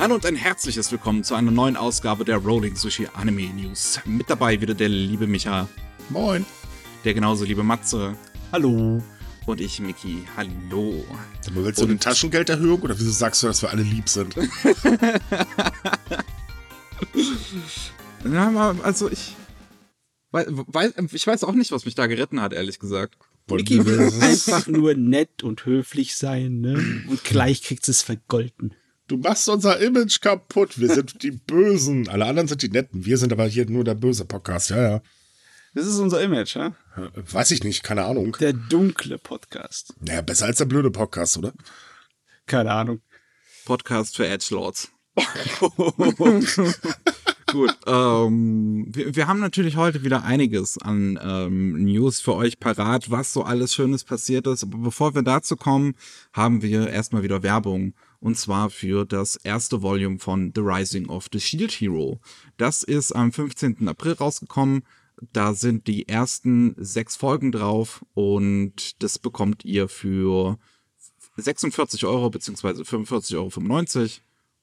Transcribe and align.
Hallo 0.00 0.14
und 0.14 0.24
ein 0.24 0.34
herzliches 0.34 0.90
Willkommen 0.90 1.22
zu 1.24 1.34
einer 1.34 1.50
neuen 1.50 1.76
Ausgabe 1.76 2.24
der 2.24 2.38
Rolling 2.38 2.74
Sushi 2.74 3.06
Anime 3.12 3.52
News. 3.52 4.00
Mit 4.06 4.30
dabei 4.30 4.58
wieder 4.58 4.72
der 4.72 4.88
liebe 4.88 5.26
Micha. 5.26 5.68
Moin. 6.08 6.46
Der 7.04 7.12
genauso 7.12 7.44
liebe 7.44 7.62
Matze. 7.62 8.16
Hallo. 8.50 9.02
Und 9.44 9.60
ich, 9.60 9.78
Miki. 9.78 10.24
Hallo. 10.38 11.04
Aber 11.46 11.66
willst 11.66 11.82
du 11.82 11.84
eine 11.84 11.98
Taschengelderhöhung 11.98 12.80
oder 12.80 12.98
wieso 12.98 13.10
sagst 13.10 13.42
du, 13.42 13.48
dass 13.48 13.60
wir 13.60 13.68
alle 13.68 13.82
lieb 13.82 14.08
sind? 14.08 14.36
ja, 18.24 18.74
also 18.82 19.10
ich. 19.10 19.36
Weiß, 20.30 20.94
ich 21.12 21.26
weiß 21.26 21.44
auch 21.44 21.52
nicht, 21.52 21.72
was 21.72 21.84
mich 21.84 21.94
da 21.94 22.06
geritten 22.06 22.40
hat, 22.40 22.54
ehrlich 22.54 22.78
gesagt. 22.78 23.18
Miki 23.50 23.84
will 23.84 24.10
einfach 24.22 24.66
nur 24.66 24.94
nett 24.94 25.42
und 25.42 25.66
höflich 25.66 26.16
sein, 26.16 26.62
ne? 26.62 26.72
Und 27.06 27.22
gleich 27.22 27.62
kriegt 27.62 27.86
es 27.86 28.00
vergolten. 28.00 28.74
Du 29.10 29.16
machst 29.16 29.48
unser 29.48 29.80
Image 29.80 30.20
kaputt. 30.20 30.78
Wir 30.78 30.94
sind 30.94 31.24
die 31.24 31.32
Bösen. 31.32 32.08
Alle 32.08 32.26
anderen 32.26 32.46
sind 32.46 32.62
die 32.62 32.68
Netten. 32.68 33.04
Wir 33.04 33.18
sind 33.18 33.32
aber 33.32 33.44
hier 33.44 33.68
nur 33.68 33.82
der 33.82 33.96
böse 33.96 34.24
Podcast. 34.24 34.70
Ja, 34.70 34.80
ja. 34.80 35.02
Das 35.74 35.84
ist 35.84 35.98
unser 35.98 36.22
Image, 36.22 36.54
ja? 36.54 36.76
Weiß 37.16 37.50
ich 37.50 37.64
nicht, 37.64 37.82
keine 37.82 38.04
Ahnung. 38.04 38.36
Der 38.38 38.52
dunkle 38.52 39.18
Podcast. 39.18 39.94
Naja, 39.98 40.20
besser 40.20 40.46
als 40.46 40.58
der 40.58 40.66
blöde 40.66 40.92
Podcast, 40.92 41.36
oder? 41.38 41.52
Keine 42.46 42.70
Ahnung. 42.70 43.00
Podcast 43.64 44.14
für 44.14 44.28
Edgelords. 44.28 44.92
Gut, 47.50 47.76
ähm, 47.86 48.86
wir, 48.90 49.16
wir, 49.16 49.26
haben 49.26 49.40
natürlich 49.40 49.74
heute 49.74 50.04
wieder 50.04 50.22
einiges 50.22 50.78
an 50.78 51.18
ähm, 51.20 51.82
News 51.82 52.20
für 52.20 52.36
euch 52.36 52.60
parat, 52.60 53.10
was 53.10 53.32
so 53.32 53.42
alles 53.42 53.74
Schönes 53.74 54.04
passiert 54.04 54.46
ist. 54.46 54.62
Aber 54.62 54.78
bevor 54.78 55.16
wir 55.16 55.22
dazu 55.22 55.56
kommen, 55.56 55.96
haben 56.32 56.62
wir 56.62 56.88
erstmal 56.90 57.24
wieder 57.24 57.42
Werbung. 57.42 57.94
Und 58.20 58.36
zwar 58.36 58.70
für 58.70 59.06
das 59.06 59.36
erste 59.36 59.82
Volume 59.82 60.18
von 60.18 60.52
The 60.54 60.60
Rising 60.60 61.08
of 61.08 61.28
the 61.32 61.40
Shield 61.40 61.72
Hero. 61.72 62.20
Das 62.58 62.82
ist 62.82 63.12
am 63.12 63.32
15. 63.32 63.88
April 63.88 64.12
rausgekommen. 64.12 64.82
Da 65.32 65.54
sind 65.54 65.86
die 65.86 66.08
ersten 66.08 66.74
sechs 66.78 67.16
Folgen 67.16 67.52
drauf 67.52 68.04
und 68.14 69.02
das 69.02 69.18
bekommt 69.18 69.64
ihr 69.64 69.88
für 69.88 70.58
46 71.36 72.04
Euro 72.06 72.30
beziehungsweise 72.30 72.82
45,95 72.82 74.20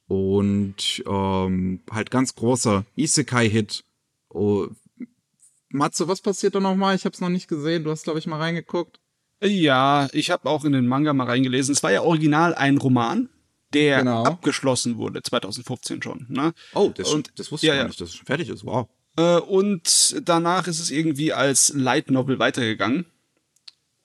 Euro 0.10 0.28
und 0.34 1.04
ähm, 1.06 1.82
halt 1.92 2.12
ganz 2.12 2.36
großer 2.36 2.86
Isekai-Hit. 2.96 3.84
Oh, 4.30 4.68
Matze, 5.70 6.08
was 6.08 6.22
passiert 6.22 6.56
da 6.56 6.60
nochmal? 6.60 6.96
Ich 6.96 7.06
habe 7.06 7.14
es 7.14 7.22
noch 7.22 7.30
nicht 7.30 7.48
gesehen. 7.48 7.84
Du 7.84 7.92
hast, 7.92 8.04
glaube 8.04 8.20
ich, 8.20 8.28
mal 8.28 8.40
reingeguckt. 8.40 9.00
Ja, 9.44 10.08
ich 10.14 10.32
habe 10.32 10.50
auch 10.50 10.66
in 10.66 10.72
den 10.72 10.88
Manga 10.88 11.14
mal 11.14 11.28
reingelesen. 11.28 11.74
Es 11.74 11.84
war 11.84 11.92
ja 11.92 12.02
original 12.02 12.56
ein 12.56 12.78
Roman, 12.78 13.30
der 13.74 14.00
genau. 14.00 14.24
abgeschlossen 14.24 14.98
wurde, 14.98 15.22
2015 15.22 16.02
schon. 16.02 16.26
Ne? 16.30 16.54
Oh, 16.74 16.92
das, 16.96 17.12
und, 17.14 17.32
das 17.38 17.52
wusste 17.52 17.68
ja, 17.68 17.74
ich 17.74 17.80
gar 17.80 17.88
nicht, 17.88 18.02
dass 18.02 18.10
es 18.10 18.16
schon 18.16 18.26
fertig 18.26 18.50
ist. 18.50 18.66
Wow. 18.66 18.88
Äh, 19.18 19.38
und 19.38 20.16
danach 20.24 20.68
ist 20.68 20.80
es 20.80 20.92
irgendwie 20.92 21.34
als 21.34 21.74
Light 21.76 22.10
Novel 22.12 22.40
weitergegangen. 22.40 23.06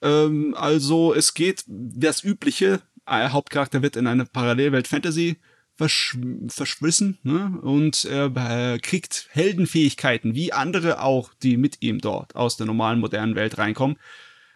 Ähm, 0.01 0.55
also 0.57 1.15
es 1.15 1.35
geht 1.35 1.65
das 1.67 2.25
Übliche. 2.25 2.83
Der 3.09 3.33
Hauptcharakter 3.33 3.83
wird 3.83 3.97
in 3.97 4.07
eine 4.07 4.25
Parallelwelt 4.25 4.89
Fantasy 4.89 5.37
verschw 5.77 6.19
verschwissen 6.49 7.19
ne? 7.23 7.59
und 7.63 8.05
er 8.05 8.75
äh, 8.75 8.79
kriegt 8.79 9.29
Heldenfähigkeiten, 9.31 10.35
wie 10.35 10.53
andere 10.53 11.01
auch, 11.01 11.33
die 11.43 11.57
mit 11.57 11.79
ihm 11.81 11.99
dort 12.01 12.37
aus 12.37 12.57
der 12.57 12.67
normalen 12.67 13.01
modernen 13.01 13.35
Welt 13.35 13.59
reinkommen. 13.59 13.97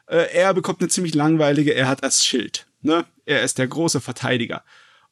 Äh, 0.07 0.33
er 0.33 0.55
bekommt 0.55 0.81
eine 0.81 0.89
ziemlich 0.89 1.15
langweilige, 1.15 1.75
er 1.75 1.89
hat 1.89 2.05
das 2.05 2.25
Schild. 2.25 2.67
Ne? 2.83 3.05
Er 3.25 3.43
ist 3.43 3.59
der 3.59 3.67
große 3.67 4.01
Verteidiger. 4.01 4.63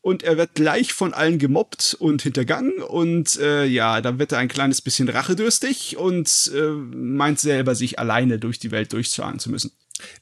Und 0.05 0.23
er 0.23 0.37
wird 0.37 0.53
gleich 0.55 0.93
von 0.93 1.15
allen 1.15 1.39
gemobbt 1.39 1.97
und 1.99 2.21
hintergangen 2.21 2.83
und 2.83 3.39
äh, 3.41 3.65
ja, 3.65 4.03
dann 4.03 4.19
wird 4.19 4.33
er 4.33 4.39
ein 4.39 4.49
kleines 4.49 4.83
bisschen 4.83 5.09
rachedürstig 5.09 5.97
und 5.97 6.53
äh, 6.55 6.73
meint 6.73 7.41
selber, 7.41 7.75
sich 7.75 7.99
alleine 7.99 8.39
durch 8.39 8.59
die 8.59 8.71
Welt 8.71 8.93
durchzahlen 8.93 9.39
zu 9.39 9.51
müssen. 9.51 9.73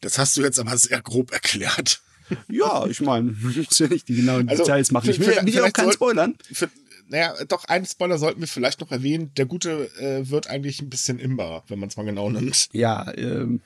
Das 0.01 0.19
hast 0.19 0.37
du 0.37 0.43
jetzt 0.43 0.61
aber 0.61 0.79
sehr 0.79 1.03
grob 1.03 1.33
erklärt. 1.33 2.01
Ja, 2.49 2.87
ich 2.87 3.01
meine, 3.03 3.37
ja 3.73 3.89
nicht 3.89 4.09
die 4.09 4.15
genauen 4.15 4.49
also, 4.49 4.63
Details 4.63 4.91
machen. 4.91 5.11
Ich 5.11 5.19
will, 5.19 5.27
will 5.27 5.61
auch 5.61 5.73
keinen 5.73 5.93
spoilern. 5.93 6.35
Für, 6.51 6.71
naja, 7.09 7.35
doch, 7.47 7.65
einen 7.65 7.85
Spoiler 7.85 8.17
sollten 8.17 8.41
wir 8.41 8.49
vielleicht 8.49 8.81
noch 8.81 8.91
erwähnen. 8.91 9.35
Der 9.37 9.45
Gute 9.45 9.91
äh, 9.99 10.31
wird 10.31 10.47
eigentlich 10.47 10.81
ein 10.81 10.89
bisschen 10.89 11.19
imbar, 11.19 11.65
wenn 11.67 11.79
man 11.79 11.91
es 11.91 11.97
mal 11.99 12.07
genau 12.07 12.31
nimmt. 12.31 12.69
Ja, 12.73 13.13
ähm, 13.17 13.61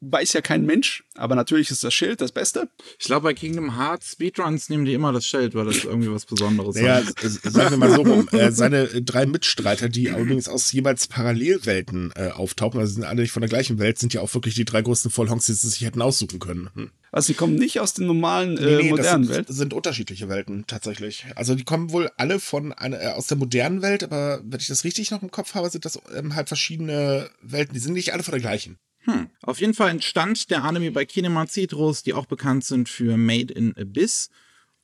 weiß 0.00 0.34
ja 0.34 0.40
kein 0.40 0.66
Mensch, 0.66 1.04
aber 1.14 1.34
natürlich 1.34 1.70
ist 1.70 1.82
das 1.82 1.94
Schild 1.94 2.20
das 2.20 2.32
Beste. 2.32 2.68
Ich 2.98 3.06
glaube, 3.06 3.24
bei 3.24 3.34
Kingdom 3.34 3.76
Hearts 3.76 4.12
Speedruns 4.12 4.68
nehmen 4.68 4.84
die 4.84 4.94
immer 4.94 5.12
das 5.12 5.26
Schild, 5.26 5.54
weil 5.54 5.64
das 5.64 5.84
irgendwie 5.84 6.10
was 6.10 6.26
Besonderes 6.26 6.76
ist. 6.76 7.42
sagen 7.42 7.70
wir 7.70 7.76
mal 7.76 7.92
so 7.92 8.02
rum. 8.02 8.28
Äh, 8.32 8.52
seine 8.52 8.86
drei 9.02 9.24
Mitstreiter, 9.24 9.88
die 9.88 10.08
übrigens 10.08 10.48
aus 10.48 10.70
jeweils 10.72 11.08
Parallelwelten 11.08 12.12
äh, 12.14 12.28
auftauchen, 12.30 12.78
also 12.80 12.94
sind 12.94 13.04
alle 13.04 13.22
nicht 13.22 13.32
von 13.32 13.40
der 13.40 13.48
gleichen 13.48 13.78
Welt, 13.78 13.98
sind 13.98 14.12
ja 14.12 14.20
auch 14.20 14.32
wirklich 14.34 14.54
die 14.54 14.64
drei 14.64 14.82
größten 14.82 15.10
Vollhonks, 15.10 15.46
die 15.46 15.54
sie 15.54 15.68
sich 15.68 15.82
hätten 15.82 16.02
aussuchen 16.02 16.38
können. 16.38 16.70
Hm. 16.74 16.90
Also 17.12 17.32
die 17.32 17.34
kommen 17.34 17.54
nicht 17.54 17.80
aus 17.80 17.94
den 17.94 18.06
normalen 18.06 18.58
äh, 18.58 18.64
nee, 18.64 18.82
nee, 18.82 18.90
modernen 18.90 19.28
Welten? 19.28 19.46
Das 19.46 19.56
sind 19.56 19.72
unterschiedliche 19.72 20.28
Welten 20.28 20.66
tatsächlich. 20.66 21.24
Also 21.34 21.54
die 21.54 21.64
kommen 21.64 21.90
wohl 21.92 22.10
alle 22.18 22.40
von 22.40 22.72
eine, 22.74 23.00
äh, 23.00 23.06
aus 23.08 23.28
der 23.28 23.38
modernen 23.38 23.80
Welt, 23.80 24.04
aber 24.04 24.40
wenn 24.44 24.60
ich 24.60 24.66
das 24.66 24.84
richtig 24.84 25.10
noch 25.10 25.22
im 25.22 25.30
Kopf 25.30 25.54
habe, 25.54 25.70
sind 25.70 25.86
das 25.86 25.98
ähm, 26.14 26.34
halt 26.34 26.48
verschiedene 26.48 27.30
Welten. 27.40 27.72
Die 27.72 27.80
sind 27.80 27.94
nicht 27.94 28.12
alle 28.12 28.22
von 28.22 28.32
der 28.32 28.40
gleichen. 28.40 28.78
Hm. 29.06 29.30
Auf 29.42 29.60
jeden 29.60 29.74
Fall 29.74 29.90
entstand 29.90 30.50
der 30.50 30.64
Anime 30.64 30.90
bei 30.90 31.04
Kinema 31.04 31.46
Citrus, 31.46 32.02
die 32.02 32.12
auch 32.12 32.26
bekannt 32.26 32.64
sind 32.64 32.88
für 32.88 33.16
Made 33.16 33.54
in 33.54 33.76
Abyss. 33.76 34.30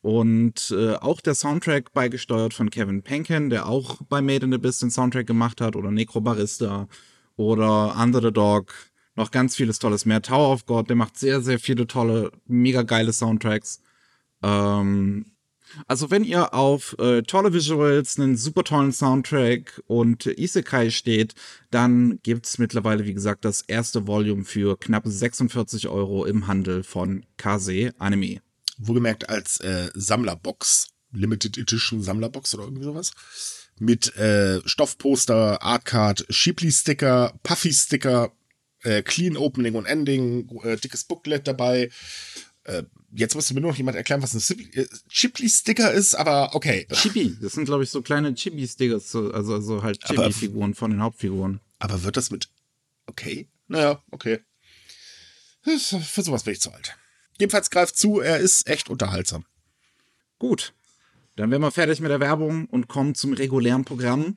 Und 0.00 0.74
äh, 0.76 0.94
auch 0.94 1.20
der 1.20 1.34
Soundtrack 1.34 1.92
beigesteuert 1.92 2.54
von 2.54 2.70
Kevin 2.70 3.02
Penken, 3.02 3.50
der 3.50 3.66
auch 3.66 4.00
bei 4.08 4.20
Made 4.20 4.46
in 4.46 4.54
Abyss 4.54 4.78
den 4.78 4.90
Soundtrack 4.90 5.26
gemacht 5.26 5.60
hat, 5.60 5.76
oder 5.76 5.90
Necrobarista 5.90 6.88
oder 7.36 7.96
Under 7.96 8.22
the 8.22 8.32
Dog 8.32 8.72
noch 9.14 9.30
ganz 9.30 9.56
vieles 9.56 9.78
Tolles 9.78 10.06
mehr. 10.06 10.22
Tower 10.22 10.52
of 10.52 10.66
God, 10.66 10.88
der 10.88 10.96
macht 10.96 11.18
sehr, 11.18 11.40
sehr 11.40 11.58
viele 11.58 11.86
tolle, 11.86 12.32
mega 12.46 12.82
geile 12.82 13.12
Soundtracks. 13.12 13.80
Ähm, 14.42 15.26
also 15.86 16.10
wenn 16.10 16.24
ihr 16.24 16.54
auf 16.54 16.96
äh, 16.98 17.22
tolle 17.22 17.52
Visuals, 17.52 18.18
einen 18.18 18.36
super 18.36 18.64
tollen 18.64 18.92
Soundtrack 18.92 19.82
und 19.86 20.26
Isekai 20.26 20.90
steht, 20.90 21.34
dann 21.70 22.18
gibt's 22.22 22.58
mittlerweile, 22.58 23.04
wie 23.04 23.14
gesagt, 23.14 23.44
das 23.44 23.62
erste 23.62 24.06
Volume 24.06 24.44
für 24.44 24.78
knapp 24.78 25.04
46 25.06 25.88
Euro 25.88 26.24
im 26.24 26.46
Handel 26.46 26.82
von 26.82 27.24
Kase 27.36 27.92
Anime. 27.98 28.40
Wohlgemerkt 28.78 29.28
als 29.28 29.60
äh, 29.60 29.90
Sammlerbox, 29.94 30.88
Limited 31.12 31.58
Edition 31.58 32.02
Sammlerbox 32.02 32.54
oder 32.54 32.64
irgendwie 32.64 32.84
sowas. 32.84 33.12
Mit 33.78 34.16
äh, 34.16 34.60
Stoffposter, 34.64 35.62
Artcard, 35.62 36.26
Shipley-Sticker, 36.28 37.38
Puffy-Sticker, 37.42 38.32
äh, 38.82 39.02
Clean 39.02 39.36
Opening 39.36 39.74
und 39.74 39.86
Ending, 39.86 40.48
äh, 40.62 40.76
dickes 40.76 41.04
Booklet 41.04 41.46
dabei. 41.46 41.90
Äh, 42.64 42.84
jetzt 43.12 43.34
musste 43.34 43.54
mir 43.54 43.60
nur 43.60 43.70
noch 43.70 43.76
jemand 43.76 43.96
erklären, 43.96 44.22
was 44.22 44.34
ein 44.34 44.70
äh, 44.72 44.86
Chipley-Sticker 45.08 45.92
ist, 45.92 46.14
aber 46.14 46.54
okay. 46.54 46.86
Chibi, 46.92 47.36
das 47.40 47.52
sind, 47.52 47.64
glaube 47.64 47.84
ich, 47.84 47.90
so 47.90 48.02
kleine 48.02 48.34
Chibi-Stickers, 48.34 49.14
also, 49.16 49.54
also 49.54 49.82
halt 49.82 50.00
Chibi-Figuren 50.04 50.74
von 50.74 50.90
den 50.92 51.02
Hauptfiguren. 51.02 51.60
Aber 51.78 52.02
wird 52.04 52.16
das 52.16 52.30
mit. 52.30 52.48
Okay. 53.06 53.48
Naja, 53.68 54.02
okay. 54.10 54.40
Für 55.62 56.22
sowas 56.22 56.44
bin 56.44 56.54
ich 56.54 56.60
zu 56.60 56.72
alt. 56.72 56.96
Jedenfalls 57.38 57.70
greift 57.70 57.96
zu, 57.96 58.20
er 58.20 58.38
ist 58.38 58.66
echt 58.66 58.90
unterhaltsam. 58.90 59.44
Gut. 60.38 60.74
Dann 61.36 61.50
wären 61.50 61.62
wir 61.62 61.70
fertig 61.70 62.00
mit 62.00 62.10
der 62.10 62.20
Werbung 62.20 62.66
und 62.66 62.88
kommen 62.88 63.14
zum 63.14 63.32
regulären 63.32 63.84
Programm. 63.84 64.36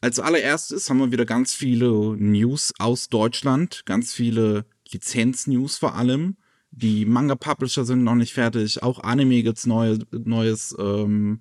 Als 0.00 0.18
allererstes 0.18 0.88
haben 0.88 0.98
wir 0.98 1.12
wieder 1.12 1.26
ganz 1.26 1.52
viele 1.52 2.16
News 2.16 2.72
aus 2.78 3.08
Deutschland, 3.08 3.84
ganz 3.84 4.12
viele 4.12 4.64
Lizenz-News 4.88 5.76
vor 5.76 5.94
allem. 5.94 6.36
Die 6.76 7.06
Manga-Publisher 7.06 7.84
sind 7.84 8.02
noch 8.02 8.16
nicht 8.16 8.32
fertig, 8.32 8.82
auch 8.82 8.98
Anime 9.04 9.44
gibt's 9.44 9.64
neue, 9.64 10.00
Neues. 10.10 10.74
Ähm. 10.78 11.40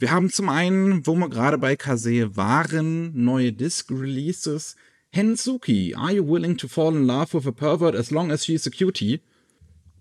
Wir 0.00 0.10
haben 0.10 0.30
zum 0.30 0.48
einen, 0.48 1.06
wo 1.06 1.14
wir 1.14 1.28
gerade 1.28 1.58
bei 1.58 1.76
Kase 1.76 2.36
waren, 2.36 3.12
neue 3.24 3.52
Disc-Releases. 3.52 4.74
Hensuki, 5.10 5.94
Are 5.94 6.12
You 6.12 6.28
Willing 6.28 6.56
to 6.56 6.68
Fall 6.68 6.94
in 6.94 7.06
Love 7.06 7.34
with 7.34 7.46
a 7.46 7.52
Pervert 7.52 7.94
as 7.94 8.10
long 8.10 8.32
as 8.32 8.44
she's 8.44 8.66
a 8.66 8.70
cutie? 8.70 9.20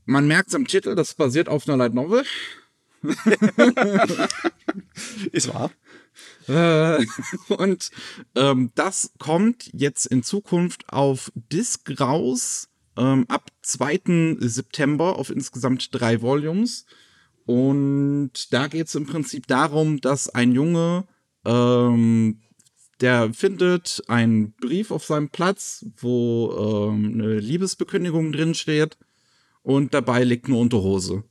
Man 0.06 0.28
merkt's 0.28 0.56
am 0.56 0.66
Titel, 0.66 0.96
das 0.96 1.14
basiert 1.14 1.50
auf 1.50 1.68
einer 1.68 1.78
Light 1.78 1.94
Novel. 1.94 2.24
Ist 5.32 5.54
wahr. 5.54 5.72
Äh, 6.48 7.06
und 7.50 7.92
ähm, 8.36 8.72
das 8.74 9.12
kommt 9.20 9.70
jetzt 9.74 10.08
in 10.08 10.24
Zukunft 10.24 10.92
auf 10.92 11.32
Disc 11.36 12.00
raus 12.00 12.70
ähm, 12.98 13.26
ab 13.28 13.52
2. 13.62 14.38
September 14.40 15.18
auf 15.18 15.30
insgesamt 15.30 15.90
drei 15.92 16.22
Volumes. 16.22 16.86
Und 17.46 18.52
da 18.52 18.68
geht 18.68 18.88
es 18.88 18.96
im 18.96 19.06
Prinzip 19.06 19.48
darum, 19.48 20.02
dass 20.02 20.28
ein 20.30 20.52
Junge, 20.52 21.08
ähm, 21.46 22.42
der 23.00 23.34
findet 23.34 24.04
einen 24.08 24.54
Brief 24.54 24.92
auf 24.92 25.06
seinem 25.06 25.30
Platz, 25.30 25.86
wo 25.98 26.92
ähm, 26.92 27.14
eine 27.14 27.40
Liebesbekündigung 27.40 28.32
drin 28.32 28.54
steht 28.54 28.98
und 29.62 29.94
dabei 29.94 30.24
liegt 30.24 30.48
eine 30.48 30.58
Unterhose. 30.58 31.24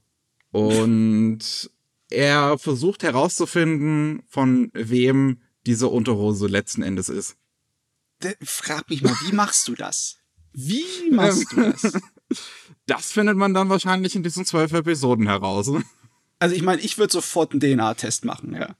Und 0.53 1.71
er 2.09 2.57
versucht 2.57 3.03
herauszufinden, 3.03 4.23
von 4.29 4.71
wem 4.73 5.43
diese 5.67 5.89
Unterhose 5.89 6.47
letzten 6.47 6.83
Endes 6.83 7.09
ist. 7.09 7.37
Frag 8.43 8.89
mich 8.89 9.03
mal, 9.03 9.15
wie 9.27 9.35
machst 9.35 9.69
du 9.69 9.75
das? 9.75 10.19
Wie 10.56 11.11
machst 11.11 11.53
du 11.53 11.70
das? 11.70 11.93
Das 12.88 13.11
findet 13.11 13.37
man 13.37 13.53
dann 13.53 13.69
wahrscheinlich 13.69 14.14
in 14.14 14.23
diesen 14.23 14.44
zwölf 14.44 14.73
Episoden 14.73 15.26
heraus. 15.26 15.69
Also 16.38 16.55
ich 16.55 16.62
meine, 16.62 16.81
ich 16.81 16.99
würde 16.99 17.12
sofort 17.12 17.50
einen 17.50 17.61
DNA-Test 17.61 18.25
machen, 18.25 18.55
ja. 18.55 18.76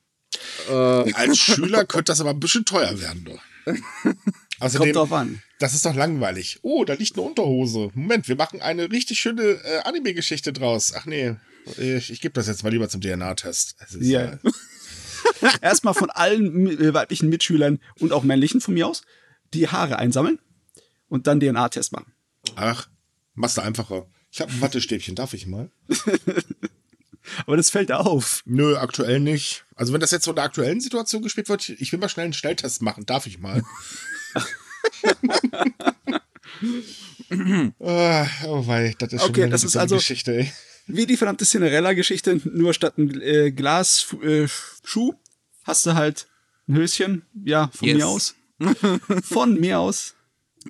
Als 1.15 1.39
Schüler 1.39 1.85
könnte 1.85 2.13
das 2.13 2.21
aber 2.21 2.31
ein 2.31 2.39
bisschen 2.39 2.65
teuer 2.65 3.01
werden, 3.01 3.25
doch. 3.25 3.41
Außerdem, 4.61 4.93
Kommt 4.93 4.97
drauf 4.97 5.13
an. 5.13 5.43
das 5.59 5.75
ist 5.75 5.87
doch 5.87 5.95
langweilig. 5.95 6.61
Oh, 6.63 6.85
da 6.85 6.95
liegt 6.95 7.17
eine 7.17 7.27
Unterhose. 7.27 7.91
Moment, 7.95 8.29
wir 8.29 8.37
machen 8.37 8.61
eine 8.63 8.91
richtig 8.93 9.19
schöne 9.19 9.43
äh, 9.43 9.79
Anime-Geschichte 9.85 10.53
draus. 10.53 10.93
Ach 10.97 11.07
nee, 11.07 11.35
ich, 11.77 12.13
ich 12.13 12.21
gebe 12.21 12.33
das 12.33 12.47
jetzt 12.47 12.63
mal 12.63 12.71
lieber 12.71 12.89
zum 12.89 13.01
DNA-Test. 13.01 13.75
Ja. 13.99 14.23
äh, 14.23 14.39
Erstmal 15.61 15.95
von 15.95 16.11
allen 16.11 16.81
äh, 16.81 16.95
weiblichen 16.95 17.29
Mitschülern 17.29 17.81
und 17.99 18.13
auch 18.13 18.23
männlichen 18.23 18.61
von 18.61 18.75
mir 18.75 18.87
aus 18.87 19.03
die 19.53 19.69
Haare 19.69 19.99
einsammeln 19.99 20.39
und 21.09 21.27
dann 21.27 21.41
DNA-Test 21.41 21.93
machen. 21.93 22.13
Ach, 22.57 22.89
machst 23.35 23.57
du 23.57 23.63
einfacher. 23.63 24.07
Ich 24.31 24.41
habe 24.41 24.53
ein 24.53 24.61
Wattestäbchen, 24.61 25.15
darf 25.15 25.35
ich 25.35 25.47
mal? 25.47 25.71
Aber 27.47 27.57
das 27.57 27.71
fällt 27.71 27.91
auf. 27.91 28.43
Nö, 28.45 28.77
aktuell 28.77 29.19
nicht. 29.19 29.65
Also 29.75 29.93
wenn 29.93 30.01
das 30.01 30.13
jetzt 30.13 30.25
so 30.25 30.31
in 30.31 30.37
der 30.37 30.45
aktuellen 30.45 30.81
Situation 30.81 31.23
gespielt 31.23 31.49
wird, 31.49 31.69
ich 31.69 31.91
will 31.91 31.99
mal 31.99 32.09
schnell 32.09 32.25
einen 32.25 32.33
Schnelltest 32.33 32.83
machen, 32.83 33.05
darf 33.05 33.27
ich 33.27 33.39
mal? 33.41 33.63
ah, 37.81 38.27
oh 38.47 38.67
wei, 38.67 38.95
das 38.99 39.13
ist 39.13 39.21
schon 39.23 39.31
Okay, 39.31 39.49
das 39.49 39.63
eine 39.63 39.69
ist 39.69 39.77
also- 39.77 39.97
Geschichte, 39.97 40.37
ey. 40.39 40.53
Wie 40.89 41.05
die 41.05 41.17
verdammte 41.17 41.45
Cinderella-Geschichte, 41.45 42.41
nur 42.45 42.73
statt 42.73 42.97
ein 42.97 43.21
äh, 43.21 43.51
Glas 43.51 44.07
äh, 44.23 44.47
Schuh 44.85 45.15
hast 45.65 45.85
du 45.85 45.95
halt 45.95 46.29
ein 46.69 46.77
Höschen. 46.77 47.23
Ja, 47.45 47.73
von 47.75 47.89
Yes. 47.89 47.97
mir 47.97 48.07
aus. 48.07 48.35
Von 49.25 49.59
mir 49.61 49.81
aus. 49.81 50.15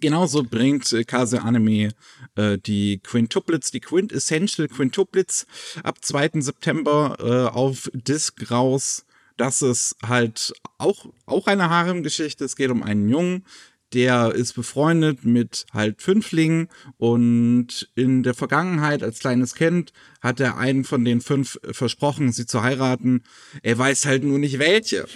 Genauso 0.00 0.42
bringt 0.42 0.92
äh, 0.92 1.04
Kase 1.04 1.42
Anime 1.42 1.90
äh, 2.34 2.58
die 2.58 2.98
Quintuplets, 2.98 3.70
die 3.70 3.80
Quintessential 3.80 4.68
Quintuplets 4.68 5.46
ab 5.82 5.98
2. 6.02 6.40
September 6.40 7.16
äh, 7.20 7.54
auf 7.54 7.90
Disc 7.94 8.50
raus. 8.50 9.04
Das 9.36 9.62
ist 9.62 9.96
halt 10.02 10.54
auch, 10.78 11.06
auch 11.26 11.46
eine 11.46 11.68
Harem-Geschichte. 11.68 12.44
Es 12.44 12.56
geht 12.56 12.70
um 12.70 12.82
einen 12.82 13.08
Jungen, 13.08 13.44
der 13.92 14.34
ist 14.34 14.54
befreundet 14.54 15.24
mit 15.24 15.66
halt 15.72 16.02
Fünflingen 16.02 16.68
und 16.96 17.88
in 17.94 18.22
der 18.22 18.34
Vergangenheit 18.34 19.02
als 19.02 19.20
kleines 19.20 19.54
Kind 19.54 19.92
hat 20.20 20.40
er 20.40 20.56
einen 20.58 20.84
von 20.84 21.04
den 21.04 21.20
fünf 21.20 21.58
versprochen, 21.70 22.32
sie 22.32 22.46
zu 22.46 22.62
heiraten. 22.62 23.22
Er 23.62 23.78
weiß 23.78 24.06
halt 24.06 24.24
nur 24.24 24.38
nicht 24.38 24.58
welche. 24.58 25.06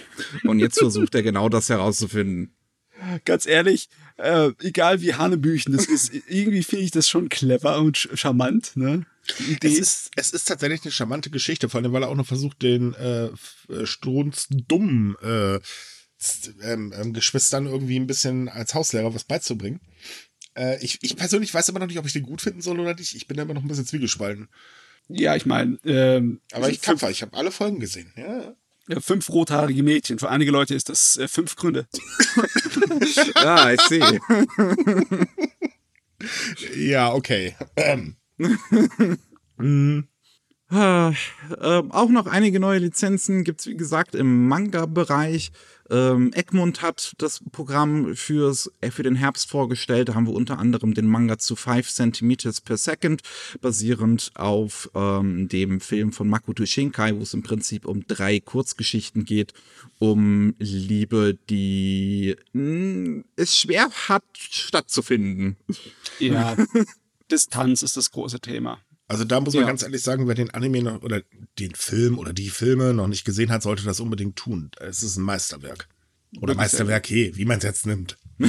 Und 0.45 0.59
jetzt 0.59 0.79
versucht 0.79 1.13
er 1.15 1.23
genau 1.23 1.49
das 1.49 1.69
herauszufinden. 1.69 2.55
Ganz 3.25 3.45
ehrlich, 3.45 3.89
äh, 4.17 4.51
egal 4.61 5.01
wie 5.01 5.13
Hanebüchen 5.15 5.75
das 5.75 5.85
ist, 5.85 6.11
irgendwie 6.27 6.63
finde 6.63 6.85
ich 6.85 6.91
das 6.91 7.07
schon 7.09 7.29
clever 7.29 7.79
und 7.79 7.97
charmant. 8.13 8.71
Ne? 8.75 9.05
Es 9.63 9.77
ist, 9.77 10.11
es 10.15 10.31
ist 10.31 10.45
tatsächlich 10.47 10.81
eine 10.83 10.91
charmante 10.91 11.29
Geschichte, 11.29 11.69
vor 11.69 11.81
allem, 11.81 11.93
weil 11.93 12.03
er 12.03 12.09
auch 12.09 12.15
noch 12.15 12.27
versucht, 12.27 12.61
den 12.61 12.93
äh, 12.95 13.25
äh, 13.71 13.85
strunzdummen 13.85 15.15
äh, 15.21 15.59
z- 16.17 16.55
ähm, 16.61 16.93
ähm, 16.95 17.13
Geschwistern 17.13 17.65
irgendwie 17.67 17.99
ein 17.99 18.07
bisschen 18.07 18.49
als 18.49 18.73
Hauslehrer 18.73 19.13
was 19.13 19.23
beizubringen. 19.23 19.79
Äh, 20.55 20.83
ich, 20.83 20.99
ich 21.01 21.15
persönlich 21.15 21.53
weiß 21.53 21.69
aber 21.69 21.79
noch 21.79 21.87
nicht, 21.87 21.99
ob 21.99 22.05
ich 22.05 22.13
den 22.13 22.23
gut 22.23 22.41
finden 22.41 22.61
soll 22.61 22.79
oder 22.79 22.93
nicht. 22.95 23.15
Ich 23.15 23.27
bin 23.27 23.37
da 23.37 23.43
immer 23.43 23.53
noch 23.53 23.61
ein 23.63 23.67
bisschen 23.67 23.85
zwiegespalten. 23.85 24.49
ja, 25.07 25.35
ich 25.35 25.45
meine, 25.45 25.77
ähm, 25.85 26.41
Aber 26.51 26.69
ich 26.69 26.79
fünf, 26.79 26.99
tapfer, 26.99 27.11
ich 27.11 27.21
habe 27.21 27.37
alle 27.37 27.51
Folgen 27.51 27.79
gesehen. 27.79 28.11
Ja. 28.17 28.55
Ja, 28.87 28.99
fünf 28.99 29.29
rothaarige 29.29 29.83
Mädchen. 29.83 30.19
Für 30.19 30.29
einige 30.29 30.51
Leute 30.51 30.75
ist 30.75 30.89
das 30.89 31.17
äh, 31.17 31.27
fünf 31.27 31.55
Gründe. 31.55 31.87
Ah, 33.35 33.71
ich 33.73 33.81
sehe. 33.81 34.19
Ja, 36.75 37.13
okay. 37.13 37.55
Ähm, 37.75 38.15
Ähm, 40.73 41.91
auch 41.91 42.09
noch 42.09 42.27
einige 42.27 42.59
neue 42.59 42.79
Lizenzen 42.79 43.43
gibt's 43.43 43.67
wie 43.67 43.75
gesagt, 43.75 44.15
im 44.15 44.47
Manga-Bereich. 44.47 45.51
Ähm, 45.89 46.31
Egmont 46.33 46.81
hat 46.81 47.11
das 47.17 47.41
Programm 47.51 48.15
fürs, 48.15 48.71
äh, 48.79 48.91
für 48.91 49.03
den 49.03 49.15
Herbst 49.15 49.49
vorgestellt. 49.49 50.07
Da 50.07 50.15
haben 50.15 50.25
wir 50.25 50.33
unter 50.33 50.57
anderem 50.57 50.93
den 50.93 51.05
Manga 51.05 51.37
zu 51.37 51.57
5 51.57 51.89
Centimeters 51.89 52.61
per 52.61 52.77
Second, 52.77 53.21
basierend 53.59 54.31
auf 54.35 54.89
ähm, 54.95 55.49
dem 55.49 55.81
Film 55.81 56.13
von 56.13 56.29
Makoto 56.29 56.65
Shinkai, 56.65 57.15
wo 57.17 57.23
es 57.23 57.33
im 57.33 57.43
Prinzip 57.43 57.85
um 57.85 58.07
drei 58.07 58.39
Kurzgeschichten 58.39 59.25
geht, 59.25 59.53
um 59.99 60.55
Liebe, 60.59 61.37
die 61.49 62.37
mh, 62.53 63.23
es 63.35 63.57
schwer 63.57 63.89
hat 64.07 64.23
stattzufinden. 64.33 65.57
Ja, 66.19 66.55
Distanz 67.31 67.83
ist 67.83 67.97
das 67.97 68.11
große 68.11 68.39
Thema. 68.39 68.79
Also 69.11 69.25
da 69.25 69.41
muss 69.41 69.53
man 69.53 69.63
Ja. 69.63 69.67
ganz 69.67 69.83
ehrlich 69.83 70.01
sagen, 70.01 70.25
wer 70.27 70.35
den 70.35 70.51
Anime 70.51 70.81
noch, 70.83 71.01
oder 71.03 71.21
den 71.59 71.75
Film 71.75 72.17
oder 72.17 72.31
die 72.31 72.49
Filme 72.49 72.93
noch 72.93 73.07
nicht 73.07 73.25
gesehen 73.25 73.51
hat, 73.51 73.61
sollte 73.61 73.83
das 73.83 73.99
unbedingt 73.99 74.37
tun. 74.37 74.71
Es 74.79 75.03
ist 75.03 75.17
ein 75.17 75.23
Meisterwerk. 75.23 75.89
Oder 76.39 76.55
Meisterwerk, 76.55 77.09
hey, 77.09 77.33
wie 77.35 77.43
man 77.43 77.57
es 77.57 77.65
jetzt 77.65 77.85
nimmt. 77.85 78.17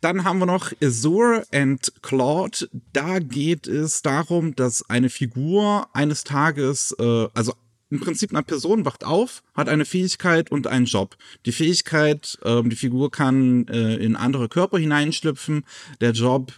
Dann 0.00 0.24
haben 0.24 0.38
wir 0.38 0.46
noch 0.46 0.72
Azure 0.82 1.44
and 1.52 1.92
Claude. 2.00 2.68
Da 2.92 3.18
geht 3.18 3.66
es 3.66 4.02
darum, 4.02 4.54
dass 4.54 4.88
eine 4.88 5.10
Figur 5.10 5.88
eines 5.94 6.24
Tages, 6.24 6.94
äh, 6.98 7.26
also 7.34 7.54
im 7.90 8.00
Prinzip 8.00 8.30
eine 8.32 8.42
Person 8.44 8.84
wacht 8.84 9.04
auf, 9.04 9.42
hat 9.54 9.68
eine 9.68 9.84
Fähigkeit 9.84 10.50
und 10.50 10.66
einen 10.66 10.86
Job. 10.86 11.16
Die 11.44 11.52
Fähigkeit, 11.52 12.38
ähm, 12.44 12.70
die 12.70 12.76
Figur 12.76 13.10
kann 13.10 13.66
äh, 13.68 13.96
in 13.96 14.14
andere 14.16 14.48
Körper 14.48 14.78
hineinschlüpfen. 14.78 15.64
Der 16.00 16.12
Job, 16.12 16.52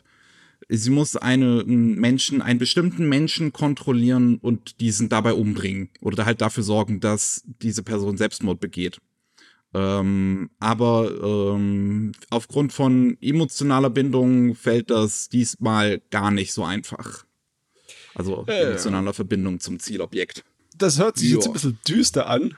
sie 0.70 0.90
muss 0.90 1.16
eine, 1.16 1.60
einen 1.60 1.94
Menschen, 1.96 2.42
einen 2.42 2.58
bestimmten 2.58 3.08
Menschen 3.08 3.52
kontrollieren 3.52 4.38
und 4.38 4.80
diesen 4.80 5.08
dabei 5.08 5.34
umbringen. 5.34 5.90
Oder 6.00 6.24
halt 6.26 6.40
dafür 6.40 6.62
sorgen, 6.62 7.00
dass 7.00 7.42
diese 7.62 7.82
Person 7.82 8.16
Selbstmord 8.16 8.60
begeht. 8.60 8.98
Ähm, 9.72 10.50
aber 10.58 11.54
ähm, 11.54 12.12
aufgrund 12.30 12.72
von 12.72 13.16
emotionaler 13.20 13.90
Bindung 13.90 14.54
fällt 14.54 14.90
das 14.90 15.28
diesmal 15.28 16.00
gar 16.10 16.30
nicht 16.30 16.52
so 16.52 16.64
einfach. 16.64 17.24
Also 18.14 18.44
emotionaler 18.46 19.12
Verbindung 19.12 19.60
zum 19.60 19.78
Zielobjekt. 19.78 20.44
Das 20.76 20.98
hört 20.98 21.18
sich 21.18 21.30
jetzt 21.30 21.44
Ja. 21.44 21.50
ein 21.50 21.52
bisschen 21.52 21.78
düster 21.86 22.26
an, 22.28 22.56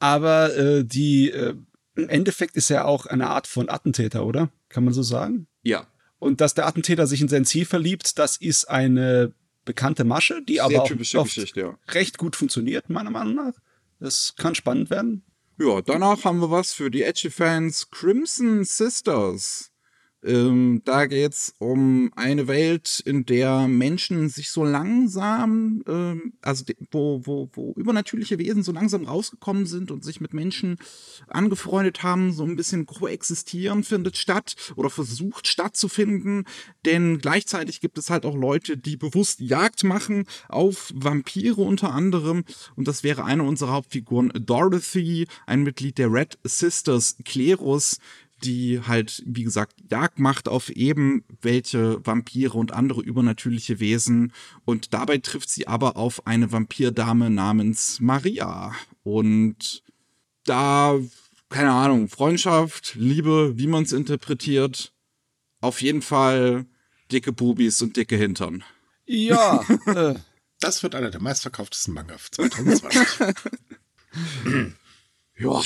aber 0.00 0.56
äh, 0.56 0.84
die 0.84 1.30
äh, 1.30 1.54
im 1.94 2.08
Endeffekt 2.08 2.56
ist 2.56 2.70
ja 2.70 2.84
auch 2.84 3.06
eine 3.06 3.28
Art 3.28 3.46
von 3.46 3.68
Attentäter, 3.68 4.24
oder? 4.26 4.50
Kann 4.68 4.84
man 4.84 4.94
so 4.94 5.02
sagen? 5.02 5.46
Ja. 5.62 5.86
Und 6.18 6.40
dass 6.40 6.54
der 6.54 6.66
Attentäter 6.66 7.06
sich 7.06 7.20
in 7.20 7.28
sein 7.28 7.44
Ziel 7.44 7.64
verliebt, 7.64 8.18
das 8.18 8.36
ist 8.36 8.66
eine 8.66 9.32
bekannte 9.64 10.04
Masche, 10.04 10.42
die 10.42 10.60
aber 10.60 10.82
auch 10.82 10.90
oft 11.14 11.56
ja. 11.56 11.78
recht 11.88 12.18
gut 12.18 12.36
funktioniert, 12.36 12.88
meiner 12.88 13.10
Meinung 13.10 13.34
nach. 13.34 13.54
Das 14.00 14.34
kann 14.36 14.54
spannend 14.54 14.90
werden. 14.90 15.22
Ja, 15.58 15.82
danach 15.82 16.24
haben 16.24 16.40
wir 16.40 16.50
was 16.50 16.72
für 16.72 16.90
die 16.90 17.02
Edgy-Fans. 17.02 17.90
Crimson 17.90 18.64
Sisters. 18.64 19.70
Ähm, 20.24 20.82
da 20.84 21.06
geht's 21.06 21.54
um 21.58 22.10
eine 22.16 22.48
Welt, 22.48 23.00
in 23.04 23.24
der 23.24 23.68
Menschen 23.68 24.28
sich 24.28 24.50
so 24.50 24.64
langsam, 24.64 25.84
ähm, 25.86 26.32
also 26.42 26.64
wo, 26.90 27.20
wo, 27.24 27.48
wo 27.52 27.72
übernatürliche 27.76 28.38
Wesen 28.38 28.64
so 28.64 28.72
langsam 28.72 29.04
rausgekommen 29.04 29.66
sind 29.66 29.92
und 29.92 30.04
sich 30.04 30.20
mit 30.20 30.34
Menschen 30.34 30.76
angefreundet 31.28 32.02
haben, 32.02 32.32
so 32.32 32.42
ein 32.42 32.56
bisschen 32.56 32.86
koexistieren 32.86 33.84
findet 33.84 34.16
statt 34.16 34.56
oder 34.74 34.90
versucht 34.90 35.46
stattzufinden. 35.46 36.46
Denn 36.84 37.18
gleichzeitig 37.18 37.80
gibt 37.80 37.96
es 37.96 38.10
halt 38.10 38.26
auch 38.26 38.36
Leute, 38.36 38.76
die 38.76 38.96
bewusst 38.96 39.38
Jagd 39.40 39.84
machen 39.84 40.24
auf 40.48 40.92
Vampire 40.96 41.60
unter 41.60 41.94
anderem. 41.94 42.44
Und 42.74 42.88
das 42.88 43.04
wäre 43.04 43.24
eine 43.24 43.44
unserer 43.44 43.72
Hauptfiguren, 43.72 44.32
Dorothy, 44.34 45.28
ein 45.46 45.62
Mitglied 45.62 45.98
der 45.98 46.12
Red 46.12 46.38
Sisters 46.42 47.16
Klerus, 47.24 47.98
die 48.44 48.80
halt, 48.86 49.22
wie 49.26 49.42
gesagt, 49.42 49.74
Jagd 49.90 50.18
macht 50.18 50.48
auf 50.48 50.70
eben 50.70 51.24
welche 51.42 52.04
Vampire 52.06 52.56
und 52.56 52.72
andere 52.72 53.02
übernatürliche 53.02 53.80
Wesen. 53.80 54.32
Und 54.64 54.94
dabei 54.94 55.18
trifft 55.18 55.50
sie 55.50 55.66
aber 55.66 55.96
auf 55.96 56.26
eine 56.26 56.52
Vampirdame 56.52 57.30
namens 57.30 58.00
Maria. 58.00 58.72
Und 59.02 59.82
da, 60.44 60.98
keine 61.48 61.72
Ahnung, 61.72 62.08
Freundschaft, 62.08 62.94
Liebe, 62.94 63.58
wie 63.58 63.66
man 63.66 63.84
es 63.84 63.92
interpretiert, 63.92 64.92
auf 65.60 65.82
jeden 65.82 66.02
Fall 66.02 66.66
dicke 67.10 67.32
Bubis 67.32 67.82
und 67.82 67.96
dicke 67.96 68.16
Hintern. 68.16 68.64
Ja, 69.06 69.64
äh, 69.86 70.14
Das 70.60 70.82
wird 70.82 70.94
einer 70.94 71.10
der 71.10 71.20
meistverkauftesten 71.20 71.94
Manga 71.94 72.16
2020. 72.30 73.34
Ja, 75.38 75.60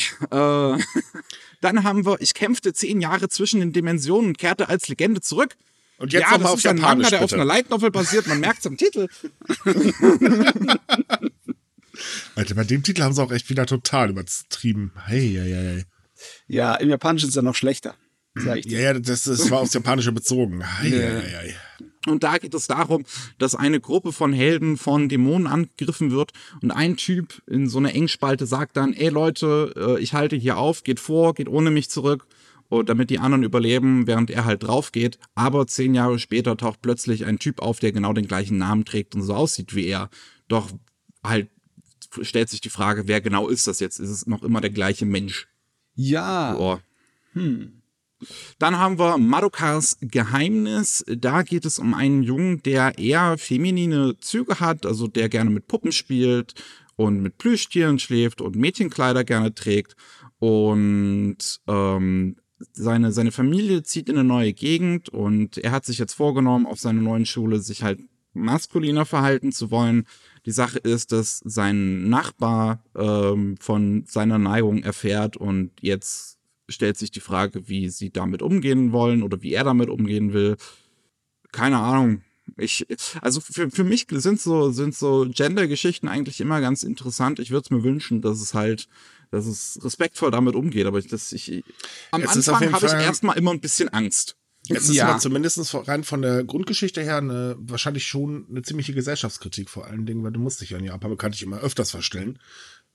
äh, 0.74 0.78
dann 1.60 1.84
haben 1.84 2.04
wir, 2.04 2.20
ich 2.20 2.34
kämpfte 2.34 2.72
zehn 2.72 3.00
Jahre 3.00 3.28
zwischen 3.28 3.60
den 3.60 3.72
Dimensionen 3.72 4.28
und 4.30 4.38
kehrte 4.38 4.68
als 4.68 4.88
Legende 4.88 5.20
zurück. 5.20 5.56
Und 5.98 6.12
jetzt 6.12 6.22
ja, 6.22 6.30
noch 6.32 6.38
mal 6.38 6.42
das 6.44 6.52
auf 6.52 6.58
ist 6.58 6.66
ein 6.66 6.76
Manga, 6.76 6.88
Japanisch, 6.88 7.08
der 7.10 7.18
auf 7.20 7.24
bitte. 7.26 7.34
einer 7.36 7.44
Light 7.44 7.70
Novel 7.70 7.90
basiert. 7.90 8.26
Man 8.26 8.40
merkt 8.40 8.58
es 8.60 8.66
am 8.66 8.76
Titel. 8.76 9.08
Alter, 12.34 12.54
bei 12.54 12.64
dem 12.64 12.82
Titel 12.82 13.02
haben 13.02 13.12
sie 13.14 13.22
auch 13.22 13.30
echt 13.30 13.48
wieder 13.50 13.66
total 13.66 14.10
übertrieben. 14.10 14.92
Hey, 15.04 15.34
hey, 15.38 15.52
hey. 15.52 15.84
Ja, 16.48 16.74
im 16.76 16.88
Japanischen 16.88 17.28
ist 17.28 17.36
er 17.36 17.42
noch 17.42 17.54
schlechter. 17.54 17.94
Sag 18.34 18.58
ich 18.58 18.66
dir. 18.66 18.78
Ja, 18.80 18.92
ja, 18.92 18.98
das, 18.98 19.24
das 19.24 19.50
war 19.50 19.60
aufs 19.60 19.74
Japanische 19.74 20.10
bezogen. 20.12 20.62
Hey, 20.80 20.90
Ja. 20.90 20.98
hey, 21.20 21.30
hey. 21.30 21.54
Und 22.06 22.22
da 22.24 22.38
geht 22.38 22.54
es 22.54 22.66
darum, 22.66 23.04
dass 23.38 23.54
eine 23.54 23.80
Gruppe 23.80 24.12
von 24.12 24.32
Helden 24.32 24.76
von 24.76 25.08
Dämonen 25.08 25.46
angegriffen 25.46 26.10
wird 26.10 26.32
und 26.60 26.70
ein 26.70 26.96
Typ 26.96 27.42
in 27.46 27.68
so 27.68 27.78
einer 27.78 27.94
Engspalte 27.94 28.46
sagt 28.46 28.76
dann, 28.76 28.92
ey 28.92 29.08
Leute, 29.08 29.72
äh, 29.76 30.02
ich 30.02 30.14
halte 30.14 30.36
hier 30.36 30.58
auf, 30.58 30.82
geht 30.82 31.00
vor, 31.00 31.34
geht 31.34 31.48
ohne 31.48 31.70
mich 31.70 31.90
zurück, 31.90 32.26
und 32.72 32.88
damit 32.88 33.10
die 33.10 33.18
anderen 33.18 33.42
überleben, 33.42 34.06
während 34.06 34.30
er 34.30 34.46
halt 34.46 34.62
drauf 34.62 34.92
geht. 34.92 35.18
Aber 35.34 35.66
zehn 35.66 35.94
Jahre 35.94 36.18
später 36.18 36.56
taucht 36.56 36.80
plötzlich 36.80 37.26
ein 37.26 37.38
Typ 37.38 37.60
auf, 37.60 37.80
der 37.80 37.92
genau 37.92 38.14
den 38.14 38.26
gleichen 38.26 38.56
Namen 38.56 38.86
trägt 38.86 39.14
und 39.14 39.20
so 39.20 39.34
aussieht 39.34 39.74
wie 39.74 39.86
er. 39.86 40.08
Doch 40.48 40.70
halt 41.22 41.50
stellt 42.22 42.48
sich 42.48 42.62
die 42.62 42.70
Frage, 42.70 43.08
wer 43.08 43.20
genau 43.20 43.48
ist 43.48 43.66
das 43.66 43.78
jetzt? 43.80 43.98
Ist 43.98 44.08
es 44.08 44.26
noch 44.26 44.42
immer 44.42 44.62
der 44.62 44.70
gleiche 44.70 45.04
Mensch? 45.04 45.48
Ja. 45.94 46.56
Oh. 46.56 46.78
Dann 48.58 48.78
haben 48.78 48.98
wir 48.98 49.18
Madokars 49.18 49.98
Geheimnis. 50.00 51.04
Da 51.06 51.42
geht 51.42 51.64
es 51.64 51.78
um 51.78 51.94
einen 51.94 52.22
Jungen, 52.22 52.62
der 52.62 52.98
eher 52.98 53.38
feminine 53.38 54.16
Züge 54.20 54.60
hat, 54.60 54.86
also 54.86 55.06
der 55.06 55.28
gerne 55.28 55.50
mit 55.50 55.68
Puppen 55.68 55.92
spielt 55.92 56.54
und 56.96 57.22
mit 57.22 57.38
Plüschtieren 57.38 57.98
schläft 57.98 58.40
und 58.40 58.56
Mädchenkleider 58.56 59.24
gerne 59.24 59.54
trägt. 59.54 59.96
Und 60.38 61.60
ähm, 61.68 62.36
seine, 62.72 63.12
seine 63.12 63.32
Familie 63.32 63.82
zieht 63.82 64.08
in 64.08 64.18
eine 64.18 64.28
neue 64.28 64.52
Gegend 64.52 65.08
und 65.08 65.58
er 65.58 65.72
hat 65.72 65.84
sich 65.84 65.98
jetzt 65.98 66.14
vorgenommen, 66.14 66.66
auf 66.66 66.78
seiner 66.78 67.00
neuen 67.00 67.26
Schule 67.26 67.60
sich 67.60 67.82
halt 67.82 68.00
maskuliner 68.34 69.04
verhalten 69.04 69.52
zu 69.52 69.70
wollen. 69.70 70.06
Die 70.46 70.52
Sache 70.52 70.78
ist, 70.78 71.12
dass 71.12 71.40
sein 71.44 72.08
Nachbar 72.08 72.82
ähm, 72.96 73.56
von 73.60 74.04
seiner 74.06 74.38
Neigung 74.38 74.82
erfährt 74.82 75.36
und 75.36 75.70
jetzt 75.80 76.38
stellt 76.68 76.96
sich 76.96 77.10
die 77.10 77.20
Frage, 77.20 77.68
wie 77.68 77.88
sie 77.88 78.10
damit 78.10 78.42
umgehen 78.42 78.92
wollen 78.92 79.22
oder 79.22 79.42
wie 79.42 79.52
er 79.52 79.64
damit 79.64 79.88
umgehen 79.88 80.32
will. 80.32 80.56
Keine 81.52 81.78
Ahnung. 81.78 82.22
Ich, 82.56 82.86
also 83.20 83.40
für, 83.40 83.70
für 83.70 83.84
mich 83.84 84.06
sind 84.10 84.40
so, 84.40 84.72
sind 84.72 84.94
so 84.94 85.26
Gender-Geschichten 85.28 86.08
eigentlich 86.08 86.40
immer 86.40 86.60
ganz 86.60 86.82
interessant. 86.82 87.38
Ich 87.38 87.50
würde 87.50 87.64
es 87.64 87.70
mir 87.70 87.82
wünschen, 87.82 88.20
dass 88.20 88.40
es 88.40 88.52
halt, 88.52 88.88
dass 89.30 89.46
es 89.46 89.78
respektvoll 89.82 90.30
damit 90.30 90.54
umgeht. 90.54 90.86
Aber 90.86 90.98
ich, 90.98 91.06
das, 91.06 91.32
ich, 91.32 91.64
am 92.10 92.22
Es 92.22 92.48
Anfang 92.48 92.72
habe 92.72 92.86
ich 92.86 92.92
erstmal 92.92 93.38
immer 93.38 93.52
ein 93.52 93.60
bisschen 93.60 93.88
Angst. 93.90 94.36
Es 94.68 94.88
ist 94.88 94.94
Ja. 94.94 95.08
aber 95.08 95.18
zumindest 95.18 95.74
rein 95.88 96.04
von 96.04 96.22
der 96.22 96.44
Grundgeschichte 96.44 97.02
her 97.02 97.18
eine, 97.18 97.56
wahrscheinlich 97.58 98.06
schon 98.06 98.46
eine 98.48 98.62
ziemliche 98.62 98.94
Gesellschaftskritik 98.94 99.68
vor 99.68 99.86
allen 99.86 100.06
Dingen, 100.06 100.22
weil 100.22 100.32
du 100.32 100.38
musst 100.38 100.60
dich 100.60 100.70
ja 100.70 100.78
in 100.78 100.84
Japan 100.84 101.10
bekanntlich 101.10 101.42
immer 101.42 101.58
öfters 101.60 101.90
verstellen. 101.90 102.38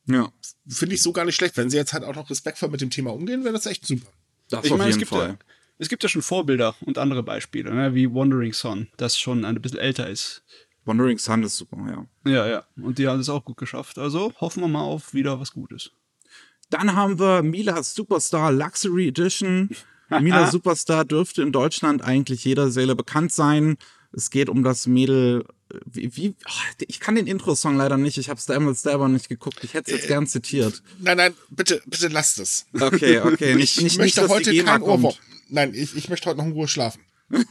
Ja, 0.08 0.32
Finde 0.68 0.96
ich 0.96 1.02
so 1.02 1.12
gar 1.12 1.26
nicht 1.26 1.36
schlecht. 1.36 1.58
Wenn 1.58 1.70
sie 1.70 1.78
jetzt 1.78 1.94
halt 1.94 2.04
auch 2.04 2.16
noch 2.16 2.30
respektvoll 2.30 2.70
mit 2.70 2.82
dem 2.82 2.90
Thema 2.90 3.14
umgehen, 3.14 3.44
wäre 3.44 3.54
das 3.54 3.66
echt 3.66 3.86
super. 3.86 4.08
das 4.50 4.66
Ich 4.66 4.72
auf 4.72 4.78
meine, 4.78 4.90
es 4.90 4.96
jeden 4.96 5.08
gibt, 5.08 5.10
Fall. 5.10 5.30
ja, 5.30 5.38
es 5.80 5.90
gibt 5.90 6.04
ja 6.04 6.10
schon 6.10 6.22
Vorbilder 6.22 6.76
und 6.82 6.98
andere 6.98 7.24
Beispiele, 7.24 7.74
ne? 7.74 7.94
wie 7.94 8.14
Wandering 8.14 8.54
Son, 8.54 8.88
das 8.98 9.20
schon 9.20 9.46
ein 9.46 9.62
bisschen 9.62 9.80
älter 9.80 10.10
ist. 10.10 10.44
Wandering 10.86 11.18
Sun 11.18 11.44
ist 11.44 11.58
super, 11.58 11.78
ja. 12.26 12.32
Ja, 12.32 12.48
ja. 12.48 12.64
Und 12.82 12.98
die 12.98 13.08
haben 13.08 13.20
es 13.20 13.30
auch 13.30 13.44
gut 13.44 13.58
geschafft. 13.58 13.98
Also 13.98 14.34
hoffen 14.40 14.62
wir 14.62 14.70
mal 14.70 14.82
auf 14.82 15.14
wieder 15.14 15.40
was 15.40 15.52
Gutes. 15.52 15.92
Dann 16.70 16.96
haben 16.96 17.20
wir 17.20 17.44
Mila 17.44 17.84
Superstar 17.84 18.52
Luxury 18.52 19.10
Edition. 19.10 19.70
Mila 20.10 20.48
Superstar 20.52 21.04
dürfte 21.06 21.42
in 21.42 21.52
Deutschland 21.52 22.02
eigentlich 22.02 22.46
jeder 22.46 22.72
Seele 22.72 22.96
bekannt 22.96 23.34
sein. 23.34 23.78
Es 24.14 24.30
geht 24.30 24.50
um 24.50 24.64
das 24.64 24.88
Mädel. 24.88 25.46
äh, 25.72 25.78
Wie, 25.86 26.16
wie 26.16 26.36
oh, 26.48 26.84
ich 26.88 27.00
kann 27.00 27.16
den 27.16 27.28
Intro-Song 27.28 27.76
leider 27.78 27.98
nicht. 27.98 28.18
Ich 28.18 28.30
habe 28.30 28.40
es 28.40 28.46
damals 28.46 28.82
selber 28.82 29.08
nicht 29.10 29.30
geguckt. 29.30 29.64
Ich 29.64 29.74
hätte 29.74 29.92
es 29.92 29.98
jetzt 30.00 30.08
gern 30.08 30.28
zitiert. 30.28 30.82
Nein, 31.00 31.18
nein, 31.18 31.34
bitte, 31.50 31.82
bitte 31.86 32.08
lasst 32.08 32.40
es. 32.40 32.66
Okay, 32.74 33.20
okay. 33.20 33.56
Nicht, 33.56 33.78
Ich 33.78 33.84
nicht, 33.84 33.98
möchte 33.98 34.22
nicht, 34.22 34.30
heute 34.32 34.64
kein. 34.64 34.82
Ohrwurm. 34.82 35.14
Nein, 35.50 35.74
ich, 35.74 35.96
ich 35.96 36.10
möchte 36.10 36.30
heute 36.30 36.40
noch 36.40 36.46
in 36.46 36.52
Ruhe 36.54 36.68
schlafen. 36.68 37.02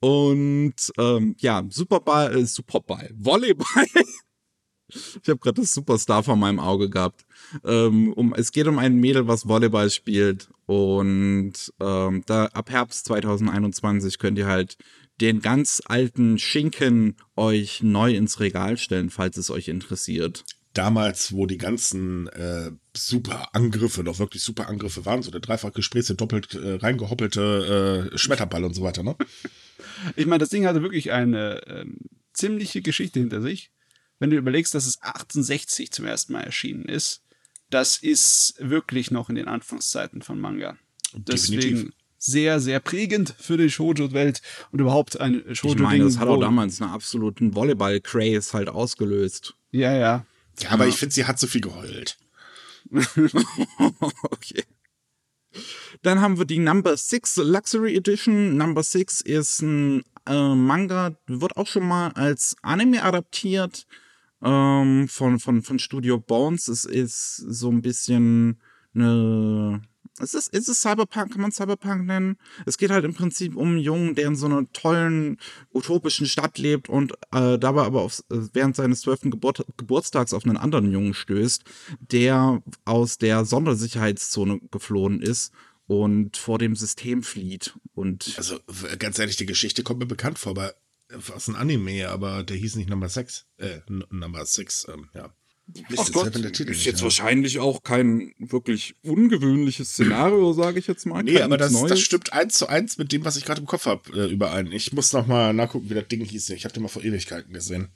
Und 0.00 0.74
ähm, 0.98 1.36
ja, 1.38 1.62
Superball, 1.70 2.36
äh, 2.36 2.44
Superball, 2.46 3.10
Volleyball. 3.16 3.86
ich 4.88 5.28
habe 5.28 5.38
gerade 5.38 5.60
das 5.60 5.72
Superstar 5.72 6.22
vor 6.24 6.36
meinem 6.36 6.58
Auge 6.58 6.90
gehabt. 6.90 7.24
Ähm, 7.64 8.12
um, 8.12 8.34
es 8.34 8.52
geht 8.52 8.66
um 8.66 8.78
ein 8.78 8.96
Mädel, 8.96 9.28
was 9.28 9.48
Volleyball 9.48 9.90
spielt. 9.90 10.48
Und 10.66 11.52
ähm, 11.80 12.22
da 12.26 12.46
ab 12.46 12.70
Herbst 12.70 13.06
2021 13.06 14.18
könnt 14.18 14.38
ihr 14.38 14.46
halt 14.46 14.76
den 15.20 15.40
ganz 15.40 15.80
alten 15.84 16.38
Schinken 16.38 17.16
euch 17.36 17.82
neu 17.82 18.14
ins 18.14 18.40
Regal 18.40 18.76
stellen, 18.76 19.10
falls 19.10 19.36
es 19.36 19.50
euch 19.50 19.68
interessiert. 19.68 20.44
Damals, 20.74 21.34
wo 21.34 21.46
die 21.46 21.58
ganzen 21.58 22.28
äh, 22.28 22.70
super 22.96 23.54
Angriffe, 23.54 24.02
doch 24.04 24.18
wirklich 24.18 24.42
super 24.42 24.68
Angriffe 24.68 25.04
waren, 25.04 25.22
so 25.22 25.30
der 25.30 25.40
dreifach 25.40 25.72
gespräßte, 25.72 26.14
doppelt 26.14 26.54
äh, 26.54 26.76
reingehoppelte 26.76 28.10
äh, 28.12 28.18
Schmetterball 28.18 28.64
und 28.64 28.74
so 28.74 28.82
weiter, 28.82 29.02
ne? 29.02 29.16
Ich 30.16 30.26
meine, 30.26 30.38
das 30.38 30.48
Ding 30.48 30.66
hatte 30.66 30.82
wirklich 30.82 31.12
eine 31.12 31.60
ähm, 31.66 31.98
ziemliche 32.32 32.82
Geschichte 32.82 33.20
hinter 33.20 33.42
sich. 33.42 33.70
Wenn 34.18 34.30
du 34.30 34.36
überlegst, 34.36 34.74
dass 34.74 34.86
es 34.86 35.02
1860 35.02 35.90
zum 35.90 36.06
ersten 36.06 36.32
Mal 36.32 36.42
erschienen 36.42 36.84
ist, 36.84 37.22
das 37.72 37.96
ist 37.96 38.54
wirklich 38.58 39.10
noch 39.10 39.28
in 39.28 39.34
den 39.34 39.48
Anfangszeiten 39.48 40.22
von 40.22 40.38
Manga. 40.38 40.76
Deswegen 41.14 41.60
Definitiv. 41.60 41.92
sehr, 42.18 42.60
sehr 42.60 42.80
prägend 42.80 43.34
für 43.38 43.56
die 43.56 43.70
Shoujo-Welt 43.70 44.42
und 44.70 44.80
überhaupt 44.80 45.20
ein 45.20 45.42
Ich 45.48 45.58
Shoujo-Ding. 45.58 45.82
meine, 45.82 46.04
das 46.04 46.18
hat 46.18 46.28
auch 46.28 46.40
damals 46.40 46.80
einen 46.80 46.90
absoluten 46.90 47.54
Volleyball-Craze 47.54 48.52
halt 48.52 48.68
ausgelöst. 48.68 49.54
Ja, 49.70 49.92
ja. 49.94 50.26
Ja, 50.60 50.70
aber 50.70 50.86
ich 50.86 50.96
finde, 50.96 51.14
sie 51.14 51.24
hat 51.24 51.38
so 51.38 51.46
viel 51.46 51.62
geheult. 51.62 52.18
okay. 54.22 54.64
Dann 56.02 56.20
haben 56.20 56.38
wir 56.38 56.44
die 56.44 56.58
Number 56.58 56.96
6 56.96 57.36
Luxury 57.36 57.96
Edition. 57.96 58.56
Number 58.56 58.82
6 58.82 59.22
ist 59.22 59.62
ein 59.62 60.02
äh, 60.26 60.54
Manga, 60.54 61.16
wird 61.26 61.56
auch 61.56 61.66
schon 61.66 61.86
mal 61.88 62.08
als 62.12 62.54
Anime 62.62 63.02
adaptiert 63.02 63.86
ähm, 64.42 65.08
von, 65.08 65.38
von, 65.38 65.62
von 65.62 65.78
Studio 65.78 66.18
Bones. 66.18 66.68
Es 66.68 66.84
ist 66.84 67.36
so 67.36 67.70
ein 67.70 67.82
bisschen 67.82 68.60
eine. 68.94 69.82
Ist 70.20 70.34
es, 70.34 70.46
ist 70.48 70.68
es 70.68 70.82
Cyberpunk? 70.82 71.32
Kann 71.32 71.40
man 71.40 71.52
Cyberpunk 71.52 72.04
nennen? 72.06 72.36
Es 72.66 72.76
geht 72.76 72.90
halt 72.90 73.06
im 73.06 73.14
Prinzip 73.14 73.56
um 73.56 73.68
einen 73.68 73.78
Jungen, 73.78 74.14
der 74.14 74.26
in 74.26 74.36
so 74.36 74.44
einer 74.44 74.70
tollen, 74.72 75.38
utopischen 75.72 76.26
Stadt 76.26 76.58
lebt 76.58 76.90
und 76.90 77.12
äh, 77.32 77.58
dabei 77.58 77.82
aber 77.82 78.02
auf, 78.02 78.22
während 78.28 78.76
seines 78.76 79.00
zwölften 79.00 79.30
Geburt, 79.30 79.64
Geburtstags 79.78 80.34
auf 80.34 80.44
einen 80.44 80.58
anderen 80.58 80.92
Jungen 80.92 81.14
stößt, 81.14 81.64
der 82.00 82.62
aus 82.84 83.16
der 83.16 83.46
Sondersicherheitszone 83.46 84.60
geflohen 84.70 85.22
ist 85.22 85.52
und 85.86 86.36
vor 86.36 86.58
dem 86.58 86.76
System 86.76 87.22
flieht. 87.22 87.74
Und 87.94 88.34
Also, 88.36 88.58
ganz 88.98 89.18
ehrlich, 89.18 89.36
die 89.36 89.46
Geschichte 89.46 89.82
kommt 89.82 90.00
mir 90.00 90.06
bekannt 90.06 90.38
vor, 90.38 90.50
aber 90.50 90.70
äh, 90.70 90.74
aus 91.34 91.48
einem 91.48 91.56
Anime, 91.56 92.08
aber 92.08 92.42
der 92.42 92.56
hieß 92.56 92.76
nicht 92.76 92.88
Number 92.88 93.08
6. 93.08 93.46
Äh, 93.58 93.80
Number 93.88 94.44
6, 94.44 94.86
ähm, 94.92 95.08
ja. 95.14 95.34
Selber 95.88 96.30
den 96.30 96.52
Titel 96.52 96.72
ist 96.72 96.78
nicht, 96.78 96.86
jetzt 96.86 96.98
ja. 96.98 97.04
wahrscheinlich 97.04 97.58
auch 97.58 97.82
kein 97.82 98.34
wirklich 98.38 98.96
ungewöhnliches 99.02 99.90
Szenario, 99.90 100.52
sage 100.52 100.78
ich 100.78 100.86
jetzt 100.86 101.06
mal. 101.06 101.22
Nee, 101.22 101.34
Kein 101.34 101.44
aber 101.44 101.56
das, 101.56 101.70
nichts 101.70 101.82
das 101.82 101.90
Neues. 101.90 102.04
stimmt 102.04 102.32
eins 102.32 102.58
zu 102.58 102.68
eins 102.68 102.98
mit 102.98 103.12
dem, 103.12 103.24
was 103.24 103.36
ich 103.36 103.44
gerade 103.44 103.60
im 103.60 103.66
Kopf 103.66 103.86
habe, 103.86 104.02
äh, 104.12 104.30
überein. 104.30 104.70
Ich 104.72 104.92
muss 104.92 105.12
noch 105.12 105.26
mal 105.26 105.54
nachgucken, 105.54 105.88
wie 105.88 105.94
das 105.94 106.08
Ding 106.08 106.24
hieß. 106.24 106.50
Ich 106.50 106.64
habe 106.64 106.74
den 106.74 106.82
mal 106.82 106.88
vor 106.88 107.04
Ewigkeiten 107.04 107.52
gesehen. 107.54 107.88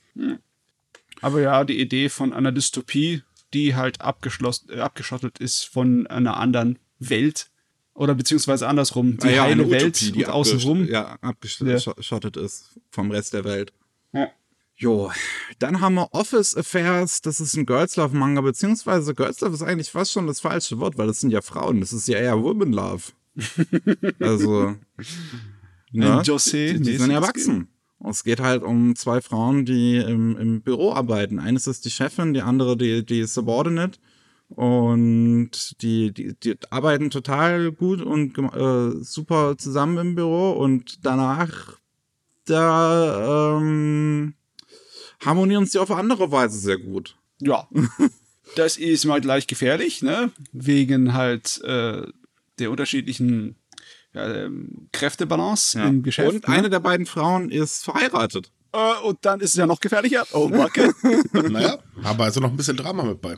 Aber 1.20 1.40
ja, 1.40 1.64
die 1.64 1.80
Idee 1.80 2.08
von 2.08 2.32
einer 2.32 2.52
Dystopie, 2.52 3.22
die 3.52 3.74
halt 3.74 4.00
abgeschlossen, 4.00 4.70
äh, 4.70 4.80
abgeschottet 4.80 5.38
ist 5.38 5.64
von 5.64 6.06
einer 6.06 6.36
anderen 6.36 6.78
Welt. 6.98 7.50
Oder 7.96 8.14
beziehungsweise 8.14 8.68
andersrum, 8.68 9.16
die 9.16 9.26
Ah 9.26 9.30
ja, 9.30 9.44
eine 9.44 9.62
heile 9.62 9.70
Welt 9.70 9.96
Utopie, 9.96 10.12
die 10.12 10.24
und 10.26 10.30
außenrum. 10.30 10.84
Ja, 10.86 11.16
abgeschottet 11.22 12.36
ist 12.36 12.78
vom 12.90 13.10
Rest 13.10 13.32
der 13.32 13.44
Welt. 13.44 13.72
Ja. 14.12 14.28
Jo, 14.78 15.10
dann 15.58 15.80
haben 15.80 15.94
wir 15.94 16.12
Office 16.12 16.54
Affairs, 16.54 17.22
das 17.22 17.40
ist 17.40 17.56
ein 17.56 17.64
Girls 17.64 17.96
Love 17.96 18.14
Manga, 18.14 18.42
beziehungsweise 18.42 19.14
Girls 19.14 19.40
Love 19.40 19.54
ist 19.54 19.62
eigentlich 19.62 19.90
fast 19.90 20.12
schon 20.12 20.26
das 20.26 20.40
falsche 20.40 20.78
Wort, 20.78 20.98
weil 20.98 21.06
das 21.06 21.20
sind 21.20 21.30
ja 21.30 21.40
Frauen, 21.40 21.80
das 21.80 21.94
ist 21.94 22.06
ja 22.08 22.18
eher 22.18 22.42
Women 22.42 22.74
Love. 22.74 23.04
also, 24.20 24.74
ne? 25.92 26.20
José 26.20 26.74
die, 26.74 26.80
die 26.82 26.96
sind 26.98 27.10
erwachsen. 27.10 27.68
Und 27.98 28.10
es 28.10 28.24
geht 28.24 28.40
halt 28.40 28.62
um 28.62 28.94
zwei 28.94 29.22
Frauen, 29.22 29.64
die 29.64 29.96
im, 29.96 30.36
im 30.36 30.60
Büro 30.60 30.92
arbeiten. 30.92 31.38
Eines 31.38 31.66
ist 31.66 31.86
die 31.86 31.90
Chefin, 31.90 32.34
die 32.34 32.42
andere 32.42 32.76
die, 32.76 33.06
die 33.06 33.24
Subordinate. 33.24 33.98
Und 34.48 35.50
die, 35.82 36.12
die, 36.12 36.34
die 36.34 36.56
arbeiten 36.70 37.10
total 37.10 37.72
gut 37.72 38.00
und 38.00 38.38
äh, 38.38 39.02
super 39.02 39.58
zusammen 39.58 39.98
im 39.98 40.14
Büro. 40.14 40.52
Und 40.52 41.04
danach, 41.04 41.78
da 42.44 43.58
ähm, 43.58 44.34
harmonieren 45.24 45.66
sie 45.66 45.78
auf 45.78 45.90
andere 45.90 46.30
Weise 46.30 46.58
sehr 46.58 46.78
gut. 46.78 47.16
Ja. 47.40 47.68
Das 48.54 48.76
ist 48.76 49.04
mal 49.04 49.20
gleich 49.20 49.48
gefährlich, 49.48 50.02
ne? 50.02 50.30
Wegen 50.52 51.12
halt 51.14 51.60
äh, 51.64 52.06
der 52.60 52.70
unterschiedlichen 52.70 53.56
ähm, 54.14 54.88
Kräftebalance 54.92 55.76
Ja. 55.76 55.86
im 55.86 56.02
Geschäft. 56.04 56.32
Und 56.32 56.48
ne? 56.48 56.54
eine 56.54 56.70
der 56.70 56.78
beiden 56.78 57.06
Frauen 57.06 57.50
ist 57.50 57.84
verheiratet. 57.84 58.52
Äh, 58.72 59.02
und 59.02 59.18
dann 59.22 59.40
ist 59.40 59.50
es 59.50 59.56
ja 59.56 59.66
noch 59.66 59.80
gefährlicher. 59.80 60.24
Oh, 60.32 60.48
Macke. 60.48 60.94
Naja, 61.32 61.78
aber 62.04 62.24
also 62.24 62.40
noch 62.40 62.50
ein 62.50 62.56
bisschen 62.56 62.76
Drama 62.76 63.02
mit 63.02 63.20
bei. 63.20 63.36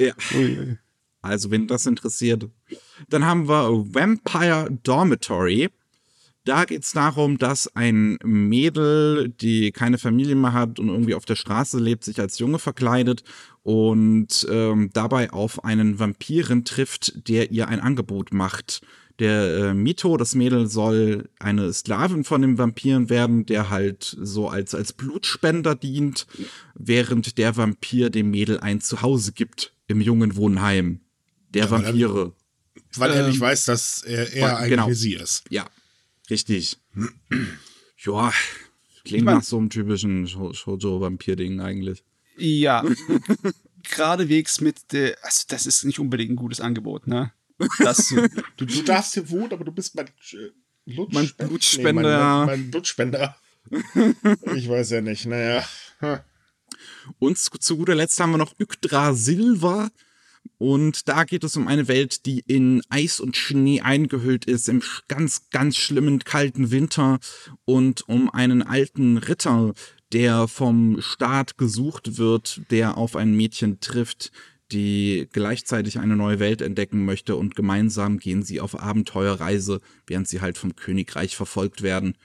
Ja. 0.00 0.14
Ui. 0.34 0.78
Also, 1.22 1.50
wenn 1.50 1.66
das 1.66 1.84
interessiert. 1.84 2.48
Dann 3.08 3.26
haben 3.26 3.48
wir 3.48 3.84
Vampire 3.94 4.68
Dormitory. 4.82 5.68
Da 6.44 6.64
geht 6.64 6.84
es 6.84 6.92
darum, 6.92 7.36
dass 7.36 7.76
ein 7.76 8.18
Mädel, 8.24 9.28
die 9.28 9.72
keine 9.72 9.98
Familie 9.98 10.34
mehr 10.34 10.54
hat 10.54 10.78
und 10.78 10.88
irgendwie 10.88 11.14
auf 11.14 11.26
der 11.26 11.36
Straße 11.36 11.78
lebt, 11.78 12.02
sich 12.02 12.18
als 12.18 12.38
Junge 12.38 12.58
verkleidet 12.58 13.24
und 13.62 14.46
ähm, 14.50 14.88
dabei 14.94 15.30
auf 15.34 15.62
einen 15.64 15.98
Vampiren 15.98 16.64
trifft, 16.64 17.28
der 17.28 17.50
ihr 17.50 17.68
ein 17.68 17.80
Angebot 17.80 18.32
macht. 18.32 18.80
Der 19.18 19.56
äh, 19.58 19.74
Mito, 19.74 20.16
das 20.16 20.34
Mädel, 20.34 20.66
soll 20.66 21.28
eine 21.38 21.70
Sklavin 21.74 22.24
von 22.24 22.40
dem 22.40 22.56
Vampiren 22.56 23.10
werden, 23.10 23.44
der 23.44 23.68
halt 23.68 24.16
so 24.18 24.48
als, 24.48 24.74
als 24.74 24.94
Blutspender 24.94 25.74
dient, 25.74 26.26
während 26.74 27.36
der 27.36 27.58
Vampir 27.58 28.08
dem 28.08 28.30
Mädel 28.30 28.60
ein 28.60 28.80
Zuhause 28.80 29.32
gibt 29.32 29.74
im 29.90 30.00
jungen 30.00 30.36
Wohnheim. 30.36 31.00
Der 31.50 31.66
dann- 31.66 31.84
Vampire. 31.84 32.32
Weil 32.96 33.10
er 33.12 33.24
Ähm, 33.24 33.30
nicht 33.30 33.40
weiß, 33.40 33.64
dass 33.66 34.02
er, 34.02 34.32
er 34.32 34.42
weil- 34.48 34.54
eigentlich 34.56 34.70
genau. 34.70 34.92
sie 34.92 35.14
ist. 35.14 35.44
Ja, 35.50 35.68
richtig. 36.28 36.78
ja, 37.98 38.32
klingt 39.04 39.18
Ich 39.18 39.22
mein- 39.24 39.36
nach 39.36 39.42
so 39.42 39.58
einem 39.58 39.70
typischen 39.70 40.26
Sho- 40.26 40.52
Shoujo-Vampir-Ding 40.54 41.60
eigentlich. 41.60 42.04
Ja. 42.36 42.84
Geradewegs 43.90 44.60
mit 44.60 44.92
der. 44.92 45.16
Also, 45.22 45.44
das 45.48 45.66
ist 45.66 45.84
nicht 45.84 45.98
unbedingt 45.98 46.32
ein 46.32 46.36
gutes 46.36 46.60
Angebot, 46.60 47.06
ne? 47.06 47.32
Das, 47.78 48.08
Du, 48.56 48.64
du 48.66 48.82
darfst 48.82 49.14
hier 49.14 49.28
wohnen, 49.30 49.52
aber 49.52 49.64
du 49.64 49.72
bist 49.72 49.94
mein 49.94 50.06
äh, 50.06 50.92
Lutsch 50.92 51.12
Mein 51.12 51.30
nee, 51.38 51.46
Blutspender. 51.46 51.92
mein, 52.02 52.02
mein, 52.02 52.46
mein 52.46 52.70
Blutspender. 52.70 53.36
ich 54.54 54.68
weiß 54.68 54.90
ja 54.90 55.00
nicht. 55.00 55.26
Naja. 55.26 55.64
Und 57.18 57.38
zu, 57.38 57.76
guter 57.76 57.94
Letzt 57.94 58.20
haben 58.20 58.32
wir 58.32 58.38
noch 58.38 58.54
Yggdrasilva. 58.58 59.90
Und 60.58 61.08
da 61.08 61.24
geht 61.24 61.44
es 61.44 61.56
um 61.56 61.68
eine 61.68 61.88
Welt, 61.88 62.26
die 62.26 62.40
in 62.40 62.82
Eis 62.88 63.20
und 63.20 63.36
Schnee 63.36 63.80
eingehüllt 63.80 64.44
ist, 64.44 64.68
im 64.68 64.82
ganz, 65.08 65.48
ganz 65.50 65.76
schlimmen 65.76 66.20
kalten 66.20 66.70
Winter. 66.70 67.18
Und 67.64 68.08
um 68.08 68.30
einen 68.30 68.62
alten 68.62 69.16
Ritter, 69.18 69.74
der 70.12 70.48
vom 70.48 71.00
Staat 71.00 71.56
gesucht 71.56 72.18
wird, 72.18 72.62
der 72.70 72.96
auf 72.96 73.16
ein 73.16 73.34
Mädchen 73.34 73.80
trifft, 73.80 74.32
die 74.72 75.28
gleichzeitig 75.32 75.98
eine 75.98 76.16
neue 76.16 76.38
Welt 76.38 76.62
entdecken 76.62 77.04
möchte. 77.04 77.36
Und 77.36 77.56
gemeinsam 77.56 78.18
gehen 78.18 78.42
sie 78.42 78.60
auf 78.60 78.80
Abenteuerreise, 78.80 79.80
während 80.06 80.28
sie 80.28 80.40
halt 80.40 80.58
vom 80.58 80.76
Königreich 80.76 81.36
verfolgt 81.36 81.82
werden. 81.82 82.16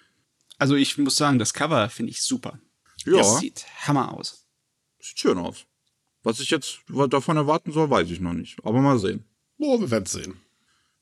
also, 0.57 0.75
ich 0.75 0.97
muss 0.97 1.17
sagen, 1.17 1.39
das 1.39 1.53
Cover 1.53 1.89
finde 1.89 2.11
ich 2.11 2.21
super. 2.21 2.59
Ja. 3.05 3.17
Das 3.17 3.39
sieht 3.39 3.65
Hammer 3.87 4.13
aus. 4.13 4.44
Sieht 5.05 5.19
schön 5.19 5.37
aus. 5.37 5.65
Was 6.23 6.39
ich 6.39 6.49
jetzt 6.49 6.79
davon 6.87 7.37
erwarten 7.37 7.71
soll, 7.71 7.91
weiß 7.91 8.09
ich 8.09 8.19
noch 8.19 8.33
nicht. 8.33 8.57
Aber 8.63 8.81
mal 8.81 8.97
sehen. 8.97 9.23
Oh, 9.59 9.79
wir 9.79 9.91
werden 9.91 10.07
sehen. 10.07 10.33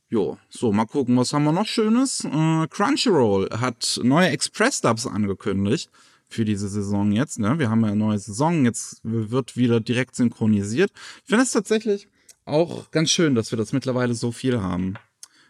Jo, 0.09 0.37
so, 0.49 0.73
mal 0.73 0.85
gucken, 0.85 1.15
was 1.15 1.31
haben 1.31 1.45
wir 1.45 1.53
noch 1.53 1.65
Schönes? 1.65 2.25
Äh, 2.25 2.67
Crunchyroll 2.67 3.49
hat 3.61 4.01
neue 4.03 4.27
Express-Dubs 4.27 5.07
angekündigt 5.07 5.89
für 6.27 6.43
diese 6.43 6.67
Saison 6.67 7.13
jetzt. 7.13 7.39
Ne? 7.39 7.57
Wir 7.59 7.69
haben 7.69 7.79
ja 7.81 7.87
eine 7.87 7.95
neue 7.95 8.19
Saison, 8.19 8.65
jetzt 8.65 8.99
wird 9.03 9.55
wieder 9.55 9.79
direkt 9.79 10.15
synchronisiert. 10.15 10.91
Ich 11.23 11.29
finde 11.29 11.43
es 11.43 11.51
tatsächlich 11.51 12.09
auch 12.43 12.91
ganz 12.91 13.09
schön, 13.09 13.35
dass 13.35 13.51
wir 13.51 13.57
das 13.57 13.71
mittlerweile 13.71 14.15
so 14.15 14.33
viel 14.33 14.59
haben. 14.59 14.95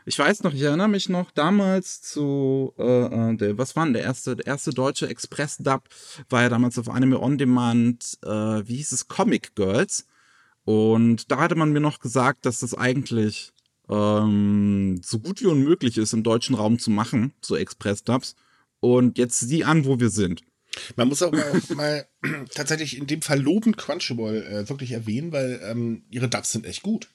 Ich 0.05 0.19
weiß 0.19 0.43
noch, 0.43 0.53
ich 0.53 0.62
erinnere 0.62 0.89
mich 0.89 1.07
noch 1.07 1.31
damals 1.31 2.01
zu, 2.01 2.74
äh, 2.77 3.05
äh, 3.31 3.38
der, 3.38 3.57
was 3.57 3.75
war 3.75 3.86
denn 3.86 3.93
der 3.93 4.03
erste, 4.03 4.36
der 4.36 4.48
erste 4.48 4.72
deutsche 4.72 5.07
Express-Dub, 5.07 5.83
war 6.29 6.42
ja 6.42 6.50
damals 6.50 6.77
auf 6.77 6.89
Anime 6.89 7.22
On 7.22 7.37
Demand, 7.37 8.18
äh, 8.24 8.27
wie 8.29 8.75
hieß 8.75 8.92
es, 8.92 9.07
Comic 9.07 9.55
Girls. 9.55 10.05
Und 10.66 11.31
da 11.31 11.39
hatte 11.39 11.55
man 11.55 11.72
mir 11.72 11.79
noch 11.79 12.00
gesagt, 12.00 12.46
dass 12.46 12.59
das 12.59 12.74
eigentlich 12.74 13.53
ähm, 13.89 15.00
so 15.03 15.20
gut 15.20 15.42
wie 15.42 15.48
unmöglich 15.48 15.98
ist, 15.98 16.13
im 16.13 16.24
deutschen 16.24 16.55
Raum 16.55 16.79
zu 16.79 16.92
machen, 16.92 17.33
so 17.42 17.55
Express-Dubs. 17.55 18.35
Und 18.79 19.18
jetzt 19.18 19.39
sieh 19.39 19.63
an, 19.63 19.85
wo 19.85 20.00
wir 20.00 20.09
sind. 20.09 20.42
Man 20.96 21.07
muss 21.07 21.22
auch 21.22 21.31
mal, 21.31 21.61
mal 21.75 22.07
tatsächlich 22.53 22.98
in 22.98 23.07
dem 23.07 23.22
Fall 23.22 23.39
lobend 23.39 23.77
Crunchyroll 23.77 24.44
äh, 24.44 24.70
wirklich 24.70 24.92
erwähnen, 24.92 25.31
weil 25.31 25.61
ähm, 25.63 26.03
ihre 26.09 26.27
Dubs 26.27 26.51
sind 26.51 26.66
echt 26.66 26.81
gut. 26.83 27.09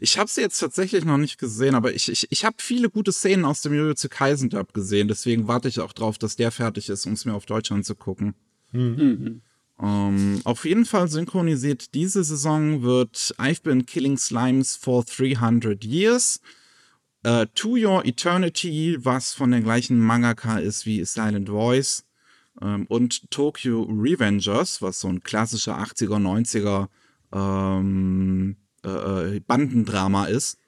Ich 0.00 0.18
habe 0.18 0.30
sie 0.30 0.40
jetzt 0.40 0.58
tatsächlich 0.58 1.04
noch 1.04 1.18
nicht 1.18 1.38
gesehen, 1.38 1.74
aber 1.74 1.92
ich, 1.92 2.10
ich, 2.10 2.26
ich 2.30 2.44
habe 2.44 2.56
viele 2.58 2.90
gute 2.90 3.12
Szenen 3.12 3.44
aus 3.44 3.62
dem 3.62 3.74
Jujutsu 3.74 4.08
Kaisen 4.08 4.50
Dub 4.50 4.72
gesehen. 4.72 5.08
Deswegen 5.08 5.48
warte 5.48 5.68
ich 5.68 5.80
auch 5.80 5.92
drauf, 5.92 6.18
dass 6.18 6.36
der 6.36 6.50
fertig 6.50 6.88
ist, 6.88 7.06
um 7.06 7.12
es 7.12 7.24
mir 7.24 7.34
auf 7.34 7.46
Deutsch 7.46 7.72
anzugucken. 7.72 8.34
Ähm, 9.80 10.40
auf 10.44 10.64
jeden 10.64 10.84
Fall 10.84 11.08
synchronisiert 11.08 11.94
diese 11.94 12.22
Saison 12.22 12.82
wird 12.82 13.34
I've 13.38 13.62
Been 13.62 13.86
Killing 13.86 14.16
Slimes 14.16 14.76
for 14.76 15.04
300 15.04 15.84
Years. 15.84 16.40
Äh, 17.24 17.46
to 17.54 17.76
Your 17.76 18.04
Eternity, 18.04 18.98
was 19.00 19.32
von 19.32 19.50
der 19.50 19.62
gleichen 19.62 19.98
Mangaka 19.98 20.58
ist 20.58 20.86
wie 20.86 21.04
Silent 21.04 21.48
Voice. 21.48 22.04
Ähm, 22.60 22.86
und 22.86 23.30
Tokyo 23.30 23.82
Revengers, 23.82 24.80
was 24.82 25.00
so 25.00 25.08
ein 25.08 25.22
klassischer 25.22 25.78
80er, 25.78 26.20
90er 26.20 26.88
ähm, 27.32 28.56
äh, 28.84 29.40
Bandendrama 29.40 30.26
ist. 30.26 30.58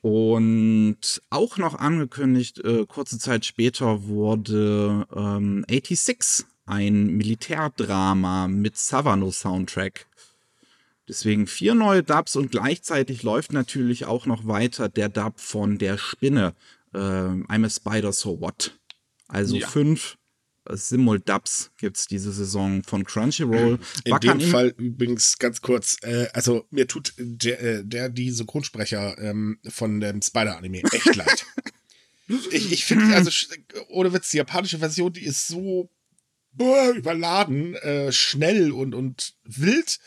Und 0.00 0.98
auch 1.30 1.58
noch 1.58 1.76
angekündigt, 1.76 2.58
äh, 2.64 2.86
kurze 2.86 3.18
Zeit 3.18 3.44
später 3.44 4.04
wurde 4.04 5.06
ähm, 5.14 5.64
86, 5.68 6.44
ein 6.66 7.06
Militärdrama 7.16 8.48
mit 8.48 8.76
Savano-Soundtrack. 8.76 10.06
Deswegen 11.08 11.46
vier 11.46 11.74
neue 11.74 12.02
Dubs 12.02 12.36
und 12.36 12.50
gleichzeitig 12.50 13.22
läuft 13.22 13.52
natürlich 13.52 14.06
auch 14.06 14.26
noch 14.26 14.46
weiter 14.46 14.88
der 14.88 15.08
Dub 15.08 15.38
von 15.38 15.78
der 15.78 15.98
Spinne. 15.98 16.54
Äh, 16.94 16.98
I'm 16.98 17.64
a 17.64 17.70
Spider, 17.70 18.12
so 18.12 18.40
what? 18.40 18.76
Also 19.28 19.56
Ja. 19.56 19.68
fünf 19.68 20.16
Simul-Dubs 20.68 21.70
gibt's 21.78 22.06
diese 22.06 22.32
Saison 22.32 22.82
von 22.82 23.04
Crunchyroll. 23.04 23.78
In 24.04 24.12
Wackern 24.12 24.38
dem 24.38 24.50
Fall 24.50 24.74
übrigens 24.76 25.38
ganz 25.38 25.60
kurz, 25.60 25.96
äh, 26.02 26.28
also 26.32 26.66
mir 26.70 26.86
tut 26.86 27.14
der, 27.18 27.60
äh, 27.60 27.84
der 27.84 28.08
die 28.08 28.30
Synchronsprecher 28.30 29.18
ähm, 29.18 29.58
von 29.68 30.00
dem 30.00 30.22
Spider-Anime 30.22 30.82
echt 30.92 31.16
leid. 31.16 31.46
Ich, 32.50 32.72
ich 32.72 32.84
finde, 32.86 33.14
also 33.14 33.30
ohne 33.88 34.14
Witz, 34.14 34.30
die 34.30 34.38
japanische 34.38 34.78
Version, 34.78 35.12
die 35.12 35.24
ist 35.24 35.48
so 35.48 35.90
boah, 36.52 36.90
überladen, 36.92 37.74
äh, 37.74 38.12
schnell 38.12 38.72
und, 38.72 38.94
und 38.94 39.34
wild. 39.44 39.98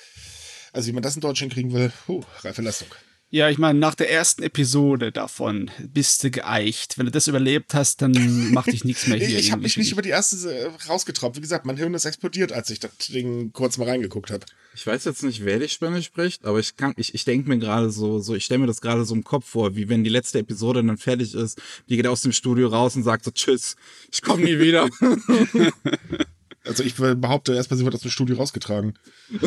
Also 0.71 0.87
wie 0.87 0.93
man 0.93 1.03
das 1.03 1.15
in 1.15 1.21
Deutschland 1.21 1.53
kriegen 1.53 1.73
will, 1.73 1.91
puh, 2.05 2.23
reife 2.41 2.61
Leistung. 2.61 2.87
Ja, 3.31 3.49
ich 3.49 3.57
meine, 3.57 3.79
nach 3.79 3.95
der 3.95 4.09
ersten 4.09 4.43
Episode 4.43 5.11
davon 5.11 5.71
bist 5.79 6.23
du 6.23 6.31
geeicht. 6.31 6.97
Wenn 6.97 7.07
du 7.07 7.11
das 7.11 7.27
überlebt 7.27 7.73
hast, 7.73 8.01
dann 8.01 8.51
macht 8.53 8.71
dich 8.71 8.85
nichts 8.85 9.07
mehr 9.07 9.17
hier. 9.25 9.39
ich 9.39 9.51
habe 9.51 9.63
mich 9.63 9.77
nicht 9.77 9.91
über 9.91 10.01
die 10.01 10.09
erste 10.09 10.49
äh, 10.49 10.69
rausgetraut. 10.87 11.35
Wie 11.35 11.41
gesagt, 11.41 11.65
mein 11.65 11.75
Hirn 11.75 11.93
ist 11.95 12.05
explodiert, 12.05 12.51
als 12.51 12.69
ich 12.69 12.79
das 12.79 12.91
Ding 13.09 13.51
kurz 13.51 13.77
mal 13.77 13.89
reingeguckt 13.89 14.29
habe. 14.29 14.45
Ich 14.75 14.85
weiß 14.85 15.05
jetzt 15.05 15.23
nicht, 15.23 15.43
wer 15.43 15.59
die 15.59 15.69
Spinne 15.69 16.03
spricht, 16.03 16.45
aber 16.45 16.59
ich 16.59 16.77
kann, 16.77 16.93
ich, 16.97 17.15
ich 17.15 17.25
denke 17.25 17.49
mir 17.49 17.57
gerade 17.57 17.89
so, 17.89 18.19
so, 18.19 18.35
ich 18.35 18.45
stelle 18.45 18.59
mir 18.59 18.67
das 18.67 18.81
gerade 18.81 19.05
so 19.05 19.15
im 19.15 19.23
Kopf 19.23 19.49
vor, 19.49 19.75
wie 19.75 19.89
wenn 19.89 20.03
die 20.03 20.09
letzte 20.09 20.39
Episode 20.39 20.83
dann 20.83 20.97
fertig 20.97 21.33
ist, 21.33 21.61
die 21.89 21.95
geht 21.97 22.07
aus 22.07 22.21
dem 22.21 22.31
Studio 22.31 22.67
raus 22.67 22.95
und 22.95 23.03
sagt 23.03 23.25
so, 23.25 23.31
tschüss, 23.31 23.75
ich 24.11 24.21
komme 24.21 24.43
nie 24.43 24.59
wieder. 24.59 24.87
Also 26.65 26.83
ich 26.83 26.95
behaupte, 26.95 27.53
erstmal 27.53 27.77
sie 27.77 27.85
wird 27.85 27.95
aus 27.95 28.01
dem 28.01 28.11
Studio 28.11 28.37
rausgetragen. 28.37 28.97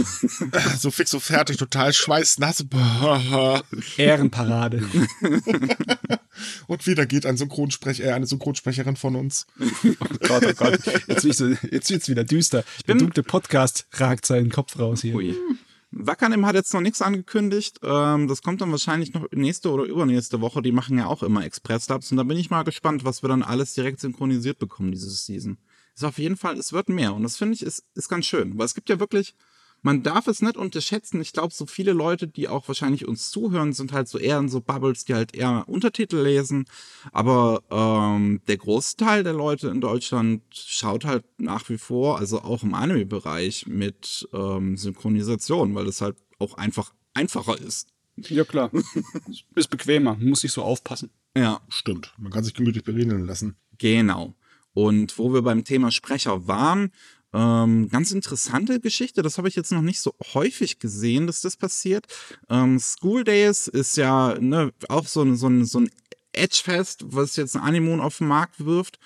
so 0.79 0.91
fix, 0.91 1.11
so 1.11 1.21
fertig, 1.21 1.57
total 1.57 1.93
schweißnass. 1.93 2.65
Ehrenparade. 3.97 4.83
Und 6.67 6.87
wieder 6.87 7.07
geht 7.07 7.27
ein 7.27 7.37
Synchronsprecher, 7.37 8.05
äh, 8.05 8.13
eine 8.13 8.27
Synchronsprecherin 8.27 8.97
von 8.97 9.17
uns. 9.17 9.47
Oh 9.59 10.05
Gott, 10.27 10.45
oh 10.47 10.53
Gott. 10.57 10.81
Jetzt, 11.07 11.25
wird's 11.25 11.39
so, 11.39 11.49
jetzt 11.49 11.91
wird's 11.91 12.09
wieder 12.09 12.25
düster. 12.25 12.65
Der 12.87 12.95
dunkle 12.95 13.23
Podcast 13.23 13.87
ragt 13.95 14.25
seinen 14.27 14.51
Kopf 14.51 14.79
raus 14.79 15.03
hier. 15.03 15.17
Ui. 15.17 15.35
Wackernim 15.91 16.45
hat 16.45 16.55
jetzt 16.55 16.75
noch 16.75 16.81
nichts 16.81 17.01
angekündigt. 17.01 17.81
Ähm, 17.83 18.29
das 18.29 18.43
kommt 18.43 18.61
dann 18.61 18.71
wahrscheinlich 18.71 19.15
noch 19.15 19.27
nächste 19.33 19.71
oder 19.71 19.85
übernächste 19.85 20.41
Woche. 20.41 20.61
Die 20.63 20.73
machen 20.73 20.99
ja 20.99 21.07
auch 21.07 21.23
immer 21.23 21.45
Express-Dubs. 21.45 22.11
Und 22.11 22.19
da 22.19 22.25
bin 22.25 22.37
ich 22.37 22.51
mal 22.51 22.63
gespannt, 22.63 23.05
was 23.05 23.23
wir 23.23 23.29
dann 23.29 23.43
alles 23.43 23.75
direkt 23.75 24.01
synchronisiert 24.01 24.59
bekommen 24.59 24.93
dieses 24.93 25.25
Season. 25.25 25.59
Ist 25.99 26.05
auf 26.05 26.19
jeden 26.19 26.37
Fall, 26.37 26.57
es 26.57 26.73
wird 26.73 26.89
mehr. 26.89 27.13
Und 27.13 27.25
das 27.25 27.37
finde 27.37 27.55
ich 27.55 27.63
ist, 27.63 27.85
ist 27.97 28.09
ganz 28.09 28.25
schön. 28.25 28.57
Weil 28.57 28.67
es 28.67 28.77
gibt 28.77 28.89
ja 28.89 29.01
wirklich, 29.01 29.35
man 29.83 30.05
darf 30.05 30.29
es 30.29 30.41
nicht 30.41 30.57
unterschätzen. 30.57 31.21
Ich 31.21 31.33
glaube, 31.33 31.53
so 31.53 31.67
viele 31.67 31.93
Leute, 31.93 32.29
die 32.29 32.47
auch 32.47 32.69
wahrscheinlich 32.69 33.09
uns 33.09 33.33
zuhören, 33.33 33.73
sind 33.73 33.91
halt 33.91 34.07
so 34.07 34.17
eher 34.17 34.39
in 34.39 34.49
so 34.49 34.61
Bubbles, 34.61 35.07
die 35.07 35.15
halt 35.15 35.35
eher 35.35 35.65
Untertitel 35.67 36.19
lesen. 36.19 36.67
Aber 37.11 37.65
ähm, 37.73 38.41
der 38.47 38.59
Großteil 38.59 39.25
der 39.25 39.33
Leute 39.33 39.71
in 39.71 39.81
Deutschland 39.81 40.45
schaut 40.53 41.05
halt 41.05 41.25
nach 41.37 41.69
wie 41.69 41.79
vor, 41.79 42.17
also 42.21 42.43
auch 42.43 42.63
im 42.63 42.75
Anime-Bereich, 42.75 43.67
mit 43.67 44.29
ähm, 44.33 44.77
Synchronisation, 44.77 45.75
weil 45.75 45.89
es 45.89 46.01
halt 46.01 46.17
auch 46.39 46.55
einfach 46.55 46.95
einfacher 47.13 47.61
ist. 47.61 47.89
Ja, 48.19 48.45
klar. 48.45 48.71
Ist 49.57 49.71
bequemer, 49.71 50.15
muss 50.15 50.45
nicht 50.45 50.53
so 50.53 50.63
aufpassen. 50.63 51.11
Ja. 51.37 51.61
Stimmt. 51.69 52.15
Man 52.19 52.31
kann 52.31 52.45
sich 52.45 52.55
gemütlich 52.55 52.85
berieseln 52.85 53.27
lassen. 53.27 53.57
Genau. 53.79 54.37
Und 54.75 55.19
wo 55.19 55.33
wir 55.33 55.43
beim 55.43 55.65
Thema 55.65 55.91
Sprecher 55.91 56.47
waren, 56.47 56.93
ähm, 57.33 57.89
ganz 57.91 58.11
interessante 58.11 58.81
Geschichte, 58.81 59.23
das 59.23 59.37
habe 59.37 59.49
ich 59.49 59.55
jetzt 59.55 59.73
noch 59.73 59.83
nicht 59.83 60.01
so 60.01 60.15
häufig 60.35 60.79
gesehen, 60.79 61.27
dass 61.27 61.41
das 61.41 61.57
passiert. 61.57 62.07
Ähm, 62.49 62.79
School 62.79 63.25
Days 63.25 63.67
ist 63.67 63.97
ja 63.97 64.39
ne, 64.41 64.73
auch 64.89 65.07
so 65.07 65.23
ein, 65.23 65.37
so 65.37 65.49
ein, 65.49 65.65
so 65.65 65.81
ein 65.81 65.91
Edgefest, 66.33 67.05
was 67.07 67.37
jetzt 67.37 67.57
ein 67.57 67.63
Animoon 67.63 68.01
auf 68.01 68.19
den 68.19 68.29
Markt 68.29 68.65
wirft. 68.65 68.99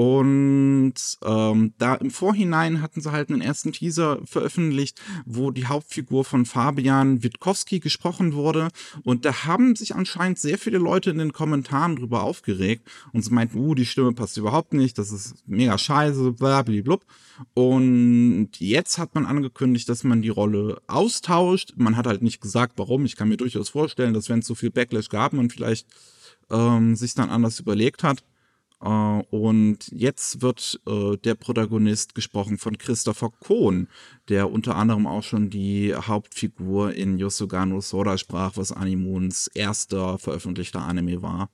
Und 0.00 0.94
ähm, 1.26 1.74
da 1.76 1.94
im 1.96 2.10
Vorhinein 2.10 2.80
hatten 2.80 3.02
sie 3.02 3.12
halt 3.12 3.28
einen 3.28 3.42
ersten 3.42 3.72
Teaser 3.72 4.18
veröffentlicht, 4.24 4.98
wo 5.26 5.50
die 5.50 5.66
Hauptfigur 5.66 6.24
von 6.24 6.46
Fabian 6.46 7.22
Witkowski 7.22 7.80
gesprochen 7.80 8.32
wurde. 8.32 8.68
Und 9.04 9.26
da 9.26 9.44
haben 9.44 9.76
sich 9.76 9.94
anscheinend 9.94 10.38
sehr 10.38 10.56
viele 10.56 10.78
Leute 10.78 11.10
in 11.10 11.18
den 11.18 11.34
Kommentaren 11.34 11.96
drüber 11.96 12.22
aufgeregt 12.22 12.88
und 13.12 13.20
sie 13.26 13.30
meinten, 13.30 13.58
uh, 13.58 13.74
die 13.74 13.84
Stimme 13.84 14.14
passt 14.14 14.38
überhaupt 14.38 14.72
nicht, 14.72 14.96
das 14.96 15.12
ist 15.12 15.34
mega 15.46 15.76
scheiße, 15.76 16.32
blablablub. 16.32 17.04
Und 17.52 18.52
jetzt 18.56 18.96
hat 18.96 19.14
man 19.14 19.26
angekündigt, 19.26 19.86
dass 19.90 20.02
man 20.02 20.22
die 20.22 20.30
Rolle 20.30 20.80
austauscht. 20.86 21.74
Man 21.76 21.98
hat 21.98 22.06
halt 22.06 22.22
nicht 22.22 22.40
gesagt, 22.40 22.72
warum. 22.76 23.04
Ich 23.04 23.16
kann 23.16 23.28
mir 23.28 23.36
durchaus 23.36 23.68
vorstellen, 23.68 24.14
dass 24.14 24.30
wenn 24.30 24.38
es 24.38 24.46
so 24.46 24.54
viel 24.54 24.70
Backlash 24.70 25.10
gab, 25.10 25.34
man 25.34 25.50
vielleicht 25.50 25.86
ähm, 26.50 26.96
sich 26.96 27.12
dann 27.12 27.28
anders 27.28 27.60
überlegt 27.60 28.02
hat. 28.02 28.24
Uh, 28.82 29.22
und 29.28 29.88
jetzt 29.92 30.40
wird 30.40 30.80
uh, 30.88 31.14
der 31.16 31.34
Protagonist 31.34 32.14
gesprochen 32.14 32.56
von 32.56 32.78
Christopher 32.78 33.28
Kohn, 33.28 33.88
der 34.30 34.50
unter 34.50 34.74
anderem 34.74 35.06
auch 35.06 35.22
schon 35.22 35.50
die 35.50 35.94
Hauptfigur 35.94 36.94
in 36.94 37.18
Yosugano 37.18 37.82
Sora 37.82 38.16
sprach, 38.16 38.56
was 38.56 38.72
Animons 38.72 39.48
erster 39.48 40.18
veröffentlichter 40.18 40.80
Anime 40.80 41.20
war. 41.20 41.50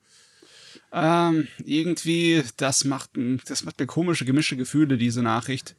Ähm, 0.92 1.48
irgendwie, 1.64 2.44
das 2.58 2.84
macht, 2.84 3.10
das 3.46 3.64
macht 3.64 3.80
mir 3.80 3.86
komische, 3.86 4.24
gemischte 4.24 4.56
Gefühle, 4.56 4.96
diese 4.96 5.22
Nachricht. 5.22 5.74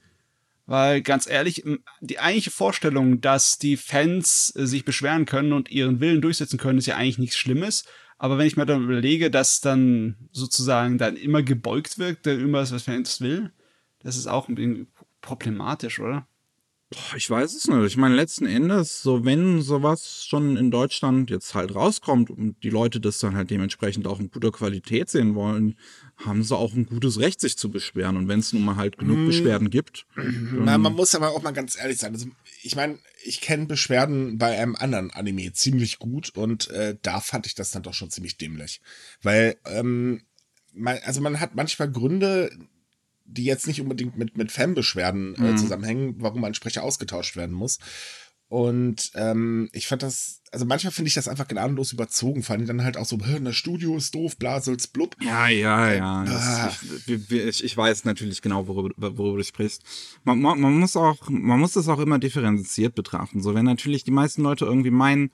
Weil 0.65 1.01
ganz 1.01 1.27
ehrlich, 1.27 1.63
die 2.01 2.19
eigentliche 2.19 2.51
Vorstellung, 2.51 3.21
dass 3.21 3.57
die 3.57 3.77
Fans 3.77 4.53
äh, 4.57 4.67
sich 4.67 4.83
beschweren 4.83 5.25
können 5.25 5.53
und 5.53 5.71
ihren 5.71 6.01
Willen 6.01 6.21
durchsetzen 6.21 6.59
können, 6.59 6.77
ist 6.77 6.87
ja 6.87 6.97
eigentlich 6.97 7.19
nichts 7.19 7.37
Schlimmes. 7.37 7.85
Aber 8.17 8.37
wenn 8.37 8.47
ich 8.47 8.57
mir 8.57 8.65
dann 8.65 8.83
überlege, 8.83 9.29
dass 9.29 9.61
dann 9.61 10.15
sozusagen 10.31 10.97
dann 10.97 11.15
immer 11.15 11.43
gebeugt 11.43 11.99
wird, 11.99 12.25
der 12.25 12.39
immer 12.39 12.59
was 12.59 12.83
Fans 12.83 13.21
will, 13.21 13.51
das 13.99 14.17
ist 14.17 14.27
auch 14.27 14.47
ein 14.47 14.55
bisschen 14.55 14.87
problematisch, 15.21 15.99
oder? 15.99 16.27
Ich 17.15 17.29
weiß 17.29 17.53
es 17.53 17.67
nicht. 17.67 17.85
Ich 17.85 17.97
meine, 17.97 18.15
letzten 18.15 18.45
Endes, 18.45 19.01
so 19.01 19.25
wenn 19.25 19.61
sowas 19.61 20.25
schon 20.25 20.55
in 20.55 20.71
Deutschland 20.71 21.29
jetzt 21.29 21.53
halt 21.53 21.75
rauskommt 21.75 22.29
und 22.29 22.63
die 22.63 22.69
Leute 22.69 23.01
das 23.01 23.19
dann 23.19 23.35
halt 23.35 23.51
dementsprechend 23.51 24.07
auch 24.07 24.21
in 24.21 24.31
guter 24.31 24.51
Qualität 24.51 25.09
sehen 25.09 25.35
wollen, 25.35 25.75
haben 26.17 26.43
sie 26.43 26.55
auch 26.55 26.73
ein 26.73 26.87
gutes 26.87 27.19
Recht, 27.19 27.39
sich 27.39 27.57
zu 27.57 27.69
beschweren. 27.69 28.17
Und 28.17 28.27
wenn 28.27 28.39
es 28.39 28.51
nun 28.51 28.65
mal 28.65 28.75
halt 28.75 28.97
genug 28.97 29.17
hm. 29.17 29.27
Beschwerden 29.27 29.69
gibt. 29.69 30.05
Na, 30.15 30.77
man 30.77 30.93
muss 30.93 31.13
aber 31.13 31.31
auch 31.31 31.43
mal 31.43 31.51
ganz 31.51 31.77
ehrlich 31.77 31.99
sein. 31.99 32.13
Also, 32.13 32.27
ich 32.63 32.75
meine, 32.75 32.97
ich 33.23 33.41
kenne 33.41 33.67
Beschwerden 33.67 34.37
bei 34.37 34.57
einem 34.57 34.75
anderen 34.75 35.11
Anime 35.11 35.53
ziemlich 35.53 35.99
gut 35.99 36.29
und 36.35 36.69
äh, 36.69 36.97
da 37.01 37.19
fand 37.19 37.45
ich 37.45 37.55
das 37.55 37.71
dann 37.71 37.83
doch 37.83 37.93
schon 37.93 38.09
ziemlich 38.09 38.37
dämlich. 38.37 38.81
Weil, 39.21 39.57
ähm, 39.65 40.23
man, 40.73 40.97
also 41.03 41.21
man 41.21 41.39
hat 41.39 41.55
manchmal 41.55 41.91
Gründe, 41.91 42.51
die 43.25 43.43
jetzt 43.43 43.67
nicht 43.67 43.81
unbedingt 43.81 44.17
mit, 44.17 44.37
mit 44.37 44.51
Fanbeschwerden 44.51 45.35
äh, 45.35 45.51
mhm. 45.51 45.57
zusammenhängen, 45.57 46.15
warum 46.19 46.43
ein 46.43 46.53
Sprecher 46.53 46.83
ausgetauscht 46.83 47.35
werden 47.35 47.55
muss. 47.55 47.79
Und 48.49 49.11
ähm, 49.15 49.69
ich 49.73 49.87
fand 49.87 50.03
das, 50.03 50.41
also 50.51 50.65
manchmal 50.65 50.93
finde 50.93 51.09
ich 51.09 51.15
das 51.15 51.27
einfach 51.27 51.49
gnadenlos 51.49 51.91
überzogen, 51.91 52.43
vor 52.43 52.55
allem 52.55 52.65
dann 52.65 52.83
halt 52.83 52.95
auch 52.95 53.05
so, 53.05 53.17
das 53.17 53.55
Studio 53.55 53.97
ist 53.97 54.15
doof, 54.15 54.37
blasels, 54.37 54.87
blub. 54.87 55.17
Ja, 55.21 55.49
ja, 55.49 55.93
ja. 55.93 56.23
Ah. 56.25 56.71
ich, 57.05 57.31
ich, 57.31 57.63
ich, 57.63 57.77
weiß 57.77 58.05
natürlich 58.05 58.41
genau, 58.41 58.67
worüber, 58.67 58.93
worüber 58.95 59.37
du 59.37 59.43
sprichst. 59.43 59.83
Man, 60.23 60.39
man, 60.39 60.61
man, 60.61 60.79
muss 60.79 60.95
auch, 60.95 61.29
man 61.29 61.59
muss 61.59 61.73
das 61.73 61.89
auch 61.89 61.99
immer 61.99 62.19
differenziert 62.19 62.95
betrachten. 62.95 63.41
So, 63.41 63.53
wenn 63.53 63.65
natürlich 63.65 64.05
die 64.05 64.11
meisten 64.11 64.43
Leute 64.43 64.63
irgendwie 64.63 64.91
meinen, 64.91 65.29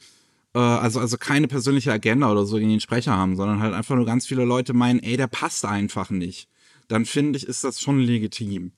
äh, 0.56 0.60
also, 0.60 0.99
also 0.99 1.17
keine 1.17 1.47
persönliche 1.47 1.91
Agenda 1.91 2.32
oder 2.32 2.47
so 2.47 2.58
gegen 2.58 2.69
den 2.69 2.80
Sprecher 2.80 3.15
haben, 3.15 3.36
sondern 3.36 3.62
halt 3.62 3.76
einfach 3.76 3.95
nur 3.95 4.08
ganz 4.08 4.26
viele 4.26 4.45
Leute 4.45 4.73
meinen, 4.73 5.04
ey, 5.04 5.17
der 5.17 5.28
passt 5.28 5.65
einfach 5.65 6.10
nicht 6.10 6.49
dann 6.88 7.06
finde 7.06 7.38
ich, 7.38 7.47
ist 7.47 7.63
das 7.63 7.82
schon 7.82 7.99
legitim. 7.99 8.71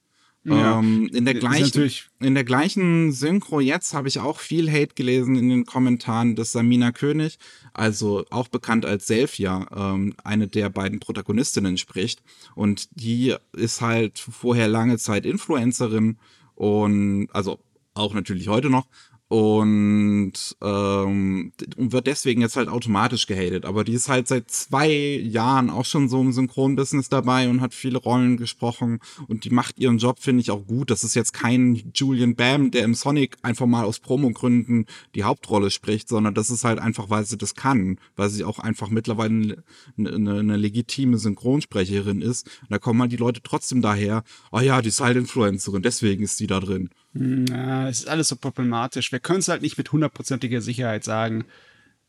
Ja, 0.48 0.80
ähm, 0.80 1.10
in, 1.12 1.26
der 1.26 1.34
gleichen, 1.34 1.92
in 2.20 2.36
der 2.36 2.44
gleichen 2.44 3.12
Synchro 3.12 3.60
jetzt 3.60 3.96
habe 3.96 4.08
ich 4.08 4.20
auch 4.20 4.40
viel 4.40 4.72
Hate 4.72 4.94
gelesen 4.94 5.36
in 5.36 5.50
den 5.50 5.66
Kommentaren, 5.66 6.36
dass 6.36 6.52
Samina 6.52 6.92
König, 6.92 7.40
also 7.74 8.26
auch 8.30 8.48
bekannt 8.48 8.86
als 8.86 9.08
Selfia, 9.08 9.66
ähm, 9.76 10.14
eine 10.24 10.48
der 10.48 10.70
beiden 10.70 11.00
Protagonistinnen 11.00 11.78
spricht. 11.78 12.22
Und 12.54 12.90
die 12.92 13.36
ist 13.54 13.82
halt 13.82 14.20
vorher 14.20 14.68
lange 14.68 15.00
Zeit 15.00 15.26
Influencerin 15.26 16.18
und 16.54 17.28
also 17.34 17.60
auch 17.96 18.14
natürlich 18.14 18.48
heute 18.48 18.70
noch 18.70 18.86
und 19.28 20.34
ähm, 20.62 21.52
wird 21.78 22.06
deswegen 22.06 22.42
jetzt 22.42 22.58
halt 22.58 22.70
automatisch 22.70 23.26
gehatet. 23.26 23.66
Aber 23.66 23.84
die 23.84 23.94
ist 23.94 24.08
halt 24.08 24.28
seit 24.28 24.52
zwei 24.52 24.90
Jahren 24.90 25.72
auch 25.72 25.86
schon 25.86 26.10
so 26.10 26.22
im 26.22 26.32
Synchronbusiness 26.32 27.10
dabei 27.10 27.50
und 27.50 27.62
hat 27.62 27.74
viele 27.74 27.98
Rollen 27.98 28.38
gesprochen 28.38 29.00
und 29.28 29.44
die 29.44 29.50
macht 29.50 29.80
ihren 29.80 29.98
Job, 29.98 30.20
finde 30.20 30.42
ich, 30.42 30.52
auch 30.52 30.68
gut. 30.68 30.92
Das 30.92 31.04
ist 31.04 31.16
jetzt 31.16 31.34
kein 31.34 31.92
Julian 31.96 32.36
Bam, 32.36 32.70
der 32.70 32.84
im 32.84 32.94
Sonic 32.94 33.38
einfach 33.42 33.66
mal 33.66 33.86
aus 33.86 34.00
Promogründen 34.00 34.86
die 35.16 35.24
Hauptrolle 35.24 35.72
spricht, 35.72 36.08
sondern 36.08 36.36
das 36.36 36.52
ist 36.52 36.64
halt 36.64 36.78
einfach, 36.78 37.10
weil 37.10 37.26
sie 37.26 37.38
das 37.38 37.56
kann, 37.56 38.00
weil 38.16 38.30
sie 38.30 38.44
auch 38.44 38.60
einfach 38.60 38.90
mittlerweile 38.90 39.64
eine, 39.98 40.14
eine, 40.14 40.40
eine 40.40 40.58
legitime 40.58 41.18
Synchronsprecherin 41.18 42.22
ist. 42.22 42.48
Und 42.62 42.72
da 42.72 42.78
kommen 42.78 43.02
halt 43.02 43.12
die 43.12 43.18
Leute 43.18 43.42
trotzdem 43.42 43.82
daher, 43.82 44.24
oh 44.52 44.60
ja, 44.60 44.84
die 44.84 44.90
ist 44.90 45.02
halt 45.02 45.18
Influencerin, 45.18 45.82
deswegen 45.82 46.24
ist 46.24 46.38
sie 46.38 46.48
da 46.48 46.60
drin. 46.60 46.90
Na, 47.17 47.88
es 47.88 47.99
ist 47.99 48.10
alles 48.10 48.28
so 48.28 48.36
problematisch. 48.36 49.13
Wir 49.13 49.19
können 49.19 49.39
es 49.39 49.47
halt 49.47 49.62
nicht 49.62 49.78
mit 49.78 49.89
hundertprozentiger 49.89 50.60
Sicherheit 50.60 51.06
sagen, 51.06 51.45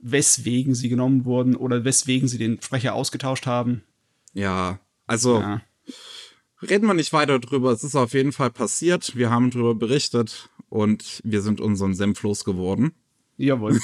weswegen 0.00 0.74
sie 0.74 0.88
genommen 0.88 1.24
wurden 1.24 1.54
oder 1.54 1.84
weswegen 1.84 2.26
sie 2.26 2.38
den 2.38 2.60
Sprecher 2.60 2.94
ausgetauscht 2.94 3.46
haben. 3.46 3.82
Ja, 4.32 4.80
also 5.06 5.38
ja. 5.38 5.62
reden 6.60 6.88
wir 6.88 6.94
nicht 6.94 7.12
weiter 7.12 7.38
drüber. 7.38 7.70
Es 7.70 7.84
ist 7.84 7.94
auf 7.94 8.14
jeden 8.14 8.32
Fall 8.32 8.50
passiert. 8.50 9.14
Wir 9.14 9.30
haben 9.30 9.52
darüber 9.52 9.76
berichtet 9.76 10.50
und 10.70 11.20
wir 11.22 11.40
sind 11.40 11.60
unseren 11.60 11.94
Senf 11.94 12.22
losgeworden. 12.24 12.90
Jawohl. 13.36 13.78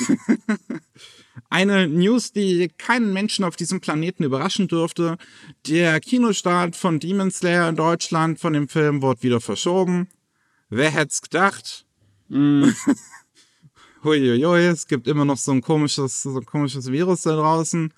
Eine 1.50 1.87
News, 1.87 2.32
die 2.32 2.68
keinen 2.78 3.12
Menschen 3.12 3.44
auf 3.44 3.54
diesem 3.54 3.80
Planeten 3.80 4.24
überraschen 4.24 4.66
dürfte. 4.66 5.18
Der 5.68 6.00
Kinostart 6.00 6.74
von 6.74 6.98
Demon 6.98 7.30
Slayer 7.30 7.68
in 7.68 7.76
Deutschland 7.76 8.40
von 8.40 8.54
dem 8.54 8.68
Film 8.68 9.02
wurde 9.02 9.22
wieder 9.22 9.40
verschoben. 9.40 10.08
Wer 10.74 10.90
hätte 10.90 11.08
es 11.11 11.20
gedacht? 11.20 11.85
Mm. 12.30 12.64
Huiuiui, 14.04 14.64
es 14.68 14.87
gibt 14.87 15.06
immer 15.06 15.26
noch 15.26 15.37
so 15.37 15.52
ein 15.52 15.61
komisches, 15.61 16.22
so 16.22 16.38
ein 16.38 16.46
komisches 16.46 16.90
Virus 16.90 17.22
da 17.22 17.37
draußen. 17.37 17.92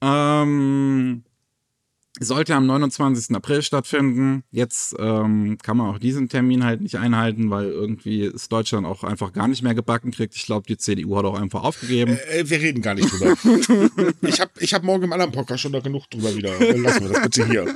Ähm, 0.00 1.24
sollte 2.18 2.54
am 2.54 2.64
29. 2.64 3.36
April 3.36 3.60
stattfinden. 3.60 4.44
Jetzt 4.50 4.96
ähm, 4.98 5.58
kann 5.62 5.76
man 5.76 5.94
auch 5.94 5.98
diesen 5.98 6.30
Termin 6.30 6.64
halt 6.64 6.80
nicht 6.80 6.96
einhalten, 6.96 7.50
weil 7.50 7.66
irgendwie 7.66 8.22
ist 8.22 8.50
Deutschland 8.50 8.86
auch 8.86 9.04
einfach 9.04 9.34
gar 9.34 9.46
nicht 9.46 9.60
mehr 9.60 9.74
gebacken 9.74 10.10
kriegt. 10.10 10.34
Ich 10.34 10.46
glaube, 10.46 10.66
die 10.66 10.78
CDU 10.78 11.18
hat 11.18 11.26
auch 11.26 11.38
einfach 11.38 11.64
aufgegeben. 11.64 12.18
Äh, 12.30 12.48
wir 12.48 12.60
reden 12.60 12.80
gar 12.80 12.94
nicht 12.94 13.12
drüber. 13.12 13.36
ich 14.22 14.40
habe 14.40 14.52
ich 14.58 14.72
hab 14.72 14.84
morgen 14.84 15.04
im 15.04 15.12
anderen 15.12 15.32
Podcast 15.32 15.60
schon 15.60 15.72
da 15.72 15.80
genug 15.80 16.08
drüber 16.08 16.34
wieder. 16.34 16.58
Lassen 16.78 17.02
wir 17.02 17.12
das 17.12 17.22
bitte 17.24 17.46
hier. 17.46 17.74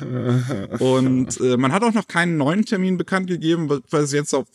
Und 0.78 1.40
äh, 1.40 1.56
man 1.56 1.72
hat 1.72 1.82
auch 1.82 1.94
noch 1.94 2.06
keinen 2.06 2.36
neuen 2.36 2.64
Termin 2.64 2.98
bekannt 2.98 3.28
gegeben, 3.28 3.68
weil 3.90 4.06
sie 4.06 4.16
jetzt 4.16 4.34
auch 4.34 4.46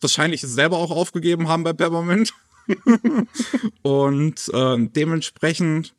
wahrscheinlich 0.00 0.42
selber 0.42 0.78
auch 0.78 0.90
aufgegeben 0.90 1.48
haben 1.48 1.64
bei 1.64 1.72
Peppermint. 1.72 2.32
und 3.82 4.50
äh, 4.52 4.76
dementsprechend 4.78 5.94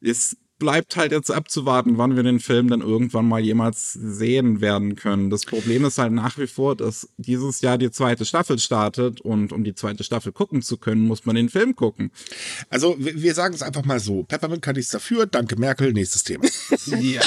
ist 0.00 0.36
bleibt 0.60 0.96
halt 0.96 1.10
jetzt 1.10 1.32
abzuwarten, 1.32 1.98
wann 1.98 2.14
wir 2.14 2.22
den 2.22 2.38
Film 2.38 2.68
dann 2.68 2.82
irgendwann 2.82 3.26
mal 3.26 3.40
jemals 3.40 3.92
sehen 3.94 4.60
werden 4.60 4.94
können. 4.94 5.30
Das 5.30 5.44
Problem 5.44 5.84
ist 5.84 5.98
halt 5.98 6.12
nach 6.12 6.38
wie 6.38 6.46
vor, 6.46 6.76
dass 6.76 7.08
dieses 7.16 7.62
Jahr 7.62 7.78
die 7.78 7.90
zweite 7.90 8.24
Staffel 8.24 8.60
startet 8.60 9.20
und 9.20 9.52
um 9.52 9.64
die 9.64 9.74
zweite 9.74 10.04
Staffel 10.04 10.30
gucken 10.30 10.62
zu 10.62 10.76
können, 10.76 11.06
muss 11.08 11.24
man 11.24 11.34
den 11.34 11.48
Film 11.48 11.74
gucken. 11.74 12.12
Also 12.68 12.94
wir 12.98 13.34
sagen 13.34 13.54
es 13.54 13.62
einfach 13.62 13.84
mal 13.84 13.98
so. 13.98 14.22
Peppermint 14.22 14.62
kann 14.62 14.76
nichts 14.76 14.92
dafür. 14.92 15.26
Danke 15.26 15.56
Merkel. 15.56 15.92
Nächstes 15.92 16.22
Thema. 16.22 16.44
ja. 16.86 17.22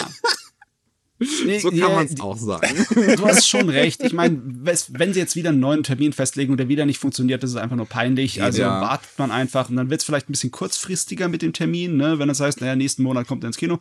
So 1.62 1.70
kann 1.70 1.78
ja, 1.78 1.90
man 1.90 2.06
es 2.06 2.20
auch 2.20 2.38
sagen. 2.38 2.86
Du 3.16 3.28
hast 3.28 3.48
schon 3.48 3.70
recht. 3.70 4.02
Ich 4.04 4.14
meine, 4.14 4.42
wenn 4.44 5.14
sie 5.14 5.20
jetzt 5.20 5.36
wieder 5.36 5.50
einen 5.50 5.60
neuen 5.60 5.84
Termin 5.84 6.14
festlegen 6.14 6.52
und 6.52 6.58
der 6.58 6.70
wieder 6.70 6.86
nicht 6.86 7.00
funktioniert, 7.00 7.44
das 7.44 7.52
ist 7.52 7.58
einfach 7.58 7.76
nur 7.76 7.86
peinlich. 7.86 8.42
Also 8.42 8.62
ja. 8.62 8.82
wartet 8.82 9.12
man 9.18 9.32
einfach 9.32 9.70
und 9.70 9.76
dann 9.76 9.90
wird 9.90 10.02
es 10.02 10.06
vielleicht 10.06 10.30
ein 10.30 10.34
bisschen 10.34 10.52
kurzfristiger 10.52 11.28
mit 11.28 11.42
dem 11.42 11.54
Termin, 11.54 11.98
ne? 11.98 12.20
wenn 12.20 12.28
das 12.28 12.40
heißt, 12.40 12.62
naja, 12.62 12.76
nächsten 12.76 13.04
Monat 13.04 13.28
kommt 13.28 13.44
er 13.44 13.48
ins 13.48 13.58
Kino. 13.58 13.80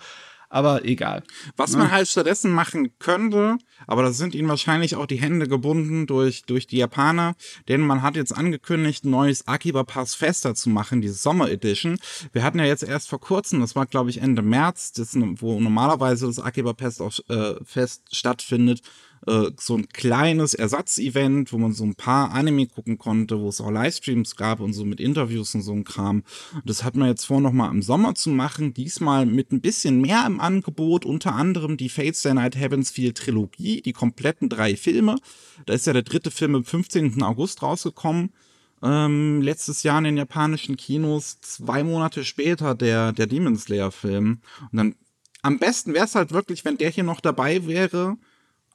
Aber 0.52 0.84
egal. 0.84 1.22
Was 1.56 1.74
man 1.76 1.90
halt 1.90 2.08
stattdessen 2.08 2.52
machen 2.52 2.90
könnte, 2.98 3.56
aber 3.86 4.02
da 4.02 4.12
sind 4.12 4.34
ihnen 4.34 4.50
wahrscheinlich 4.50 4.96
auch 4.96 5.06
die 5.06 5.16
Hände 5.16 5.48
gebunden 5.48 6.06
durch, 6.06 6.42
durch 6.44 6.66
die 6.66 6.76
Japaner, 6.76 7.36
denn 7.68 7.80
man 7.80 8.02
hat 8.02 8.16
jetzt 8.16 8.36
angekündigt, 8.36 9.02
ein 9.06 9.12
neues 9.12 9.48
Akiba 9.48 9.82
Pass 9.82 10.14
Fester 10.14 10.54
zu 10.54 10.68
machen, 10.68 11.00
die 11.00 11.08
Sommer 11.08 11.50
Edition. 11.50 11.98
Wir 12.32 12.42
hatten 12.42 12.58
ja 12.58 12.66
jetzt 12.66 12.82
erst 12.82 13.08
vor 13.08 13.18
kurzem, 13.18 13.60
das 13.60 13.74
war 13.74 13.86
glaube 13.86 14.10
ich 14.10 14.18
Ende 14.18 14.42
März, 14.42 14.92
das, 14.92 15.16
wo 15.16 15.58
normalerweise 15.58 16.26
das 16.26 16.38
Akiba 16.38 16.74
Fest 16.76 17.00
auch 17.00 17.18
äh, 17.30 17.54
Fest 17.64 18.02
stattfindet, 18.14 18.82
äh, 19.26 19.50
so 19.58 19.76
ein 19.76 19.88
kleines 19.88 20.54
Ersatzevent, 20.54 21.52
wo 21.52 21.58
man 21.58 21.72
so 21.72 21.84
ein 21.84 21.94
paar 21.94 22.32
Anime 22.32 22.66
gucken 22.66 22.98
konnte, 22.98 23.40
wo 23.40 23.48
es 23.48 23.60
auch 23.60 23.70
Livestreams 23.70 24.36
gab 24.36 24.60
und 24.60 24.72
so 24.72 24.84
mit 24.84 25.00
Interviews 25.00 25.54
und 25.54 25.62
so 25.62 25.72
ein 25.72 25.84
Kram. 25.84 26.24
Das 26.64 26.82
hat 26.82 26.96
man 26.96 27.08
jetzt 27.08 27.24
vor, 27.24 27.40
nochmal 27.40 27.70
im 27.70 27.82
Sommer 27.82 28.14
zu 28.14 28.30
machen. 28.30 28.74
Diesmal 28.74 29.26
mit 29.26 29.52
ein 29.52 29.60
bisschen 29.60 30.00
mehr 30.00 30.24
im 30.26 30.40
Angebot, 30.40 31.04
unter 31.04 31.34
anderem 31.34 31.76
die 31.76 31.88
Fates 31.88 32.22
der 32.22 32.34
Night 32.34 32.56
Heavens 32.56 32.90
Field 32.90 33.18
Trilogie, 33.18 33.82
die 33.82 33.92
kompletten 33.92 34.48
drei 34.48 34.76
Filme. 34.76 35.16
Da 35.66 35.74
ist 35.74 35.86
ja 35.86 35.92
der 35.92 36.02
dritte 36.02 36.30
Film 36.30 36.54
am 36.56 36.64
15. 36.64 37.22
August 37.22 37.62
rausgekommen. 37.62 38.32
Ähm, 38.82 39.42
letztes 39.42 39.84
Jahr 39.84 39.98
in 39.98 40.04
den 40.04 40.16
japanischen 40.16 40.76
Kinos, 40.76 41.40
zwei 41.40 41.84
Monate 41.84 42.24
später 42.24 42.74
der, 42.74 43.12
der 43.12 43.28
Demon 43.28 43.56
Slayer 43.56 43.92
Film. 43.92 44.40
Und 44.72 44.76
dann 44.76 44.94
am 45.42 45.58
besten 45.58 45.94
wäre 45.94 46.06
es 46.06 46.14
halt 46.16 46.32
wirklich, 46.32 46.64
wenn 46.64 46.78
der 46.78 46.90
hier 46.90 47.04
noch 47.04 47.20
dabei 47.20 47.66
wäre, 47.66 48.16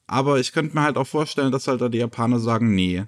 aber 0.07 0.39
ich 0.39 0.53
könnte 0.53 0.75
mir 0.75 0.83
halt 0.83 0.97
auch 0.97 1.07
vorstellen, 1.07 1.51
dass 1.51 1.67
halt 1.67 1.81
da 1.81 1.89
die 1.89 1.99
Japaner 1.99 2.39
sagen, 2.39 2.73
nee. 2.73 3.03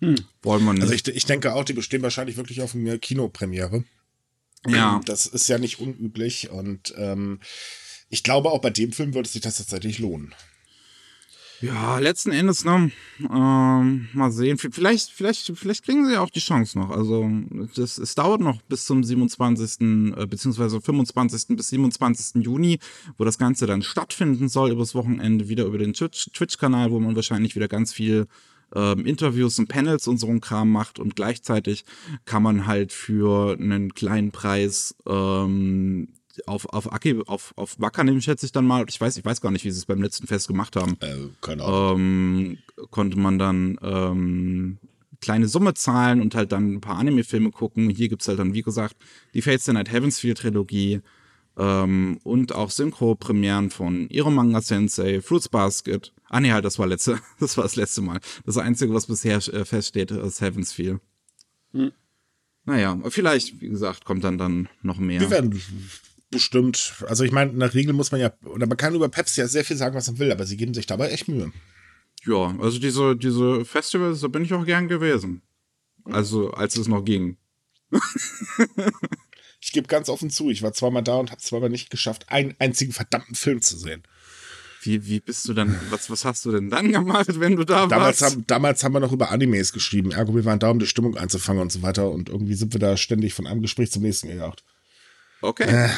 Hm. 0.00 0.16
Wollen 0.42 0.64
wir 0.64 0.72
nicht. 0.72 0.82
Also 0.82 0.94
ich, 0.94 1.06
ich 1.08 1.26
denke 1.26 1.54
auch, 1.54 1.64
die 1.64 1.72
bestehen 1.74 2.02
wahrscheinlich 2.02 2.36
wirklich 2.36 2.62
auf 2.62 2.74
eine 2.74 2.98
Kinopremiere. 2.98 3.84
Ja. 4.66 5.00
Das 5.04 5.26
ist 5.26 5.48
ja 5.48 5.58
nicht 5.58 5.80
unüblich 5.80 6.50
und 6.50 6.94
ähm, 6.96 7.40
ich 8.08 8.22
glaube, 8.22 8.50
auch 8.50 8.60
bei 8.60 8.70
dem 8.70 8.92
Film 8.92 9.14
würde 9.14 9.28
sich 9.28 9.40
das 9.40 9.56
tatsächlich 9.56 9.98
lohnen. 9.98 10.34
Ja, 11.62 12.00
letzten 12.00 12.32
Endes, 12.32 12.64
ne, 12.64 12.90
ähm, 13.20 14.08
mal 14.12 14.32
sehen. 14.32 14.58
Vielleicht, 14.58 15.10
vielleicht, 15.10 15.52
vielleicht 15.56 15.84
kriegen 15.84 16.04
sie 16.04 16.14
ja 16.14 16.20
auch 16.20 16.30
die 16.30 16.40
Chance 16.40 16.76
noch. 16.76 16.90
Also, 16.90 17.30
das, 17.76 17.98
es 17.98 18.16
dauert 18.16 18.40
noch 18.40 18.60
bis 18.62 18.84
zum 18.84 19.04
27. 19.04 19.80
Äh, 19.80 20.26
beziehungsweise 20.26 20.80
25. 20.80 21.56
bis 21.56 21.68
27. 21.68 22.44
Juni, 22.44 22.80
wo 23.16 23.24
das 23.24 23.38
Ganze 23.38 23.68
dann 23.68 23.82
stattfinden 23.82 24.48
soll, 24.48 24.72
übers 24.72 24.96
Wochenende 24.96 25.48
wieder 25.48 25.64
über 25.64 25.78
den 25.78 25.92
Twitch-Kanal, 25.92 26.90
wo 26.90 26.98
man 26.98 27.14
wahrscheinlich 27.14 27.54
wieder 27.54 27.68
ganz 27.68 27.92
viel 27.92 28.26
ähm, 28.74 29.06
Interviews 29.06 29.56
und 29.60 29.68
Panels 29.68 30.08
und 30.08 30.18
so 30.18 30.26
ein 30.26 30.40
Kram 30.40 30.68
macht 30.70 30.98
und 30.98 31.14
gleichzeitig 31.14 31.84
kann 32.24 32.42
man 32.42 32.66
halt 32.66 32.92
für 32.92 33.56
einen 33.56 33.94
kleinen 33.94 34.32
Preis 34.32 34.96
ähm, 35.06 36.08
auf, 36.46 36.66
auf 36.66 36.92
Aki, 36.92 37.22
auf, 37.26 37.52
auf 37.56 37.78
Wacker 37.78 38.04
nehmen, 38.04 38.22
schätze 38.22 38.46
ich 38.46 38.52
dann 38.52 38.66
mal. 38.66 38.84
Ich 38.88 39.00
weiß, 39.00 39.16
ich 39.16 39.24
weiß 39.24 39.40
gar 39.40 39.50
nicht, 39.50 39.64
wie 39.64 39.70
sie 39.70 39.78
es 39.78 39.86
beim 39.86 40.02
letzten 40.02 40.26
Fest 40.26 40.48
gemacht 40.48 40.76
haben. 40.76 40.96
Äh, 41.00 41.16
keine 41.40 41.64
Ahnung. 41.64 42.00
Ähm, 42.00 42.58
konnte 42.90 43.18
man 43.18 43.38
dann 43.38 43.78
ähm, 43.82 44.78
kleine 45.20 45.48
Summe 45.48 45.74
zahlen 45.74 46.20
und 46.20 46.34
halt 46.34 46.52
dann 46.52 46.74
ein 46.74 46.80
paar 46.80 46.96
Anime-Filme 46.96 47.50
gucken. 47.50 47.90
Hier 47.90 48.08
gibt 48.08 48.22
es 48.22 48.28
halt 48.28 48.38
dann, 48.38 48.54
wie 48.54 48.62
gesagt, 48.62 48.96
die 49.34 49.42
Fates 49.42 49.64
the 49.64 49.72
Night 49.72 49.90
Heavensfield 49.90 50.38
Trilogie 50.38 51.00
ähm, 51.56 52.18
und 52.24 52.54
auch 52.54 52.70
Synchro-Premieren 52.70 53.70
von 53.70 54.08
Manga 54.10 54.60
Sensei, 54.60 55.20
Fruits 55.20 55.48
Basket. 55.48 56.12
Ah 56.28 56.40
nee, 56.40 56.52
halt, 56.52 56.64
das 56.64 56.78
war 56.78 56.86
letzte, 56.86 57.18
das 57.40 57.56
war 57.56 57.64
das 57.64 57.76
letzte 57.76 58.02
Mal. 58.02 58.20
Das 58.44 58.58
Einzige, 58.58 58.94
was 58.94 59.06
bisher 59.06 59.36
äh, 59.36 59.64
feststeht, 59.64 60.10
ist 60.10 60.40
Heavensfield. 60.40 61.00
Hm. 61.72 61.92
Naja, 62.64 62.96
vielleicht, 63.08 63.60
wie 63.60 63.68
gesagt, 63.68 64.04
kommt 64.04 64.22
dann 64.24 64.38
dann 64.38 64.68
noch 64.82 64.98
mehr. 64.98 65.20
Wir 65.20 65.30
werden 65.30 65.60
bestimmt. 66.32 66.94
Also 67.06 67.22
ich 67.22 67.30
meine, 67.30 67.52
in 67.52 67.60
der 67.60 67.72
Regel 67.72 67.92
muss 67.92 68.10
man 68.10 68.20
ja, 68.20 68.32
oder 68.44 68.66
man 68.66 68.76
kann 68.76 68.94
über 68.94 69.08
Pepsi 69.08 69.40
ja 69.40 69.46
sehr 69.46 69.64
viel 69.64 69.76
sagen, 69.76 69.94
was 69.94 70.08
man 70.08 70.18
will, 70.18 70.32
aber 70.32 70.44
sie 70.44 70.56
geben 70.56 70.74
sich 70.74 70.86
dabei 70.86 71.10
echt 71.10 71.28
Mühe. 71.28 71.52
Ja, 72.24 72.56
also 72.58 72.80
diese, 72.80 73.16
diese 73.16 73.64
Festivals, 73.64 74.20
da 74.20 74.28
bin 74.28 74.44
ich 74.44 74.52
auch 74.52 74.66
gern 74.66 74.88
gewesen. 74.88 75.42
Also, 76.04 76.50
als 76.52 76.76
es 76.76 76.88
noch 76.88 77.04
ging. 77.04 77.36
ich 79.60 79.72
gebe 79.72 79.86
ganz 79.86 80.08
offen 80.08 80.30
zu, 80.30 80.50
ich 80.50 80.62
war 80.62 80.72
zweimal 80.72 81.04
da 81.04 81.14
und 81.16 81.30
habe 81.30 81.40
zweimal 81.40 81.68
nicht 81.68 81.90
geschafft, 81.90 82.28
einen 82.28 82.54
einzigen 82.58 82.92
verdammten 82.92 83.36
Film 83.36 83.62
zu 83.62 83.76
sehen. 83.76 84.02
Wie, 84.82 85.06
wie 85.06 85.20
bist 85.20 85.48
du 85.48 85.54
dann, 85.54 85.78
was, 85.90 86.10
was 86.10 86.24
hast 86.24 86.44
du 86.44 86.50
denn 86.50 86.68
dann 86.68 86.90
gemacht, 86.90 87.38
wenn 87.38 87.54
du 87.54 87.64
da 87.64 87.86
damals 87.86 88.20
warst? 88.20 88.34
Haben, 88.34 88.46
damals 88.48 88.82
haben 88.82 88.92
wir 88.94 89.00
noch 89.00 89.12
über 89.12 89.30
Animes 89.30 89.72
geschrieben. 89.72 90.10
Ergo, 90.10 90.34
wir 90.34 90.44
waren 90.44 90.58
da, 90.58 90.70
um 90.70 90.80
die 90.80 90.88
Stimmung 90.88 91.16
einzufangen 91.16 91.62
und 91.62 91.70
so 91.70 91.82
weiter. 91.82 92.10
Und 92.10 92.28
irgendwie 92.28 92.54
sind 92.54 92.72
wir 92.72 92.80
da 92.80 92.96
ständig 92.96 93.32
von 93.32 93.46
einem 93.46 93.62
Gespräch 93.62 93.92
zum 93.92 94.02
nächsten 94.02 94.26
gejagt. 94.26 94.64
Okay. 95.40 95.64
Äh, 95.64 95.90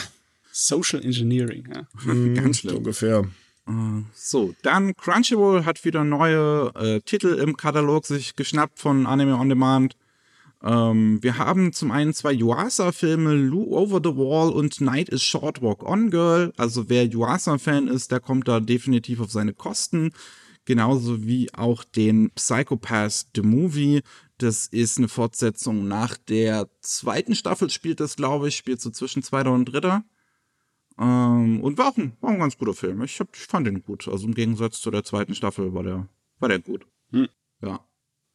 Social 0.57 1.03
Engineering, 1.05 1.69
ja. 1.75 1.87
Mhm, 2.05 2.35
Ganz 2.37 2.59
schlimm. 2.59 2.77
ungefähr. 2.77 3.25
Äh, 3.67 3.73
so, 4.15 4.55
dann 4.63 4.95
Crunchyroll 4.95 5.65
hat 5.65 5.85
wieder 5.85 6.05
neue 6.05 6.71
äh, 6.77 7.01
Titel 7.01 7.35
im 7.35 7.57
Katalog 7.57 8.07
sich 8.07 8.37
geschnappt 8.37 8.79
von 8.79 9.07
Anime 9.07 9.37
On 9.37 9.49
Demand. 9.49 9.97
Ähm, 10.63 11.21
wir 11.23 11.39
haben 11.39 11.73
zum 11.73 11.91
einen 11.91 12.15
zwei 12.15 12.33
Yuasa-Filme, 12.33 13.35
Lou 13.35 13.77
Over 13.77 14.01
the 14.03 14.17
Wall 14.17 14.51
und 14.53 14.81
Night 14.81 15.09
is 15.09 15.25
Short 15.25 15.61
Walk 15.61 15.83
On 15.83 16.11
Girl. 16.11 16.53
Also 16.57 16.89
wer 16.89 17.05
Yuasa-Fan 17.05 17.89
ist, 17.89 18.13
der 18.13 18.21
kommt 18.21 18.47
da 18.47 18.61
definitiv 18.61 19.21
auf 19.21 19.33
seine 19.33 19.55
Kosten. 19.55 20.13
Genauso 20.67 21.27
wie 21.27 21.53
auch 21.53 21.83
den 21.83 22.31
Psychopath 22.31 23.27
The 23.35 23.43
Movie. 23.43 24.03
Das 24.39 24.67
ist 24.69 24.99
eine 24.99 25.09
Fortsetzung 25.09 25.89
nach 25.89 26.17
der 26.17 26.69
zweiten 26.81 27.35
Staffel, 27.35 27.71
spielt 27.71 27.99
das, 27.99 28.15
glaube 28.15 28.49
ich, 28.49 28.57
spielt 28.57 28.81
so 28.81 28.91
zwischen 28.91 29.23
zweiter 29.25 29.53
und 29.53 29.65
dritter. 29.67 30.05
Ähm, 30.99 31.61
und 31.61 31.79
war 31.79 31.89
auch, 31.89 31.97
ein, 31.97 32.13
war 32.21 32.31
ein 32.31 32.39
ganz 32.39 32.57
guter 32.57 32.75
Film. 32.75 33.03
Ich, 33.03 33.19
hab, 33.21 33.29
ich 33.35 33.43
fand 33.43 33.67
den 33.67 33.83
gut. 33.83 34.09
Also 34.09 34.27
im 34.27 34.35
Gegensatz 34.35 34.81
zu 34.81 34.91
der 34.91 35.05
zweiten 35.05 35.35
Staffel 35.35 35.75
war 35.75 35.83
der, 35.83 36.09
war 36.39 36.49
der 36.49 36.61
gut. 36.61 36.87
Hm. 37.11 37.29
Ja. 37.63 37.81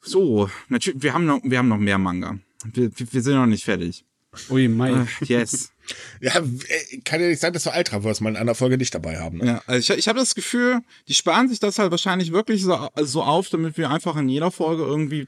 So, 0.01 0.49
natürlich, 0.69 1.01
wir 1.01 1.13
haben 1.13 1.25
noch, 1.25 1.41
wir 1.43 1.57
haben 1.57 1.67
noch 1.67 1.77
mehr 1.77 1.97
Manga. 1.97 2.39
Wir, 2.65 2.91
wir 2.95 3.21
sind 3.21 3.35
noch 3.35 3.45
nicht 3.45 3.63
fertig. 3.63 4.05
Ui, 4.49 4.67
mein. 4.67 5.07
Äh, 5.21 5.25
yes. 5.25 5.71
ja, 6.21 6.37
äh, 6.37 6.97
kann 7.03 7.19
ja 7.21 7.27
nicht 7.27 7.39
sein, 7.39 7.53
dass 7.53 7.65
wir 7.65 7.73
Ultraverse 7.75 8.23
mal 8.23 8.29
in 8.29 8.37
einer 8.37 8.55
Folge 8.55 8.77
nicht 8.77 8.93
dabei 8.93 9.17
haben. 9.17 9.39
Ne? 9.39 9.45
Ja, 9.45 9.63
also 9.65 9.93
ich, 9.93 9.99
ich 9.99 10.07
habe 10.07 10.19
das 10.19 10.35
Gefühl, 10.35 10.81
die 11.07 11.13
sparen 11.13 11.49
sich 11.49 11.59
das 11.59 11.79
halt 11.79 11.91
wahrscheinlich 11.91 12.31
wirklich 12.31 12.63
so, 12.63 12.89
so 12.95 13.23
auf, 13.23 13.49
damit 13.49 13.77
wir 13.77 13.89
einfach 13.89 14.15
in 14.17 14.29
jeder 14.29 14.51
Folge 14.51 14.83
irgendwie 14.83 15.27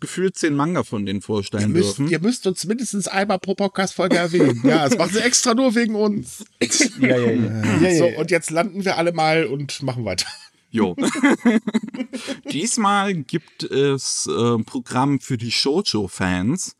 gefühlt 0.00 0.36
zehn 0.36 0.54
Manga 0.54 0.82
von 0.82 1.06
denen 1.06 1.20
vorstellen 1.20 1.62
ihr 1.62 1.68
müsst, 1.68 1.98
dürfen. 1.98 2.08
Ihr 2.08 2.20
müsst 2.20 2.46
uns 2.46 2.64
mindestens 2.64 3.08
einmal 3.08 3.38
pro 3.38 3.54
Podcast-Folge 3.54 4.16
erwähnen. 4.16 4.60
ja, 4.64 4.88
das 4.88 4.98
machen 4.98 5.12
sie 5.12 5.22
extra 5.22 5.54
nur 5.54 5.74
wegen 5.74 5.94
uns. 5.94 6.44
ja, 7.00 7.16
ja, 7.16 7.30
ja. 7.30 7.76
ja, 7.80 7.98
so, 7.98 8.06
und 8.18 8.30
jetzt 8.30 8.50
landen 8.50 8.84
wir 8.84 8.96
alle 8.96 9.12
mal 9.12 9.46
und 9.46 9.82
machen 9.82 10.04
weiter. 10.04 10.26
Jo. 10.70 10.96
Diesmal 12.50 13.14
gibt 13.14 13.62
es 13.62 14.26
äh, 14.26 14.58
Programm 14.64 15.20
für 15.20 15.36
die 15.36 15.52
Shoujo-Fans. 15.52 16.74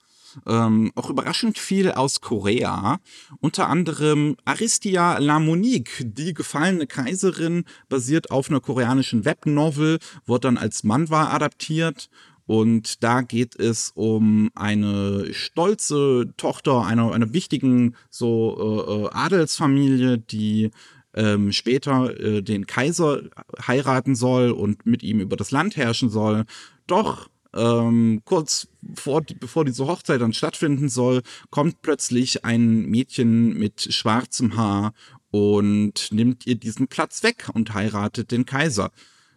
Ähm, 0.47 0.91
auch 0.97 1.11
überraschend 1.11 1.59
viel 1.59 1.93
aus 1.93 2.21
Korea. 2.21 2.99
Unter 3.41 3.69
anderem 3.69 4.37
Aristia 4.45 5.19
La 5.19 5.39
Monique, 5.39 6.03
die 6.05 6.35
gefallene 6.35 6.89
Kaiserin, 6.89 7.65
basiert 7.89 8.33
auf 8.33 8.51
einer 8.51 8.61
koreanischen 8.61 9.25
Webnovel, 9.25 10.01
wurde 10.27 10.49
dann 10.49 10.59
als 10.59 10.83
Manhwa 10.83 11.29
adaptiert 11.29 12.09
und 12.47 13.03
da 13.03 13.23
geht 13.23 13.57
es 13.57 13.93
um 13.95 14.51
eine 14.55 15.33
stolze 15.33 16.33
Tochter 16.37 16.85
einer, 16.85 17.13
einer 17.13 17.33
wichtigen 17.33 17.97
so 18.11 18.57
äh, 18.59 18.93
äh, 18.93 19.11
Adelsfamilie, 19.13 20.19
die 20.19 20.71
ähm, 21.15 21.53
später 21.53 22.19
äh, 22.21 22.43
den 22.43 22.67
Kaiser 22.67 23.23
heiraten 23.67 24.15
soll 24.15 24.51
und 24.51 24.85
mit 24.85 25.03
ihm 25.03 25.21
über 25.21 25.37
das 25.37 25.53
Land 25.53 25.77
herrschen 25.77 26.11
soll. 26.11 26.45
Doch 26.87 27.31
ähm, 27.55 28.21
kurz 28.25 28.69
vor, 28.95 29.23
bevor 29.41 29.65
diese 29.65 29.87
Hochzeit 29.87 30.21
dann 30.21 30.33
stattfinden 30.33 30.89
soll, 30.89 31.23
kommt 31.51 31.83
plötzlich 31.83 32.45
ein 32.45 32.87
Mädchen 32.87 33.57
mit 33.57 33.95
schwarzem 33.95 34.57
Haar 34.57 34.93
und 35.31 36.09
nimmt 36.13 36.47
ihr 36.47 36.57
diesen 36.57 36.89
Platz 36.89 37.23
weg 37.23 37.49
und 37.55 37.73
heiratet 37.75 38.31
den 38.33 38.45
Kaiser. 38.45 38.91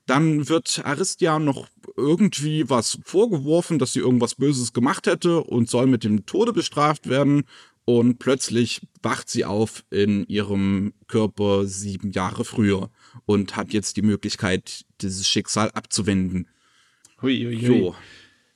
Dann 0.08 0.48
wird 0.50 0.82
Aristia 0.86 1.38
noch 1.38 1.68
irgendwie 1.96 2.70
was 2.70 2.98
vorgeworfen, 3.04 3.78
dass 3.78 3.94
sie 3.94 4.00
irgendwas 4.00 4.36
Böses 4.36 4.74
gemacht 4.74 5.06
hätte 5.06 5.42
und 5.42 5.70
soll 5.70 5.86
mit 5.86 6.04
dem 6.04 6.26
Tode 6.26 6.54
bestraft 6.54 7.08
werden. 7.10 7.44
Und 7.84 8.18
plötzlich 8.18 8.82
wacht 9.02 9.30
sie 9.30 9.46
auf 9.46 9.84
in 9.90 10.26
ihrem 10.28 10.94
Körper 11.08 11.66
sieben 11.66 12.12
Jahre 12.12 12.44
früher 12.44 12.90
und 13.26 13.56
hat 13.56 13.72
jetzt 13.72 13.96
die 13.96 14.02
Möglichkeit, 14.02 14.86
dieses 15.02 15.28
Schicksal 15.28 15.72
abzuwenden. 15.72 16.48
Hui, 17.22 17.44
hui, 17.44 17.62
hui. 17.62 17.80
So. 17.80 17.96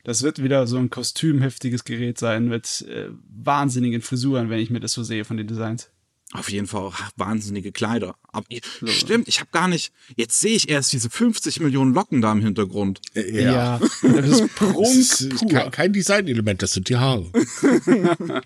Das 0.03 0.23
wird 0.23 0.43
wieder 0.43 0.67
so 0.67 0.77
ein 0.77 0.89
kostümheftiges 0.89 1.83
Gerät 1.83 2.17
sein 2.17 2.47
mit 2.47 2.81
äh, 2.89 3.09
wahnsinnigen 3.29 4.01
Frisuren, 4.01 4.49
wenn 4.49 4.59
ich 4.59 4.69
mir 4.69 4.79
das 4.79 4.93
so 4.93 5.03
sehe 5.03 5.25
von 5.25 5.37
den 5.37 5.47
Designs. 5.47 5.91
Auf 6.33 6.49
jeden 6.49 6.67
Fall 6.67 6.81
auch 6.81 6.95
wahnsinnige 7.17 7.71
Kleider. 7.73 8.15
Aber. 8.31 8.45
Stimmt, 8.85 9.27
ich 9.27 9.41
habe 9.41 9.49
gar 9.51 9.67
nicht. 9.67 9.91
Jetzt 10.15 10.39
sehe 10.39 10.55
ich 10.55 10.69
erst 10.69 10.93
diese 10.93 11.09
50 11.09 11.59
Millionen 11.59 11.93
Locken 11.93 12.21
da 12.21 12.31
im 12.31 12.41
Hintergrund. 12.41 13.01
Äh, 13.15 13.43
ja, 13.43 13.51
ja 13.51 13.79
das 14.01 14.39
ist 14.39 14.55
Prunk. 14.55 14.77
Das 14.77 15.21
ist 15.21 15.49
kein, 15.49 15.71
kein 15.71 15.93
Designelement, 15.93 16.61
das 16.61 16.71
sind 16.71 16.87
die 16.87 16.95
Haare. 16.95 17.29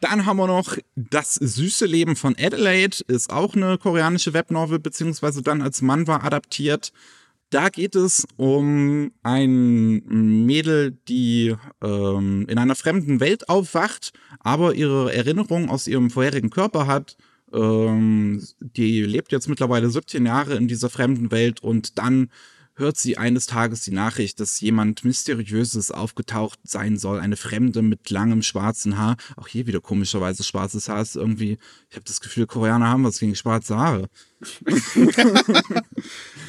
Dann 0.00 0.24
haben 0.24 0.38
wir 0.38 0.46
noch 0.46 0.78
Das 0.96 1.34
süße 1.34 1.84
Leben 1.84 2.16
von 2.16 2.34
Adelaide, 2.38 2.96
ist 3.06 3.30
auch 3.30 3.54
eine 3.54 3.76
koreanische 3.76 4.32
Webnovel, 4.32 4.78
beziehungsweise 4.78 5.42
dann 5.42 5.60
als 5.60 5.82
Manhwa 5.82 6.16
adaptiert. 6.22 6.90
Da 7.50 7.68
geht 7.68 7.96
es 7.96 8.28
um 8.36 9.10
ein 9.24 10.04
Mädel, 10.46 10.96
die 11.08 11.56
ähm, 11.82 12.46
in 12.48 12.58
einer 12.58 12.76
fremden 12.76 13.18
Welt 13.18 13.48
aufwacht, 13.48 14.12
aber 14.38 14.74
ihre 14.74 15.12
Erinnerung 15.12 15.68
aus 15.68 15.88
ihrem 15.88 16.10
vorherigen 16.10 16.50
Körper 16.50 16.86
hat. 16.86 17.16
Ähm, 17.52 18.40
die 18.60 19.02
lebt 19.02 19.32
jetzt 19.32 19.48
mittlerweile 19.48 19.90
17 19.90 20.24
Jahre 20.26 20.54
in 20.54 20.68
dieser 20.68 20.90
fremden 20.90 21.32
Welt 21.32 21.60
und 21.60 21.98
dann 21.98 22.30
hört 22.80 22.96
sie 22.96 23.16
eines 23.16 23.46
Tages 23.46 23.82
die 23.82 23.92
Nachricht, 23.92 24.40
dass 24.40 24.60
jemand 24.60 25.04
Mysteriöses 25.04 25.92
aufgetaucht 25.92 26.58
sein 26.64 26.96
soll. 26.96 27.20
Eine 27.20 27.36
Fremde 27.36 27.82
mit 27.82 28.10
langem 28.10 28.42
schwarzen 28.42 28.98
Haar. 28.98 29.16
Auch 29.36 29.46
hier 29.46 29.68
wieder 29.68 29.80
komischerweise 29.80 30.42
schwarzes 30.42 30.88
Haar 30.88 31.02
ist 31.02 31.14
irgendwie, 31.14 31.58
ich 31.88 31.96
habe 31.96 32.04
das 32.04 32.20
Gefühl, 32.20 32.46
Koreaner 32.46 32.88
haben 32.88 33.04
was 33.04 33.20
gegen 33.20 33.36
schwarze 33.36 33.76
Haare. 33.76 34.08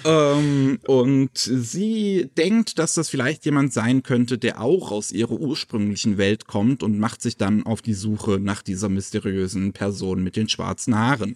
ähm, 0.05 0.79
und 0.87 1.37
sie 1.37 2.29
denkt, 2.37 2.79
dass 2.79 2.93
das 2.93 3.09
vielleicht 3.09 3.45
jemand 3.45 3.73
sein 3.73 4.01
könnte, 4.01 4.37
der 4.37 4.61
auch 4.61 4.91
aus 4.91 5.11
ihrer 5.11 5.33
ursprünglichen 5.33 6.17
Welt 6.17 6.47
kommt 6.47 6.83
und 6.83 6.97
macht 6.97 7.21
sich 7.21 7.35
dann 7.37 7.65
auf 7.65 7.81
die 7.81 7.93
Suche 7.93 8.39
nach 8.39 8.61
dieser 8.61 8.87
mysteriösen 8.89 9.73
Person 9.73 10.23
mit 10.23 10.37
den 10.37 10.47
schwarzen 10.47 10.97
Haaren. 10.97 11.35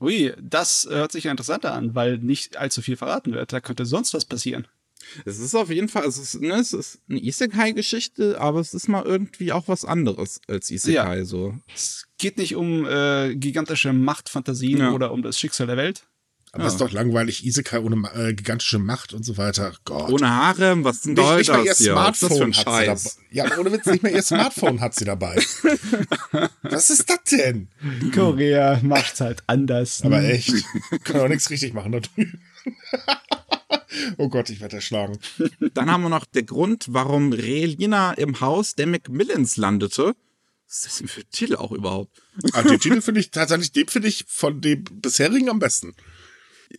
Ui, 0.00 0.32
das 0.40 0.86
hört 0.88 1.12
sich 1.12 1.24
ja 1.24 1.30
interessanter 1.30 1.74
an, 1.74 1.94
weil 1.94 2.18
nicht 2.18 2.56
allzu 2.56 2.82
viel 2.82 2.96
verraten 2.96 3.32
wird. 3.32 3.52
Da 3.52 3.60
könnte 3.60 3.84
sonst 3.84 4.14
was 4.14 4.24
passieren. 4.24 4.68
Es 5.24 5.38
ist 5.38 5.54
auf 5.54 5.70
jeden 5.70 5.88
Fall, 5.88 6.04
es 6.04 6.18
ist, 6.18 6.40
ne, 6.40 6.54
es 6.54 6.72
ist 6.72 7.00
eine 7.08 7.20
Isekai-Geschichte, 7.20 8.40
aber 8.40 8.60
es 8.60 8.74
ist 8.74 8.88
mal 8.88 9.04
irgendwie 9.04 9.52
auch 9.52 9.68
was 9.68 9.84
anderes 9.84 10.40
als 10.48 10.70
Isekai. 10.70 11.18
Ja. 11.18 11.24
So. 11.24 11.54
Es 11.74 12.06
geht 12.18 12.36
nicht 12.36 12.56
um 12.56 12.86
äh, 12.86 13.34
gigantische 13.34 13.92
Machtfantasien 13.92 14.78
ja. 14.78 14.92
oder 14.92 15.12
um 15.12 15.22
das 15.22 15.38
Schicksal 15.38 15.66
der 15.66 15.76
Welt, 15.76 16.06
aber 16.52 16.64
ja. 16.64 16.68
ist 16.68 16.80
doch 16.80 16.90
langweilig, 16.90 17.44
Isekai 17.44 17.80
ohne 17.80 18.08
äh, 18.14 18.32
gigantische 18.32 18.78
Macht 18.78 19.12
und 19.12 19.24
so 19.24 19.36
weiter. 19.36 19.72
Gott. 19.84 20.10
Ohne 20.10 20.30
Haare, 20.30 20.82
was 20.82 21.02
denn 21.02 21.14
soll 21.14 21.38
nicht, 21.38 21.52
nicht 21.52 21.68
das 21.68 21.78
hier? 21.78 21.92
Smartphone 21.92 22.52
das 22.52 22.58
hat 22.58 22.64
Scheiß? 22.64 23.02
sie 23.02 23.10
dabei. 23.10 23.50
Ja, 23.50 23.58
ohne 23.58 23.72
Witz, 23.72 23.86
nicht 23.86 24.02
mehr 24.02 24.14
ihr 24.14 24.22
Smartphone 24.22 24.80
hat 24.80 24.94
sie 24.94 25.04
dabei. 25.04 25.36
was 26.62 26.90
ist 26.90 27.10
das 27.10 27.18
denn? 27.30 27.68
Korea 28.14 28.80
macht's 28.82 29.20
halt 29.20 29.42
anders. 29.46 30.02
Aber 30.02 30.22
echt, 30.22 30.54
kann 31.04 31.20
auch 31.20 31.28
nichts 31.28 31.50
richtig 31.50 31.74
machen 31.74 31.92
da 31.92 32.00
drüben. 32.00 32.40
oh 34.16 34.28
Gott, 34.28 34.48
ich 34.48 34.60
werde 34.60 34.76
erschlagen. 34.76 35.18
Dann 35.74 35.90
haben 35.90 36.02
wir 36.02 36.08
noch 36.08 36.24
der 36.24 36.44
Grund, 36.44 36.86
warum 36.88 37.32
Relina 37.32 38.12
im 38.12 38.40
Haus 38.40 38.74
der 38.74 38.86
Macmillans 38.86 39.58
landete. 39.58 40.14
Was 40.66 40.78
ist 40.78 40.86
das 40.86 40.98
denn 40.98 41.08
für 41.08 41.20
ein 41.20 41.30
Titel 41.30 41.56
auch 41.56 41.72
überhaupt? 41.72 42.22
Ah, 42.52 42.62
den 42.62 42.78
Titel 42.80 43.00
finde 43.00 43.20
ich 43.20 43.30
tatsächlich, 43.30 43.72
den 43.72 43.88
finde 43.88 44.08
ich 44.08 44.24
von 44.28 44.60
dem 44.60 44.84
bisherigen 44.84 45.48
am 45.50 45.58
besten 45.58 45.94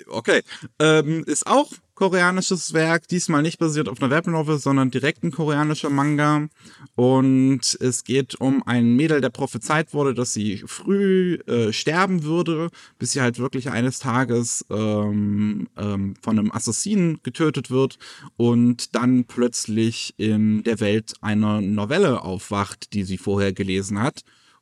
okay. 0.07 0.41
Ähm, 0.79 1.23
ist 1.25 1.47
auch 1.47 1.71
koreanisches 1.99 2.71
Werk, 2.73 3.09
diesmal 3.09 3.41
nicht 3.41 3.59
basiert 3.59 3.89
auf 3.89 4.01
einer 4.01 4.09
Webnovel, 4.09 4.57
sondern 4.57 4.89
direkt 4.89 5.21
ein 5.23 5.31
koreanischer 5.31 5.89
Manga. 5.89 6.47
Und 6.95 7.77
es 7.81 8.05
geht 8.05 8.39
um 8.39 8.63
ein 8.65 8.95
Mädel, 8.95 9.19
der 9.19 9.29
prophezeit 9.29 9.93
wurde, 9.93 10.13
dass 10.13 10.31
sie 10.31 10.63
früh 10.65 11.35
äh, 11.45 11.73
sterben 11.73 12.23
würde, 12.23 12.69
bis 12.99 13.11
sie 13.11 13.21
halt 13.21 13.37
wirklich 13.37 13.69
eines 13.69 13.99
Tages 13.99 14.65
ähm, 14.69 15.67
ähm, 15.77 16.15
von 16.21 16.39
einem 16.39 16.53
Assassinen 16.53 17.19
getötet 17.21 17.69
wird 17.69 17.97
und 18.37 18.95
dann 18.95 19.25
plötzlich 19.25 20.13
in 20.15 20.63
der 20.63 20.79
Welt 20.79 21.15
einer 21.19 21.59
Novelle 21.59 22.21
aufwacht, 22.21 22.93
die 22.93 23.03
sie 23.03 23.17
vorher 23.17 23.51
gelesen 23.51 24.01
hat. 24.01 24.21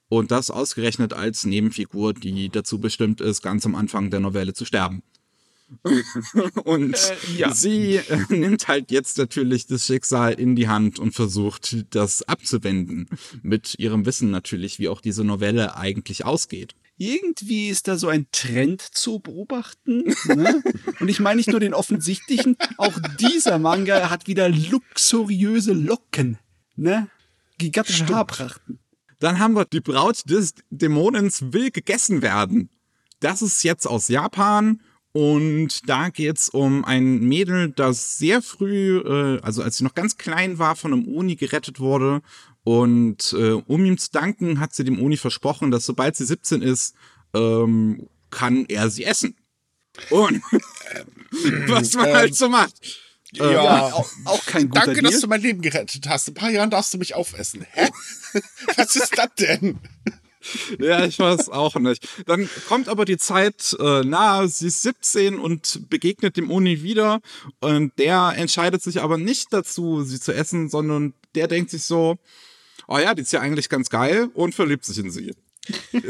Und 0.09 0.31
das 0.31 0.49
ausgerechnet 0.49 1.13
als 1.13 1.45
Nebenfigur, 1.45 2.13
die 2.15 2.49
dazu 2.49 2.79
bestimmt 2.79 3.21
ist, 3.21 3.43
ganz 3.43 3.65
am 3.65 3.75
Anfang 3.75 4.09
der 4.09 4.21
Novelle 4.21 4.53
zu 4.53 4.65
sterben. 4.65 5.03
und 6.63 6.93
äh, 6.93 7.37
ja. 7.37 7.53
sie 7.53 7.95
äh, 7.97 8.25
nimmt 8.29 8.67
halt 8.67 8.91
jetzt 8.91 9.17
natürlich 9.17 9.67
das 9.67 9.85
Schicksal 9.85 10.33
in 10.33 10.55
die 10.55 10.67
Hand 10.67 10.97
und 10.97 11.11
versucht, 11.13 11.85
das 11.93 12.23
abzuwenden. 12.23 13.09
Mit 13.41 13.75
ihrem 13.77 14.05
Wissen 14.05 14.31
natürlich, 14.31 14.79
wie 14.79 14.87
auch 14.87 15.01
diese 15.01 15.23
Novelle 15.23 15.75
eigentlich 15.75 16.25
ausgeht. 16.25 16.75
Irgendwie 16.97 17.69
ist 17.69 17.87
da 17.87 17.97
so 17.97 18.07
ein 18.07 18.27
Trend 18.31 18.81
zu 18.81 19.19
beobachten. 19.19 20.15
Ne? 20.25 20.63
Und 20.99 21.09
ich 21.09 21.19
meine 21.19 21.37
nicht 21.37 21.51
nur 21.51 21.59
den 21.59 21.75
offensichtlichen, 21.75 22.57
auch 22.77 22.97
dieser 23.19 23.59
Manga 23.59 24.09
hat 24.09 24.25
wieder 24.27 24.49
luxuriöse 24.49 25.73
Locken. 25.73 26.39
Ne? 26.75 27.07
Gigantische 27.59 27.97
Stimmt. 27.97 28.15
Haarprachten. 28.15 28.79
Dann 29.19 29.37
haben 29.37 29.53
wir 29.53 29.65
die 29.65 29.79
Braut 29.79 30.27
des 30.27 30.55
Dämonens 30.71 31.53
will 31.53 31.69
gegessen 31.69 32.23
werden. 32.23 32.69
Das 33.19 33.43
ist 33.43 33.63
jetzt 33.63 33.85
aus 33.85 34.07
Japan 34.07 34.81
und 35.17 35.89
da 35.89 36.09
geht's 36.09 36.47
um 36.47 36.85
ein 36.85 37.21
Mädel, 37.21 37.71
das 37.71 38.19
sehr 38.19 38.43
früh, 38.43 38.99
äh, 38.99 39.41
also 39.41 39.63
als 39.63 39.77
sie 39.77 39.83
noch 39.83 39.95
ganz 39.95 40.17
klein 40.17 40.59
war, 40.59 40.75
von 40.75 40.93
einem 40.93 41.07
Uni 41.07 41.35
gerettet 41.35 41.79
wurde. 41.79 42.21
Und 42.63 43.33
äh, 43.33 43.53
um 43.53 43.83
ihm 43.83 43.97
zu 43.97 44.11
danken, 44.11 44.59
hat 44.59 44.75
sie 44.75 44.83
dem 44.83 45.01
Uni 45.01 45.17
versprochen, 45.17 45.71
dass 45.71 45.87
sobald 45.87 46.15
sie 46.15 46.25
17 46.25 46.61
ist, 46.61 46.93
ähm, 47.33 48.07
kann 48.29 48.65
er 48.67 48.91
sie 48.91 49.05
essen. 49.05 49.35
Und 50.11 50.43
was 51.67 51.95
man 51.95 52.03
halt 52.03 52.13
ähm, 52.13 52.15
halt 52.15 52.35
so 52.35 52.49
macht. 52.49 52.75
Ja, 53.31 53.51
ja 53.51 53.85
auch, 53.93 54.11
auch, 54.25 54.45
kein 54.45 54.69
guter 54.69 54.85
Danke, 54.85 55.01
Deal. 55.01 55.11
dass 55.11 55.21
du 55.21 55.27
mein 55.27 55.41
Leben 55.41 55.63
gerettet 55.63 56.07
hast. 56.07 56.27
In 56.27 56.33
ein 56.33 56.35
paar 56.35 56.51
Jahren 56.51 56.69
darfst 56.69 56.93
du 56.93 56.99
mich 56.99 57.15
aufessen. 57.15 57.65
Hä? 57.71 57.89
was 58.75 58.95
ist 58.95 59.17
das 59.17 59.29
denn? 59.39 59.79
ja, 60.79 61.05
ich 61.05 61.19
weiß 61.19 61.49
auch 61.49 61.75
nicht. 61.75 62.07
Dann 62.25 62.49
kommt 62.67 62.89
aber 62.89 63.05
die 63.05 63.17
Zeit 63.17 63.75
äh, 63.79 64.03
nahe, 64.03 64.47
sie 64.47 64.67
ist 64.67 64.83
17 64.83 65.39
und 65.39 65.89
begegnet 65.89 66.37
dem 66.37 66.51
Uni 66.51 66.83
wieder 66.83 67.21
und 67.59 67.97
der 67.99 68.33
entscheidet 68.35 68.81
sich 68.81 69.01
aber 69.01 69.17
nicht 69.17 69.53
dazu, 69.53 70.03
sie 70.03 70.19
zu 70.19 70.33
essen, 70.33 70.69
sondern 70.69 71.13
der 71.35 71.47
denkt 71.47 71.71
sich 71.71 71.83
so, 71.83 72.17
oh 72.87 72.97
ja, 72.97 73.13
die 73.13 73.21
ist 73.21 73.33
ja 73.33 73.41
eigentlich 73.41 73.69
ganz 73.69 73.89
geil 73.89 74.29
und 74.33 74.55
verliebt 74.55 74.85
sich 74.85 74.97
in 74.97 75.11
sie. 75.11 75.33
ja. 75.91 76.01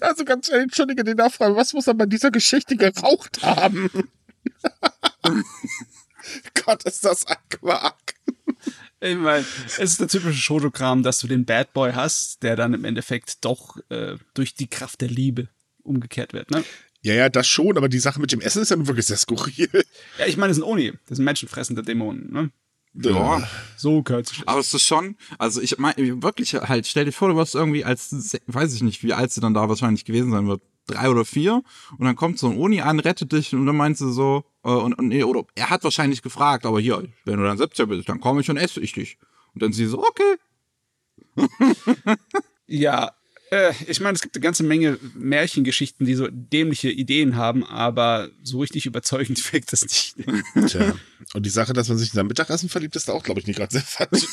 Also 0.00 0.24
ganz 0.24 0.48
ehrlich, 0.48 0.64
entschuldige 0.64 1.04
die 1.04 1.14
Nachfrage, 1.14 1.54
was 1.54 1.72
muss 1.72 1.86
er 1.86 1.94
bei 1.94 2.06
dieser 2.06 2.32
Geschichte 2.32 2.74
geraucht 2.76 3.42
haben? 3.42 3.90
Gott, 6.64 6.82
ist 6.84 7.04
das 7.04 7.26
ein 7.26 7.36
Quark. 7.48 8.07
Ich 9.00 9.16
meine, 9.16 9.44
es 9.66 9.78
ist 9.78 10.00
der 10.00 10.08
typische 10.08 10.38
Shotokram, 10.38 11.02
dass 11.02 11.20
du 11.20 11.28
den 11.28 11.44
Bad 11.44 11.72
Boy 11.72 11.92
hast, 11.92 12.42
der 12.42 12.56
dann 12.56 12.74
im 12.74 12.84
Endeffekt 12.84 13.44
doch 13.44 13.76
äh, 13.90 14.16
durch 14.34 14.54
die 14.54 14.66
Kraft 14.66 15.00
der 15.00 15.08
Liebe 15.08 15.48
umgekehrt 15.82 16.32
wird, 16.32 16.50
ne? 16.50 16.64
Ja, 17.02 17.14
ja, 17.14 17.28
das 17.28 17.46
schon, 17.46 17.76
aber 17.76 17.88
die 17.88 18.00
Sache 18.00 18.20
mit 18.20 18.32
dem 18.32 18.40
Essen 18.40 18.60
ist 18.60 18.70
ja 18.70 18.76
nun 18.76 18.88
wirklich 18.88 19.06
sehr 19.06 19.16
skurril. 19.16 19.68
Ja, 20.18 20.26
ich 20.26 20.36
meine, 20.36 20.48
das 20.48 20.56
sind 20.56 20.64
Oni, 20.64 20.92
das 21.06 21.16
sind 21.16 21.24
menschenfressende 21.24 21.82
Dämonen, 21.82 22.32
ne? 22.32 22.50
Ja, 22.94 23.48
so 23.76 24.02
das. 24.02 24.32
Aber 24.46 24.58
es 24.58 24.74
ist 24.74 24.82
schon, 24.82 25.16
also 25.38 25.60
ich 25.60 25.78
meine, 25.78 26.22
wirklich 26.22 26.54
halt, 26.54 26.86
stell 26.86 27.04
dir 27.04 27.12
vor, 27.12 27.28
du 27.28 27.36
wirst 27.36 27.54
irgendwie 27.54 27.84
als, 27.84 28.10
weiß 28.46 28.74
ich 28.74 28.82
nicht, 28.82 29.04
wie 29.04 29.12
alt 29.12 29.30
sie 29.30 29.40
dann 29.40 29.54
da 29.54 29.68
wahrscheinlich 29.68 30.04
gewesen 30.04 30.32
sein 30.32 30.48
wird, 30.48 30.62
drei 30.88 31.08
oder 31.08 31.24
vier, 31.24 31.62
und 31.96 32.04
dann 32.04 32.16
kommt 32.16 32.38
so 32.38 32.48
ein 32.48 32.56
Uni 32.56 32.80
an, 32.80 33.00
rettet 33.00 33.32
dich, 33.32 33.54
und 33.54 33.66
dann 33.66 33.76
meinst 33.76 34.00
du 34.00 34.10
so, 34.10 34.44
äh, 34.64 34.70
und, 34.70 34.94
und 34.94 35.08
nee, 35.08 35.22
oder 35.22 35.44
er 35.54 35.70
hat 35.70 35.84
wahrscheinlich 35.84 36.22
gefragt, 36.22 36.66
aber 36.66 36.80
hier, 36.80 37.04
wenn 37.24 37.38
du 37.38 37.44
dann 37.44 37.58
17 37.58 37.88
bist, 37.88 38.08
dann 38.08 38.20
komme 38.20 38.40
ich 38.40 38.50
und 38.50 38.56
esse 38.56 38.80
ich 38.80 38.92
dich. 38.92 39.18
Und 39.54 39.62
dann 39.62 39.72
sie 39.72 39.86
so, 39.86 40.04
okay. 40.04 40.36
ja, 42.66 43.12
äh, 43.50 43.72
ich 43.86 44.00
meine, 44.00 44.14
es 44.14 44.22
gibt 44.22 44.36
eine 44.36 44.42
ganze 44.42 44.62
Menge 44.62 44.98
Märchengeschichten, 45.14 46.06
die 46.06 46.14
so 46.14 46.28
dämliche 46.30 46.90
Ideen 46.90 47.36
haben, 47.36 47.64
aber 47.64 48.28
so 48.42 48.60
richtig 48.60 48.86
überzeugend 48.86 49.40
wirkt 49.52 49.72
das 49.72 49.82
nicht. 49.82 50.16
Tja. 50.66 50.94
Und 51.34 51.46
die 51.46 51.50
Sache, 51.50 51.72
dass 51.72 51.88
man 51.88 51.98
sich 51.98 52.10
in 52.10 52.14
sein 52.14 52.26
Mittagessen 52.26 52.68
verliebt, 52.68 52.96
ist 52.96 53.10
auch, 53.10 53.22
glaube 53.22 53.40
ich, 53.40 53.46
nicht 53.46 53.56
gerade 53.56 53.72
sehr 53.72 53.82
falsch. 53.86 54.26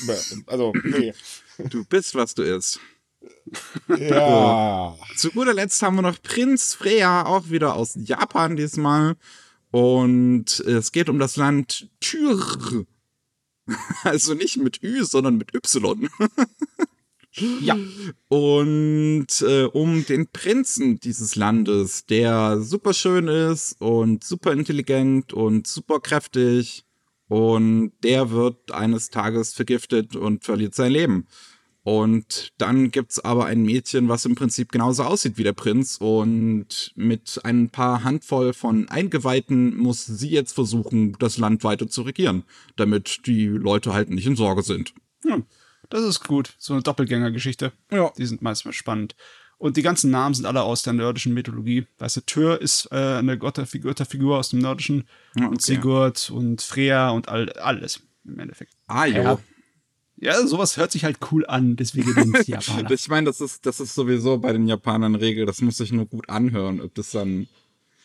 Also, 0.48 0.74
nee. 0.84 1.14
Du 1.70 1.86
bist, 1.86 2.16
was 2.16 2.36
du 2.36 2.44
isst. 2.44 2.80
Ja. 3.88 4.96
Zu 5.16 5.32
guter 5.32 5.54
Letzt 5.54 5.82
haben 5.82 5.96
wir 5.96 6.02
noch 6.02 6.22
Prinz 6.22 6.74
Freya, 6.74 7.26
auch 7.26 7.50
wieder 7.50 7.76
aus 7.76 7.94
Japan 7.96 8.56
diesmal. 8.56 9.16
Und 9.72 10.60
es 10.62 10.92
geht 10.92 11.10
um 11.10 11.20
das 11.20 11.36
Land 11.36 11.90
Tyr. 12.00 12.40
Also 14.04 14.36
nicht 14.36 14.58
mit 14.58 14.84
Ü, 14.84 15.04
sondern 15.04 15.38
mit 15.38 15.56
Y. 15.56 16.08
ja. 17.62 17.76
Und 18.28 19.28
äh, 19.42 19.64
um 19.64 20.06
den 20.06 20.28
Prinzen 20.28 21.00
dieses 21.00 21.36
Landes, 21.36 22.06
der 22.06 22.62
super 22.62 22.94
schön 22.94 23.28
ist 23.28 23.82
und 23.82 24.24
super 24.24 24.54
intelligent 24.54 25.34
und 25.34 25.66
super 25.66 26.00
kräftig. 26.00 26.86
Und 27.28 27.94
der 28.04 28.30
wird 28.30 28.72
eines 28.72 29.10
Tages 29.10 29.56
vergiftet 29.56 30.16
und 30.16 30.44
verliert 30.44 30.76
sein 30.76 30.92
Leben. 30.92 31.28
Und 31.86 32.52
dann 32.58 32.90
gibt's 32.90 33.20
aber 33.20 33.46
ein 33.46 33.62
Mädchen, 33.62 34.10
was 34.10 34.26
im 34.26 34.34
Prinzip 34.34 34.72
genauso 34.72 35.04
aussieht 35.04 35.38
wie 35.38 35.44
der 35.44 35.54
Prinz. 35.54 35.98
Und 36.02 36.92
mit 36.96 37.40
ein 37.44 37.70
paar 37.70 38.04
Handvoll 38.04 38.54
von 38.54 38.90
Eingeweihten 38.90 39.78
muss 39.78 40.04
sie 40.04 40.30
jetzt 40.30 40.54
versuchen, 40.54 41.16
das 41.20 41.38
Land 41.38 41.64
weiter 41.64 41.88
zu 41.88 42.02
regieren, 42.02 42.44
damit 42.76 43.28
die 43.28 43.46
Leute 43.46 43.94
halt 43.94 44.10
nicht 44.10 44.26
in 44.26 44.36
Sorge 44.36 44.64
sind. 44.64 44.96
Hm. 45.24 45.46
Das 45.92 46.04
ist 46.04 46.26
gut. 46.26 46.56
So 46.58 46.74
eine 46.74 46.82
Doppelgängergeschichte. 46.82 47.72
Ja. 47.92 48.12
Die 48.18 48.26
sind 48.26 48.42
manchmal 48.42 48.74
spannend. 48.74 49.16
Und 49.60 49.78
die 49.78 49.84
ganzen 49.84 50.10
Namen 50.10 50.34
sind 50.34 50.48
alle 50.48 50.64
aus 50.64 50.82
der 50.82 50.94
nordischen 50.94 51.36
Mythologie. 51.36 51.86
Weißt 52.00 52.18
du, 52.18 52.22
Tyr 52.22 52.60
ist 52.60 52.88
äh, 52.92 52.96
eine 52.96 53.38
Götterfigur, 53.38 54.40
aus 54.40 54.50
dem 54.50 54.58
nordischen. 54.58 55.08
Ja, 55.36 55.46
Und 55.46 55.58
okay. 55.58 55.76
Sigurd 55.76 56.32
und 56.32 56.64
Freya 56.64 57.12
und 57.12 57.30
all, 57.30 57.48
alles 57.54 58.02
im 58.26 58.40
Endeffekt. 58.40 58.74
Ah, 58.88 59.06
jo. 59.06 59.22
Ja. 59.22 59.40
Ja, 60.18 60.46
sowas 60.48 60.78
hört 60.78 60.92
sich 60.92 61.04
halt 61.04 61.18
cool 61.32 61.46
an, 61.46 61.76
deswegen 61.76 62.14
sind 62.14 62.36
es 62.38 62.48
Japaner. 62.48 62.92
Ich 62.92 63.08
meine, 63.10 63.26
das 63.26 63.42
ist, 63.42 63.66
das 63.66 63.80
ist 63.80 63.96
sowieso 63.96 64.38
bei 64.38 64.54
den 64.54 64.68
Japanern 64.68 65.16
Regel. 65.16 65.46
Das 65.46 65.62
muss 65.62 65.78
sich 65.78 65.92
nur 65.92 66.06
gut 66.06 66.30
anhören, 66.30 66.82
ob 66.82 66.96
das 66.96 67.12
dann, 67.12 67.48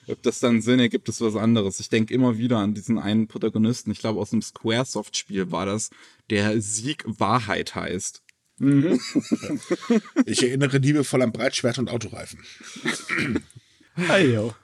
ob 0.07 0.23
das 0.23 0.41
dann 0.41 0.61
Sinn 0.61 0.81
ergibt, 0.81 1.09
ist 1.09 1.21
was 1.21 1.37
anderes. 1.37 1.79
Ich 1.81 1.89
denke 1.89 2.13
immer 2.13 2.37
wieder 2.39 2.59
an 2.59 2.75
diesen 2.75 2.99
einen 2.99 3.29
Protagonisten. 3.29 3.91
Ich 3.93 4.01
glaube, 4.01 4.21
aus 4.21 4.33
einem 4.33 4.43
Squaresoft-Spiel 4.43 5.53
war 5.53 5.67
das, 5.67 5.91
der 6.31 6.61
Sieg 6.61 7.05
Wahrheit 7.07 7.75
heißt. 7.75 8.23
Ich 10.27 10.43
erinnere 10.43 10.79
liebevoll 10.79 11.23
an 11.23 11.33
Breitschwert 11.33 11.79
und 11.79 11.89
Autoreifen. 11.89 12.41
Heyo. 13.97 14.55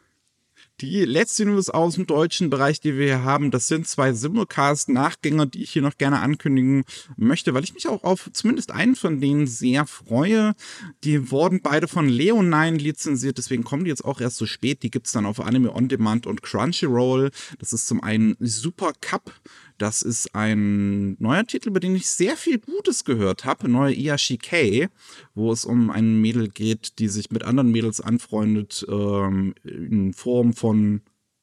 Die 0.83 1.07
letzte 1.07 1.47
News 1.47 1.71
aus 1.71 1.95
dem 1.95 2.07
deutschen 2.07 2.51
Bereich, 2.51 2.81
die 2.81 2.99
wir 2.99 3.07
hier 3.07 3.23
haben, 3.23 3.51
das 3.51 3.67
sind 3.67 3.89
zwei 3.89 4.13
Simulcast-Nachgänger, 4.13 5.47
die 5.47 5.63
ich 5.63 5.71
hier 5.71 5.81
noch 5.81 5.97
gerne 5.97 6.21
ankündigen 6.21 6.85
möchte, 7.17 7.55
weil 7.55 7.65
ich 7.65 7.73
mich 7.73 7.89
auch 7.89 8.05
auf 8.05 8.29
zumindest 8.35 8.73
einen 8.73 8.95
von 8.95 9.19
denen 9.19 9.47
sehr 9.47 9.87
freue. 9.87 10.55
Die 11.03 11.31
wurden 11.31 11.63
beide 11.63 11.89
von 11.89 12.11
Leonine 12.11 12.77
lizenziert, 12.77 13.39
deswegen 13.39 13.65
kommen 13.65 13.85
die 13.85 13.89
jetzt 13.89 14.05
auch 14.05 14.21
erst 14.21 14.37
so 14.37 14.45
spät. 14.45 14.83
Die 14.83 14.91
gibt's 14.91 15.13
dann 15.13 15.25
auf 15.25 15.41
Anime 15.41 15.75
On 15.75 15.89
Demand 15.89 16.27
und 16.27 16.43
Crunchyroll. 16.43 17.31
Das 17.59 17.73
ist 17.73 17.87
zum 17.87 18.03
einen 18.03 18.37
Super 18.39 18.93
Cup. 19.01 19.33
Das 19.79 20.03
ist 20.03 20.35
ein 20.35 21.17
neuer 21.21 21.47
Titel, 21.47 21.69
über 21.69 21.81
den 21.81 21.95
ich 21.95 22.09
sehr 22.09 22.37
viel 22.37 22.59
Gutes 22.59 23.05
gehört 23.05 23.45
habe. 23.45 23.69
Neue 23.69 23.95
Iyashikei, 23.95 24.89
wo 25.35 25.53
es 25.53 25.65
um 25.65 25.91
ein 25.91 26.21
Mädel 26.21 26.49
geht, 26.49 26.99
die 26.99 27.09
sich 27.09 27.31
mit 27.31 27.45
anderen 27.45 27.71
Mädels 27.71 28.01
anfreundet, 28.01 28.87
ähm, 28.89 29.55
in 29.65 30.15
Form 30.15 30.55
von, 30.55 31.03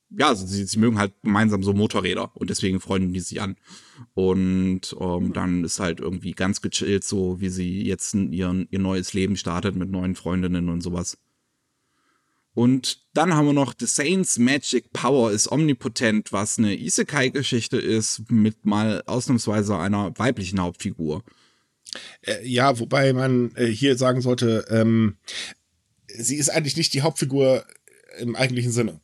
ja, 0.10 0.30
also 0.30 0.48
sie, 0.48 0.66
sie 0.66 0.80
mögen 0.80 0.98
halt 0.98 1.14
gemeinsam 1.22 1.64
so 1.64 1.74
Motorräder 1.74 2.32
und 2.36 2.50
deswegen 2.50 2.80
freunden 2.80 3.14
die 3.14 3.20
sich 3.20 3.42
an. 3.42 3.56
Und 4.16 4.96
ähm, 5.00 5.34
dann 5.34 5.64
ist 5.64 5.80
halt 5.80 6.00
irgendwie 6.00 6.32
ganz 6.32 6.62
gechillt, 6.62 7.04
so 7.04 7.40
wie 7.40 7.50
sie 7.50 7.84
jetzt 7.84 8.16
ihren, 8.16 8.68
ihr 8.72 8.80
neues 8.80 9.14
Leben 9.14 9.38
startet 9.38 9.76
mit 9.76 9.90
neuen 9.92 10.16
Freundinnen 10.16 10.70
und 10.70 10.82
sowas. 10.82 11.18
Und 12.56 13.02
dann 13.14 13.34
haben 13.34 13.48
wir 13.48 13.54
noch 13.54 13.74
The 13.80 13.88
Saints 13.88 14.38
Magic 14.38 14.94
Power 14.94 15.32
ist 15.32 15.52
omnipotent, 15.52 16.32
was 16.32 16.60
eine 16.60 16.76
Isekai-Geschichte 16.78 17.78
ist, 17.78 18.30
mit 18.30 18.66
mal 18.66 19.02
ausnahmsweise 19.08 19.78
einer 19.78 20.18
weiblichen 20.20 20.60
Hauptfigur. 20.62 21.24
Äh, 22.22 22.48
ja, 22.48 22.80
wobei 22.80 23.12
man 23.14 23.56
äh, 23.56 23.66
hier 23.66 23.98
sagen 23.98 24.22
sollte, 24.22 24.66
ähm, 24.70 25.18
sie 26.08 26.36
ist 26.38 26.50
eigentlich 26.50 26.78
nicht 26.78 26.94
die 26.94 27.02
Hauptfigur 27.02 27.66
im 28.20 28.36
eigentlichen 28.36 28.72
Sinne. 28.72 29.00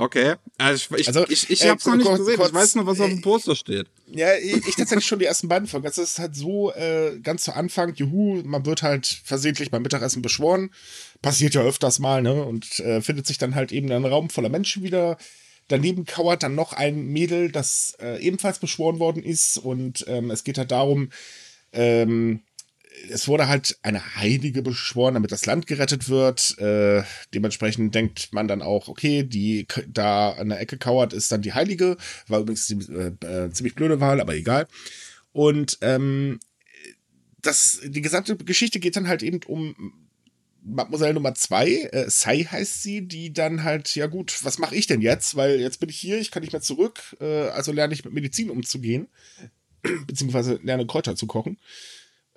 Okay. 0.00 0.34
Also 0.58 0.94
ich, 0.94 1.00
ich, 1.00 1.08
Also, 1.08 1.26
ich, 1.28 1.50
ich 1.50 1.64
äh, 1.64 1.70
hab's 1.70 1.84
noch 1.84 1.96
nicht 1.96 2.06
kurz- 2.06 2.18
gesehen. 2.20 2.36
kurz, 2.36 2.48
ich 2.50 2.54
weiß 2.54 2.74
nur, 2.76 2.86
was 2.86 3.00
auf 3.00 3.08
dem 3.08 3.18
äh, 3.18 3.22
Poster 3.22 3.56
steht. 3.56 3.88
Ja, 4.06 4.28
ich, 4.36 4.54
ich 4.68 4.76
tatsächlich 4.76 5.06
schon 5.06 5.18
die 5.18 5.24
ersten 5.24 5.48
beiden 5.48 5.66
Folgen. 5.66 5.86
Es 5.88 5.98
ist 5.98 6.20
halt 6.20 6.36
so, 6.36 6.72
äh, 6.72 7.18
ganz 7.20 7.42
zu 7.44 7.54
Anfang, 7.54 7.94
juhu, 7.94 8.42
man 8.44 8.64
wird 8.64 8.82
halt 8.84 9.06
versehentlich 9.24 9.72
beim 9.72 9.82
Mittagessen 9.82 10.22
beschworen. 10.22 10.70
Passiert 11.22 11.54
ja 11.54 11.62
öfters 11.62 11.98
mal, 11.98 12.22
ne? 12.22 12.44
Und 12.44 12.78
äh, 12.80 13.00
findet 13.00 13.26
sich 13.26 13.38
dann 13.38 13.54
halt 13.54 13.72
eben 13.72 13.88
in 13.88 13.94
einem 13.94 14.04
Raum 14.04 14.30
voller 14.30 14.48
Menschen 14.48 14.82
wieder. 14.82 15.18
Daneben 15.68 16.06
kauert 16.06 16.42
dann 16.42 16.54
noch 16.54 16.72
ein 16.72 17.06
Mädel, 17.06 17.52
das 17.52 17.96
äh, 18.00 18.20
ebenfalls 18.22 18.58
beschworen 18.58 18.98
worden 18.98 19.22
ist. 19.22 19.58
Und 19.58 20.04
ähm, 20.08 20.30
es 20.30 20.44
geht 20.44 20.58
halt 20.58 20.70
darum, 20.70 21.10
ähm, 21.72 22.40
es 23.10 23.28
wurde 23.28 23.48
halt 23.48 23.78
eine 23.82 24.16
Heilige 24.16 24.62
beschworen, 24.62 25.14
damit 25.14 25.32
das 25.32 25.46
Land 25.46 25.66
gerettet 25.66 26.08
wird. 26.08 26.58
Äh, 26.58 27.02
dementsprechend 27.34 27.94
denkt 27.94 28.32
man 28.32 28.48
dann 28.48 28.62
auch, 28.62 28.88
okay, 28.88 29.22
die 29.22 29.66
da 29.86 30.30
an 30.32 30.48
der 30.48 30.60
Ecke 30.60 30.78
kauert, 30.78 31.12
ist 31.12 31.30
dann 31.30 31.42
die 31.42 31.52
Heilige. 31.52 31.96
War 32.26 32.40
übrigens 32.40 32.66
die, 32.66 32.74
äh, 32.92 33.26
äh, 33.26 33.50
ziemlich 33.50 33.74
blöde 33.74 34.00
Wahl, 34.00 34.20
aber 34.20 34.34
egal. 34.34 34.66
Und 35.32 35.78
ähm, 35.82 36.40
das, 37.40 37.80
die 37.84 38.02
gesamte 38.02 38.36
Geschichte 38.36 38.80
geht 38.80 38.96
dann 38.96 39.08
halt 39.08 39.22
eben 39.22 39.40
um 39.46 40.07
Mademoiselle 40.62 41.14
Nummer 41.14 41.34
zwei, 41.34 41.68
äh, 41.92 42.10
Sai 42.10 42.44
heißt 42.44 42.82
sie, 42.82 43.06
die 43.06 43.32
dann 43.32 43.62
halt, 43.64 43.94
ja 43.94 44.06
gut, 44.06 44.44
was 44.44 44.58
mache 44.58 44.76
ich 44.76 44.86
denn 44.86 45.00
jetzt? 45.00 45.36
Weil 45.36 45.60
jetzt 45.60 45.80
bin 45.80 45.88
ich 45.88 45.98
hier, 45.98 46.18
ich 46.18 46.30
kann 46.30 46.42
nicht 46.42 46.52
mehr 46.52 46.62
zurück, 46.62 47.16
äh, 47.20 47.48
also 47.48 47.72
lerne 47.72 47.94
ich 47.94 48.04
mit 48.04 48.14
Medizin 48.14 48.50
umzugehen, 48.50 49.08
beziehungsweise 50.06 50.58
lerne 50.62 50.86
Kräuter 50.86 51.16
zu 51.16 51.26
kochen 51.26 51.58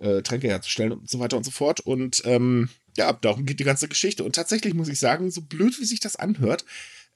äh, 0.02 0.22
Tränke 0.22 0.48
herzustellen 0.48 0.92
und 0.92 1.10
so 1.10 1.20
weiter 1.20 1.38
und 1.38 1.44
so 1.44 1.52
fort. 1.52 1.80
Und 1.80 2.24
ähm, 2.26 2.70
ja, 2.98 3.14
darum 3.14 3.46
geht 3.46 3.60
die 3.60 3.64
ganze 3.64 3.88
Geschichte. 3.88 4.24
Und 4.24 4.36
tatsächlich 4.36 4.74
muss 4.74 4.90
ich 4.90 5.00
sagen, 5.00 5.32
so 5.32 5.42
blöd 5.42 5.80
wie 5.80 5.86
sich 5.86 6.00
das 6.00 6.16
anhört, 6.16 6.66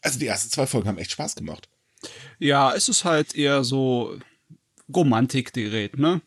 also 0.01 0.19
die 0.19 0.27
ersten 0.27 0.51
zwei 0.51 0.67
Folgen 0.67 0.87
haben 0.87 0.97
echt 0.97 1.11
Spaß 1.11 1.35
gemacht. 1.35 1.67
Ja, 2.37 2.73
es 2.73 2.87
ist 2.87 3.03
halt 3.03 3.35
eher 3.35 3.63
so 3.63 4.19
Romantikgerät, 4.93 5.97
ne? 5.97 6.21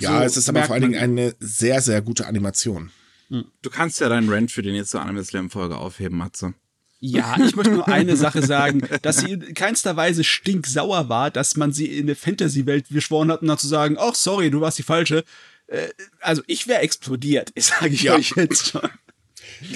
Ja, 0.00 0.18
so 0.18 0.24
es 0.24 0.36
ist 0.36 0.48
aber 0.48 0.64
vor 0.64 0.74
allen 0.74 0.82
Dingen 0.82 1.00
eine 1.00 1.34
sehr, 1.38 1.80
sehr 1.80 2.02
gute 2.02 2.26
Animation. 2.26 2.90
Du 3.30 3.70
kannst 3.70 4.00
ja 4.00 4.08
deinen 4.08 4.28
Rant 4.28 4.50
für 4.50 4.62
die 4.62 4.72
nächste 4.72 5.00
Anime 5.00 5.22
Slam 5.24 5.50
Folge 5.50 5.76
aufheben, 5.76 6.18
Matze. 6.18 6.54
Ja, 7.02 7.36
ich 7.42 7.56
möchte 7.56 7.72
nur 7.72 7.88
eine 7.88 8.16
Sache 8.16 8.42
sagen, 8.44 8.86
dass 9.02 9.18
sie 9.18 9.32
in 9.32 9.54
keinster 9.54 9.96
Weise 9.96 10.22
stinksauer 10.24 11.08
war, 11.08 11.30
dass 11.30 11.56
man 11.56 11.72
sie 11.72 11.86
in 11.86 12.04
eine 12.06 12.14
Fantasy-Welt 12.14 12.86
beschworen 12.90 13.30
hat, 13.32 13.40
um 13.42 13.48
dann 13.48 13.56
zu 13.56 13.68
sagen, 13.68 13.96
ach 13.98 14.14
sorry, 14.14 14.50
du 14.50 14.60
warst 14.60 14.78
die 14.78 14.82
falsche. 14.82 15.24
Äh, 15.68 15.88
Also 16.20 16.42
ich 16.46 16.66
wäre 16.66 16.80
explodiert, 16.82 17.52
sage 17.56 17.88
ich 17.94 18.02
Ja. 18.02 18.16
euch 18.16 18.32
jetzt 18.36 18.66
schon. 18.72 18.82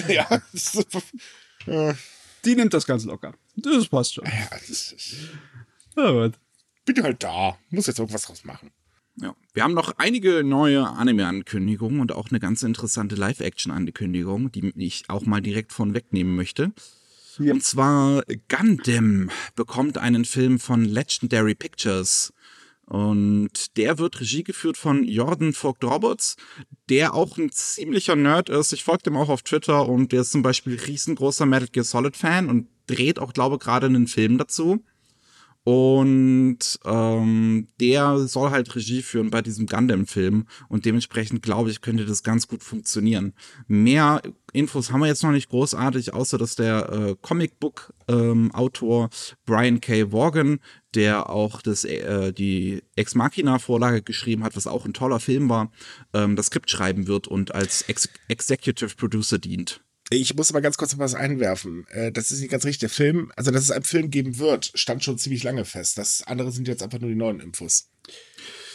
ja, 0.07 0.27
äh, 1.67 1.93
Die 2.43 2.55
nimmt 2.55 2.73
das 2.73 2.85
ganz 2.85 3.05
locker. 3.05 3.33
Das 3.55 3.87
passt 3.87 4.13
schon. 4.15 4.25
ja, 4.25 4.47
das 4.51 4.69
ist, 4.69 5.15
Ja, 5.95 6.11
gut. 6.11 6.33
bin 6.85 7.01
halt 7.01 7.23
da, 7.23 7.57
muss 7.71 7.87
jetzt 7.87 7.97
irgendwas 7.99 8.23
draus 8.23 8.43
machen. 8.43 8.69
Ja. 9.17 9.35
Wir 9.53 9.63
haben 9.63 9.73
noch 9.73 9.93
einige 9.97 10.43
neue 10.43 10.87
Anime-Ankündigungen 10.87 12.01
und 12.01 12.11
auch 12.11 12.29
eine 12.29 12.39
ganz 12.39 12.63
interessante 12.63 13.15
Live-Action-Ankündigung, 13.15 14.51
die 14.51 14.73
ich 14.75 15.09
auch 15.09 15.25
mal 15.25 15.41
direkt 15.41 15.71
von 15.71 15.93
wegnehmen 15.93 16.35
möchte. 16.35 16.73
Und 17.39 17.63
zwar 17.63 18.23
Gundam 18.49 19.29
bekommt 19.55 19.97
einen 19.97 20.25
Film 20.25 20.59
von 20.59 20.85
Legendary 20.85 21.55
Pictures. 21.55 22.33
Und 22.85 23.77
der 23.77 23.97
wird 23.97 24.21
Regie 24.21 24.43
geführt 24.43 24.77
von 24.77 25.03
Jordan 25.03 25.53
Vogt 25.53 25.83
Roberts, 25.83 26.35
der 26.87 27.15
auch 27.15 27.37
ein 27.37 27.51
ziemlicher 27.51 28.15
Nerd 28.15 28.49
ist. 28.49 28.73
Ich 28.73 28.83
folge 28.83 29.03
dem 29.03 29.17
auch 29.17 29.29
auf 29.29 29.41
Twitter 29.41 29.89
und 29.89 30.11
der 30.11 30.21
ist 30.21 30.31
zum 30.31 30.43
Beispiel 30.43 30.79
riesengroßer 30.79 31.47
Metal 31.47 31.67
Gear 31.67 31.83
Solid 31.83 32.15
Fan 32.15 32.47
und 32.47 32.67
dreht 32.85 33.17
auch, 33.17 33.33
glaube 33.33 33.55
ich, 33.55 33.61
gerade 33.61 33.87
einen 33.87 34.07
Film 34.07 34.37
dazu. 34.37 34.83
Und 35.65 36.79
ähm, 36.85 37.67
der 37.79 38.19
soll 38.19 38.51
halt 38.51 38.75
Regie 38.75 39.01
führen 39.01 39.31
bei 39.31 39.41
diesem 39.41 39.65
Gundam-Film. 39.65 40.45
Und 40.69 40.85
dementsprechend 40.85 41.41
glaube 41.41 41.71
ich, 41.71 41.81
könnte 41.81 42.05
das 42.05 42.21
ganz 42.21 42.47
gut 42.47 42.63
funktionieren. 42.63 43.33
Mehr 43.67 44.21
Infos 44.53 44.91
haben 44.91 44.99
wir 44.99 45.07
jetzt 45.07 45.23
noch 45.23 45.31
nicht 45.31 45.49
großartig, 45.49 46.13
außer 46.13 46.37
dass 46.37 46.55
der 46.55 46.89
äh, 46.91 47.15
Comicbook-Autor 47.19 49.09
Brian 49.47 49.81
K. 49.81 50.11
Vaughan, 50.11 50.59
der 50.93 51.31
auch 51.31 51.63
das, 51.63 51.83
äh, 51.83 52.31
die 52.31 52.83
Ex 52.95 53.15
Machina-Vorlage 53.15 54.03
geschrieben 54.03 54.43
hat, 54.43 54.55
was 54.55 54.67
auch 54.67 54.85
ein 54.85 54.93
toller 54.93 55.19
Film 55.19 55.49
war, 55.49 55.71
ähm, 56.13 56.35
das 56.35 56.45
Skript 56.45 56.69
schreiben 56.69 57.07
wird 57.07 57.27
und 57.27 57.55
als 57.55 57.81
Ex 57.81 58.07
Executive 58.27 58.95
Producer 58.95 59.39
dient. 59.39 59.81
Ich 60.11 60.35
muss 60.35 60.51
aber 60.51 60.61
ganz 60.61 60.77
kurz 60.77 60.91
noch 60.93 60.99
was 60.99 61.15
einwerfen. 61.15 61.87
Äh, 61.89 62.11
Das 62.11 62.31
ist 62.31 62.39
nicht 62.41 62.51
ganz 62.51 62.65
richtig. 62.65 62.79
Der 62.81 62.89
Film, 62.89 63.31
also 63.35 63.51
dass 63.51 63.63
es 63.63 63.71
einen 63.71 63.83
Film 63.85 64.11
geben 64.11 64.37
wird, 64.37 64.71
stand 64.75 65.03
schon 65.03 65.17
ziemlich 65.17 65.43
lange 65.43 65.65
fest. 65.65 65.97
Das 65.97 66.23
andere 66.27 66.51
sind 66.51 66.67
jetzt 66.67 66.83
einfach 66.83 66.99
nur 66.99 67.09
die 67.09 67.15
neuen 67.15 67.39
Infos. 67.39 67.87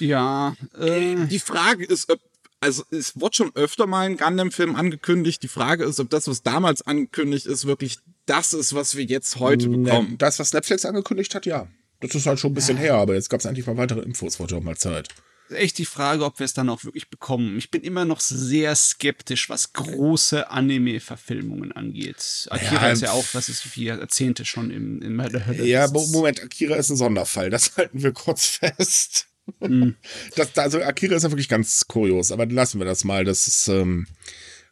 Ja, 0.01 0.57
äh, 0.79 1.27
Die 1.27 1.39
Frage 1.39 1.85
ist, 1.85 2.11
ob, 2.11 2.21
also 2.59 2.83
es 2.91 3.19
wurde 3.21 3.37
schon 3.37 3.55
öfter 3.55 3.87
mal 3.87 4.07
ein 4.07 4.17
Gundam-Film 4.17 4.75
angekündigt. 4.75 5.43
Die 5.43 5.49
Frage 5.49 5.85
ist, 5.85 6.01
ob 6.01 6.11
das, 6.11 6.27
was 6.27 6.43
damals 6.43 6.83
angekündigt 6.83 7.47
ist, 7.47 7.65
wirklich 7.65 7.99
das 8.27 8.53
ist, 8.53 8.75
was 8.75 8.97
wir 8.97 9.05
jetzt 9.05 9.39
heute 9.39 9.69
bekommen. 9.69 10.11
Ne, 10.13 10.17
Das, 10.19 10.39
was 10.39 10.53
Netflix 10.53 10.85
angekündigt 10.85 11.35
hat, 11.35 11.47
ja. 11.47 11.69
Das 12.01 12.15
ist 12.15 12.27
halt 12.27 12.41
schon 12.41 12.53
ein 12.53 12.55
bisschen 12.55 12.79
her, 12.79 12.95
aber 12.95 13.15
jetzt 13.15 13.29
gab 13.29 13.41
es 13.41 13.47
endlich 13.47 13.67
mal 13.67 13.77
weitere 13.77 14.01
Infos, 14.01 14.41
wurde 14.41 14.57
auch 14.57 14.63
mal 14.63 14.77
Zeit. 14.77 15.09
Echt 15.53 15.79
die 15.79 15.85
Frage, 15.85 16.25
ob 16.25 16.39
wir 16.39 16.45
es 16.45 16.55
dann 16.55 16.69
auch 16.69 16.85
wirklich 16.85 17.11
bekommen. 17.11 17.59
Ich 17.59 17.71
bin 17.71 17.83
immer 17.83 18.05
noch 18.05 18.21
sehr 18.21 18.75
skeptisch, 18.75 19.49
was 19.49 19.73
große 19.73 20.51
Anime-Verfilmungen 20.51 21.73
angeht. 21.73 22.49
Akira 22.51 22.87
Ja, 22.87 22.93
ist 22.93 23.03
ja 23.03 23.13
auch, 23.13 23.25
was 23.33 23.49
ist 23.49 23.77
wie 23.77 23.85
Jahrzehnte 23.85 24.45
schon 24.45 24.71
im, 24.71 25.03
in 25.03 25.19
der 25.19 25.47
Hölle. 25.47 25.65
Ja, 25.65 25.89
Moment, 25.89 26.43
Akira 26.43 26.77
ist 26.77 26.91
ein 26.91 26.97
Sonderfall. 26.97 27.51
Das 27.51 27.77
halten 27.77 28.03
wir 28.03 28.13
kurz 28.13 28.47
fest. 28.47 29.27
Hm. 29.61 29.97
Das, 30.37 30.57
also 30.57 30.81
Akira 30.83 31.17
ist 31.17 31.25
ja 31.25 31.31
wirklich 31.31 31.49
ganz 31.49 31.87
kurios, 31.89 32.31
aber 32.31 32.47
lassen 32.47 32.79
wir 32.79 32.87
das 32.87 33.05
mal. 33.05 33.25
Das 33.25 33.47
ist, 33.47 33.69
ähm, 33.69 34.07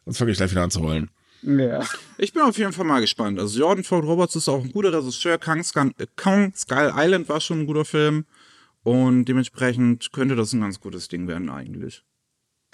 uns 0.05 0.17
fange 0.17 0.31
ich 0.31 0.37
gleich 0.37 0.51
wieder 0.51 0.63
an 0.63 0.71
zu 0.71 0.79
rollen. 0.79 1.09
Ja. 1.41 1.85
Ich 2.17 2.33
bin 2.33 2.41
auf 2.41 2.57
jeden 2.57 2.73
Fall 2.73 2.85
mal 2.85 3.01
gespannt. 3.01 3.39
Also 3.39 3.59
Jordan 3.59 3.83
Ford 3.83 4.03
Roberts 4.03 4.35
ist 4.35 4.49
auch 4.49 4.63
ein 4.63 4.71
guter 4.71 4.93
Regisseur. 4.93 5.37
Kong, 5.37 5.63
äh, 5.97 6.07
Kong 6.15 6.53
Skull 6.55 6.93
Island 6.95 7.29
war 7.29 7.39
schon 7.39 7.61
ein 7.61 7.65
guter 7.65 7.85
Film. 7.85 8.25
Und 8.83 9.25
dementsprechend 9.25 10.11
könnte 10.11 10.35
das 10.35 10.53
ein 10.53 10.61
ganz 10.61 10.79
gutes 10.79 11.07
Ding 11.07 11.27
werden 11.27 11.49
eigentlich. 11.49 12.03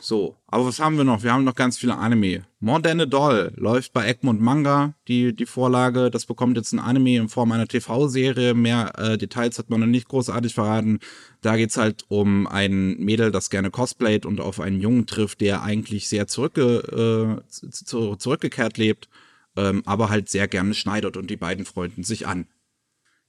So, 0.02 0.36
aber 0.48 0.66
was 0.66 0.80
haben 0.80 0.98
wir 0.98 1.06
noch? 1.06 1.24
Wir 1.24 1.32
haben 1.32 1.46
noch 1.46 1.56
ganz 1.56 1.78
viele 1.78 1.98
Anime. 1.98 2.46
More 2.60 2.82
Doll 3.08 3.54
läuft 3.56 3.94
bei 3.94 4.06
Egmont 4.06 4.42
Manga, 4.42 4.94
die, 5.08 5.34
die 5.34 5.46
Vorlage. 5.46 6.12
Das 6.12 6.26
bekommt 6.26 6.58
jetzt 6.58 6.74
ein 6.74 6.80
Anime 6.80 7.16
in 7.16 7.30
Form 7.30 7.54
einer 7.54 7.68
TV-Serie. 7.68 8.54
Mehr 8.54 8.92
äh, 9.00 9.18
Details 9.18 9.58
hat 9.58 9.70
man 9.70 9.80
noch 9.80 9.88
nicht 9.88 10.10
großartig 10.10 10.54
verraten. 10.54 11.00
Da 11.42 11.56
geht's 11.56 11.78
halt 11.78 12.04
um 12.10 12.46
ein 12.46 12.98
Mädel, 12.98 13.32
das 13.32 13.50
gerne 13.50 13.72
cosplayt 13.72 14.26
und 14.26 14.42
auf 14.42 14.60
einen 14.60 14.82
Jungen 14.82 15.06
trifft, 15.06 15.40
der 15.40 15.64
eigentlich 15.64 16.10
sehr 16.10 16.28
zurückge, 16.28 17.40
äh, 17.48 17.50
zu, 17.50 18.18
zurückgekehrt 18.18 18.78
lebt, 18.78 19.08
ähm, 19.56 19.82
aber 19.86 20.10
halt 20.10 20.28
sehr 20.28 20.50
gerne 20.50 20.74
schneidert 20.74 21.16
und 21.16 21.30
die 21.30 21.38
beiden 21.38 21.64
freunden 21.64 22.04
sich 22.04 22.28
an. 22.28 22.48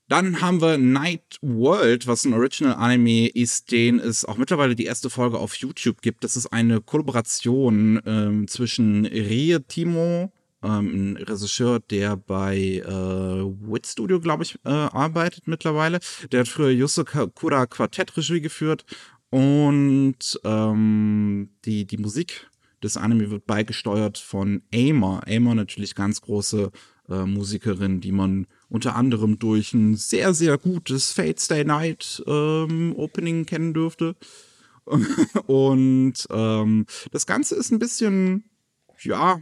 Dann 0.09 0.40
haben 0.40 0.61
wir 0.61 0.78
Night 0.78 1.38
World, 1.42 2.07
was 2.07 2.24
ein 2.24 2.32
Original-Anime 2.32 3.26
ist, 3.28 3.72
den 3.72 3.98
es 3.98 4.24
auch 4.24 4.36
mittlerweile 4.36 4.76
die 4.76 4.84
erste 4.84 5.11
Folge 5.11 5.38
auf 5.38 5.57
YouTube 5.57 6.00
gibt. 6.00 6.22
Das 6.22 6.36
ist 6.36 6.46
eine 6.46 6.80
Kollaboration 6.80 8.00
ähm, 8.07 8.46
zwischen 8.46 9.04
Rie 9.04 9.59
Timo, 9.66 10.32
ähm, 10.62 11.14
ein 11.14 11.16
Regisseur, 11.16 11.80
der 11.80 12.16
bei 12.16 12.57
äh, 12.57 12.88
Wit 12.88 13.88
Studio, 13.88 14.20
glaube 14.20 14.44
ich, 14.44 14.57
äh, 14.64 14.68
arbeitet 14.68 15.48
mittlerweile. 15.48 15.98
Der 16.30 16.40
hat 16.40 16.48
früher 16.48 16.70
Yusukura 16.70 17.66
Quartett 17.66 18.16
Regie 18.16 18.40
geführt 18.40 18.84
und 19.30 20.40
ähm, 20.44 21.50
die, 21.64 21.84
die 21.84 21.98
Musik 21.98 22.48
des 22.80 22.96
Anime 22.96 23.30
wird 23.32 23.46
beigesteuert 23.46 24.18
von 24.18 24.62
Aimer. 24.72 25.22
Aimer 25.26 25.57
natürlich 25.57 25.96
ganz 25.96 26.20
große 26.20 26.70
äh, 27.09 27.24
Musikerin, 27.24 28.00
die 28.00 28.12
man 28.12 28.46
unter 28.69 28.97
anderem 28.97 29.39
durch 29.39 29.73
ein 29.75 29.97
sehr, 29.97 30.35
sehr 30.35 30.59
gutes 30.59 31.12
Fate 31.12 31.41
Stay 31.41 31.64
Night 31.64 32.23
ähm, 32.27 32.95
Opening 32.97 33.47
kennen 33.47 33.75
dürfte. 33.75 34.17
Und 35.47 36.14
ähm, 36.31 36.87
das 37.11 37.27
Ganze 37.27 37.57
ist 37.57 37.71
ein 37.71 37.79
bisschen, 37.79 38.45
ja, 39.03 39.41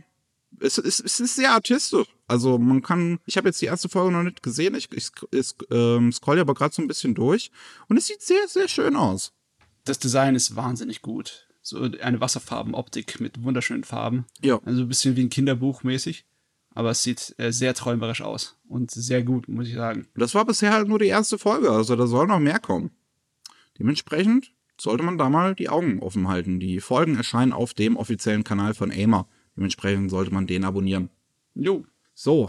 es, 0.60 0.78
es, 0.78 1.00
es 1.00 1.20
ist 1.20 1.36
sehr 1.36 1.52
artistisch. 1.52 2.06
Also 2.26 2.58
man 2.58 2.82
kann, 2.82 3.18
ich 3.26 3.36
habe 3.36 3.48
jetzt 3.48 3.60
die 3.60 3.66
erste 3.66 3.88
Folge 3.88 4.12
noch 4.12 4.22
nicht 4.22 4.42
gesehen, 4.42 4.74
ich, 4.74 4.90
ich, 4.92 5.08
ich 5.30 5.54
ähm, 5.70 6.12
scroll 6.12 6.38
aber 6.38 6.54
gerade 6.54 6.74
so 6.74 6.80
ein 6.80 6.88
bisschen 6.88 7.14
durch 7.14 7.50
und 7.88 7.96
es 7.98 8.06
sieht 8.06 8.22
sehr, 8.22 8.48
sehr 8.48 8.68
schön 8.68 8.96
aus. 8.96 9.32
Das 9.84 9.98
Design 9.98 10.34
ist 10.34 10.56
wahnsinnig 10.56 11.02
gut. 11.02 11.46
So 11.60 11.82
eine 11.82 12.20
Wasserfarbenoptik 12.20 13.20
mit 13.20 13.42
wunderschönen 13.42 13.84
Farben. 13.84 14.26
Ja. 14.42 14.60
Also 14.64 14.82
ein 14.82 14.88
bisschen 14.88 15.16
wie 15.16 15.24
ein 15.24 15.30
Kinderbuch 15.30 15.82
mäßig 15.82 16.24
aber 16.74 16.90
es 16.90 17.02
sieht 17.02 17.34
äh, 17.38 17.52
sehr 17.52 17.74
träumerisch 17.74 18.20
aus 18.20 18.56
und 18.68 18.90
sehr 18.90 19.22
gut, 19.22 19.48
muss 19.48 19.68
ich 19.68 19.74
sagen. 19.74 20.06
Das 20.14 20.34
war 20.34 20.44
bisher 20.44 20.72
halt 20.72 20.88
nur 20.88 20.98
die 20.98 21.06
erste 21.06 21.38
Folge, 21.38 21.70
also 21.70 21.96
da 21.96 22.06
soll 22.06 22.26
noch 22.26 22.40
mehr 22.40 22.58
kommen. 22.58 22.90
Dementsprechend 23.78 24.52
sollte 24.78 25.04
man 25.04 25.18
da 25.18 25.28
mal 25.28 25.54
die 25.54 25.68
Augen 25.68 26.00
offen 26.00 26.28
halten. 26.28 26.60
Die 26.60 26.80
Folgen 26.80 27.16
erscheinen 27.16 27.52
auf 27.52 27.74
dem 27.74 27.96
offiziellen 27.96 28.44
Kanal 28.44 28.74
von 28.74 28.90
Aimer. 28.90 29.28
Dementsprechend 29.56 30.10
sollte 30.10 30.34
man 30.34 30.46
den 30.46 30.64
abonnieren. 30.64 31.10
Jo. 31.54 31.84
So, 32.12 32.48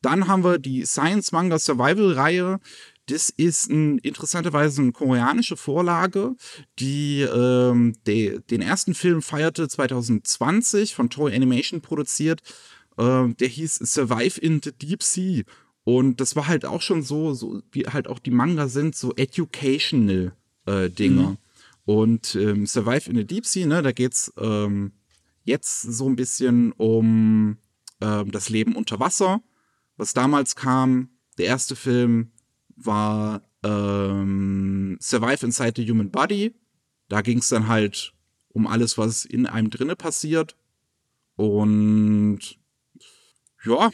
dann 0.00 0.28
haben 0.28 0.44
wir 0.44 0.58
die 0.58 0.84
Science 0.84 1.32
Manga 1.32 1.58
Survival 1.58 2.12
Reihe. 2.12 2.60
Das 3.06 3.30
ist 3.30 3.70
ein, 3.70 3.98
interessanterweise 3.98 4.82
eine 4.82 4.92
koreanische 4.92 5.56
Vorlage, 5.56 6.34
die 6.78 7.20
ähm, 7.22 7.94
de, 8.06 8.40
den 8.50 8.62
ersten 8.62 8.94
Film 8.94 9.22
feierte 9.22 9.68
2020 9.68 10.94
von 10.94 11.08
Toei 11.08 11.34
Animation 11.34 11.80
produziert 11.80 12.42
äh, 12.96 13.28
der 13.28 13.48
hieß 13.48 13.76
Survive 13.76 14.40
in 14.40 14.60
the 14.62 14.72
Deep 14.72 15.02
Sea. 15.02 15.42
Und 15.84 16.20
das 16.20 16.34
war 16.34 16.48
halt 16.48 16.64
auch 16.64 16.82
schon 16.82 17.02
so, 17.02 17.32
so 17.34 17.62
wie 17.70 17.86
halt 17.86 18.08
auch 18.08 18.18
die 18.18 18.32
Manga 18.32 18.68
sind, 18.68 18.96
so 18.96 19.14
educational 19.14 20.34
äh, 20.66 20.90
Dinge. 20.90 21.22
Mhm. 21.22 21.36
Und 21.84 22.34
ähm, 22.34 22.66
Survive 22.66 23.08
in 23.08 23.16
the 23.16 23.24
Deep 23.24 23.46
Sea, 23.46 23.66
ne, 23.66 23.82
da 23.82 23.92
geht's 23.92 24.32
ähm, 24.38 24.92
jetzt 25.44 25.82
so 25.82 26.08
ein 26.08 26.16
bisschen 26.16 26.72
um 26.72 27.58
ähm, 28.00 28.30
das 28.32 28.48
Leben 28.48 28.74
unter 28.74 28.98
Wasser. 28.98 29.40
Was 29.96 30.12
damals 30.12 30.56
kam, 30.56 31.10
der 31.38 31.46
erste 31.46 31.76
Film 31.76 32.32
war 32.74 33.42
ähm, 33.62 34.98
Survive 35.00 35.46
Inside 35.46 35.74
the 35.76 35.90
Human 35.90 36.10
Body. 36.10 36.54
Da 37.08 37.22
ging 37.22 37.38
es 37.38 37.48
dann 37.48 37.68
halt 37.68 38.12
um 38.48 38.66
alles, 38.66 38.98
was 38.98 39.24
in 39.24 39.46
einem 39.46 39.70
drinne 39.70 39.96
passiert. 39.96 40.56
Und 41.36 42.58
ja, 43.66 43.90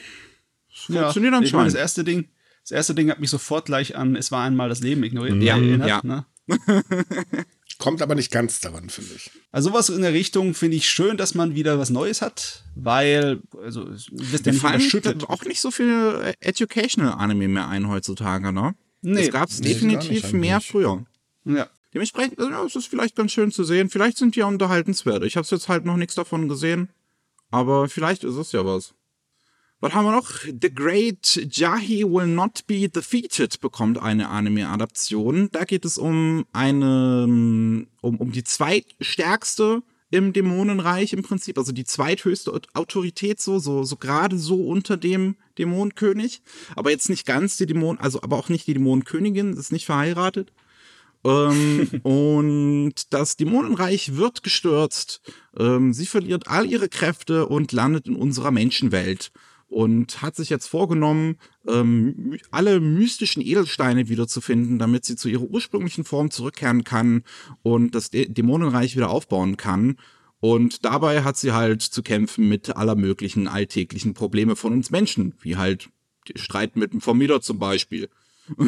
funktioniert 0.73 1.33
ja, 1.33 1.39
anscheinend. 1.39 1.67
das 1.69 1.75
erste 1.75 2.05
Ding, 2.05 2.29
das 2.63 2.71
erste 2.71 2.95
Ding 2.95 3.11
hat 3.11 3.21
mich 3.21 3.31
sofort 3.31 3.67
gleich 3.67 3.97
an 3.97 4.17
Es 4.17 4.31
war 4.31 4.45
einmal 4.45 4.69
das 4.69 4.81
Leben 4.81 5.03
ignoriert. 5.03 5.43
Ja, 5.43 5.57
erinnert, 5.57 5.89
ja. 5.89 6.01
Ne? 6.05 6.27
Kommt 7.79 8.01
aber 8.01 8.15
nicht 8.15 8.31
ganz 8.31 8.61
daran, 8.61 8.91
finde 8.91 9.15
ich. 9.17 9.31
Also 9.51 9.71
sowas 9.71 9.89
in 9.89 10.03
der 10.03 10.13
Richtung 10.13 10.55
finde 10.55 10.77
ich 10.77 10.89
schön, 10.89 11.17
dass 11.17 11.35
man 11.35 11.57
wieder 11.57 11.79
was 11.79 11.91
Neues 11.91 12.23
hat, 12.23 12.63
weil 12.77 13.41
also 13.61 13.89
es 13.89 14.07
wird 14.13 14.47
ja 14.47 14.53
nicht 14.77 15.29
auch 15.29 15.45
nicht 15.45 15.61
so 15.61 15.73
viel 15.73 16.35
Educational 16.39 17.15
Anime 17.15 17.49
mehr 17.49 17.69
ein 17.69 17.89
heutzutage, 17.89 18.53
ne? 18.53 18.77
Nee, 19.01 19.23
das 19.23 19.33
gab 19.33 19.49
es 19.49 19.61
nee, 19.61 19.69
definitiv 19.69 20.33
mehr 20.33 20.61
früher. 20.61 21.05
Ja. 21.45 21.69
Dementsprechend 21.93 22.39
ja, 22.39 22.65
es 22.65 22.77
ist 22.77 22.87
vielleicht 22.87 23.17
ganz 23.17 23.33
schön 23.33 23.51
zu 23.51 23.65
sehen. 23.65 23.91
Vielleicht 23.91 24.17
sind 24.17 24.37
die 24.37 24.41
ja 24.41 24.47
unterhaltenswert. 24.47 25.25
Ich 25.25 25.37
habe 25.37 25.47
jetzt 25.51 25.69
halt 25.69 25.85
noch 25.85 25.97
nichts 25.97 26.15
davon 26.15 26.49
gesehen, 26.49 26.89
aber 27.51 27.89
vielleicht 27.89 28.23
ist 28.23 28.37
es 28.37 28.53
ja 28.53 28.65
was. 28.65 28.95
Was 29.83 29.95
haben 29.95 30.05
wir 30.05 30.13
noch? 30.13 30.31
The 30.45 30.73
Great 30.73 31.49
Jahi 31.51 32.05
Will 32.05 32.29
Not 32.29 32.69
Be 32.69 32.89
Defeated 32.89 33.61
bekommt 33.61 33.99
eine 33.99 34.29
Anime-Adaption. 34.29 35.49
Da 35.51 35.65
geht 35.65 35.85
es 35.85 35.99
um 35.99 36.47
eine, 36.53 37.25
um, 38.01 38.17
um 38.17 38.31
die 38.31 38.45
zweitstärkste 38.45 39.83
im 40.13 40.33
Dämonenreich 40.33 41.13
im 41.15 41.25
Prinzip, 41.25 41.59
also 41.59 41.73
die 41.73 41.85
zweithöchste 41.85 42.53
Autorität 42.75 43.41
so, 43.41 43.59
so, 43.59 43.83
so 43.83 43.97
gerade 43.97 44.39
so 44.39 44.69
unter 44.69 44.97
dem 44.97 45.35
Dämonenkönig. 45.59 46.43
Aber 46.77 46.93
jetzt 46.93 47.09
nicht 47.09 47.27
ganz 47.27 47.57
die 47.57 47.67
Dämonen, 47.67 48.01
also 48.01 48.23
aber 48.23 48.37
auch 48.37 48.51
nicht 48.51 48.69
die 48.69 48.75
Dämonenkönigin, 48.75 49.55
ist 49.55 49.73
nicht 49.73 49.87
verheiratet. 49.87 50.53
ähm, 51.25 51.89
und 52.05 52.95
das 53.11 53.37
Dämonenreich 53.37 54.15
wird 54.15 54.45
gestürzt. 54.45 55.23
Ähm, 55.59 55.93
sie 55.93 56.07
verliert 56.07 56.47
all 56.47 56.71
ihre 56.71 56.89
Kräfte 56.89 57.49
und 57.49 57.73
landet 57.73 58.07
in 58.07 58.15
unserer 58.15 58.53
Menschenwelt 58.53 59.33
und 59.73 60.21
hat 60.21 60.37
sich 60.37 60.51
jetzt 60.51 60.67
vorgenommen, 60.67 61.39
ähm, 61.67 62.37
alle 62.51 62.79
mystischen 62.79 63.43
Edelsteine 63.43 64.09
wiederzufinden, 64.09 64.79
damit 64.79 65.07
sie 65.07 65.17
zu 65.17 65.29
ihrer 65.29 65.45
ursprünglichen 65.45 66.05
Form 66.05 66.31
zurückkehren 66.31 66.85
kann 66.85 67.25
und 67.63 67.95
das 67.95 68.11
Dä 68.11 68.27
Dämonenreich 68.27 68.97
wieder 68.97 69.09
aufbauen 69.09 69.57
kann. 69.57 69.97
Und 70.41 70.85
dabei 70.85 71.23
hat 71.23 71.39
sie 71.39 71.53
halt 71.53 71.81
zu 71.83 72.03
kämpfen 72.03 72.49
mit 72.49 72.77
aller 72.77 72.97
möglichen 72.97 73.49
alltäglichen 73.49 74.13
Probleme 74.13 74.57
von 74.57 74.73
uns 74.75 74.91
Menschen, 74.91 75.35
wie 75.41 75.57
halt 75.57 75.89
Streit 76.35 76.77
mit 76.77 76.93
dem 76.93 77.01
Vermieter 77.01 77.41
zum 77.41 77.59
Beispiel. 77.59 78.11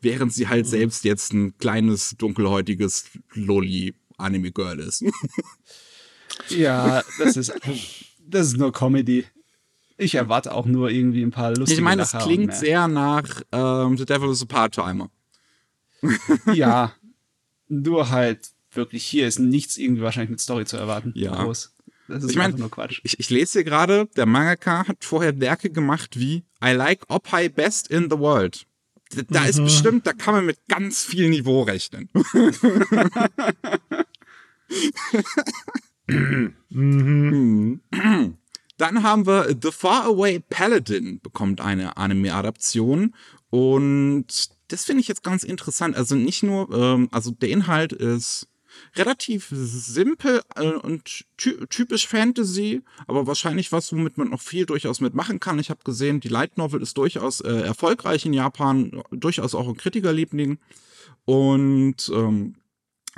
Während 0.00 0.32
sie 0.32 0.46
halt 0.46 0.66
selbst 0.66 1.04
jetzt 1.04 1.32
ein 1.32 1.58
kleines, 1.58 2.14
dunkelhäutiges 2.18 3.06
Loli-Anime-Girl 3.32 4.78
ist. 4.78 5.04
ja, 6.50 7.02
das 7.18 7.36
ist, 7.36 7.52
das 8.28 8.46
ist 8.48 8.58
nur 8.58 8.72
Comedy. 8.72 9.24
Ich 9.96 10.14
erwarte 10.14 10.52
auch 10.52 10.66
nur 10.66 10.90
irgendwie 10.90 11.22
ein 11.22 11.30
paar 11.30 11.54
lustige 11.54 11.78
Ich 11.78 11.84
meine, 11.84 12.02
es 12.02 12.12
klingt 12.12 12.48
mehr. 12.48 12.56
sehr 12.56 12.88
nach 12.88 13.42
ähm, 13.52 13.96
The 13.96 14.04
Devil 14.04 14.30
is 14.30 14.42
a 14.42 14.46
Part-Timer. 14.46 15.08
ja, 16.52 16.92
nur 17.68 18.10
halt 18.10 18.50
wirklich 18.72 19.06
hier 19.06 19.28
ist 19.28 19.38
nichts 19.38 19.76
irgendwie 19.76 20.02
wahrscheinlich 20.02 20.30
mit 20.30 20.40
Story 20.40 20.64
zu 20.64 20.76
erwarten. 20.76 21.12
Ja. 21.14 21.44
Groß. 21.44 21.72
Das 22.08 22.24
ist 22.24 22.30
ich 22.30 22.36
meine, 22.36 22.54
nur 22.54 22.70
Quatsch. 22.70 23.00
Ich, 23.04 23.18
ich 23.18 23.30
lese 23.30 23.52
hier 23.60 23.64
gerade, 23.64 24.06
der 24.16 24.26
Mangaka 24.26 24.86
hat 24.86 25.04
vorher 25.04 25.40
Werke 25.40 25.70
gemacht 25.70 26.18
wie 26.18 26.44
I 26.62 26.72
like 26.72 27.00
Opai 27.08 27.48
Best 27.48 27.88
in 27.88 28.10
the 28.10 28.18
World. 28.18 28.66
Da, 29.14 29.22
da 29.28 29.40
mhm. 29.42 29.48
ist 29.48 29.58
bestimmt, 29.58 30.06
da 30.06 30.12
kann 30.12 30.34
man 30.34 30.44
mit 30.44 30.58
ganz 30.68 31.02
viel 31.02 31.30
Niveau 31.30 31.62
rechnen. 31.62 32.10
mhm. 36.68 37.80
Dann 38.76 39.02
haben 39.02 39.26
wir 39.26 39.56
The 39.60 39.70
Faraway 39.70 40.40
Paladin 40.40 41.20
bekommt 41.20 41.60
eine 41.60 41.96
Anime-Adaption 41.96 43.14
und 43.50 44.26
das 44.68 44.84
finde 44.84 45.00
ich 45.00 45.08
jetzt 45.08 45.22
ganz 45.22 45.44
interessant. 45.44 45.96
Also 45.96 46.16
nicht 46.16 46.42
nur, 46.42 46.72
ähm, 46.74 47.08
also 47.12 47.30
der 47.30 47.50
Inhalt 47.50 47.92
ist 47.92 48.48
relativ 48.96 49.48
simpel 49.52 50.42
äh, 50.56 50.72
und 50.72 51.24
ty 51.36 51.56
typisch 51.68 52.08
Fantasy, 52.08 52.82
aber 53.06 53.26
wahrscheinlich 53.26 53.70
was, 53.72 53.92
womit 53.92 54.18
man 54.18 54.30
noch 54.30 54.40
viel 54.40 54.66
durchaus 54.66 55.00
mitmachen 55.00 55.40
kann. 55.40 55.58
Ich 55.58 55.70
habe 55.70 55.84
gesehen, 55.84 56.20
die 56.20 56.28
Light 56.28 56.58
Novel 56.58 56.82
ist 56.82 56.98
durchaus 56.98 57.40
äh, 57.40 57.52
erfolgreich 57.52 58.26
in 58.26 58.32
Japan, 58.32 59.02
durchaus 59.10 59.54
auch 59.54 59.68
ein 59.68 59.76
Kritikerliebling. 59.76 60.58
Und 61.24 62.10
ähm, 62.12 62.56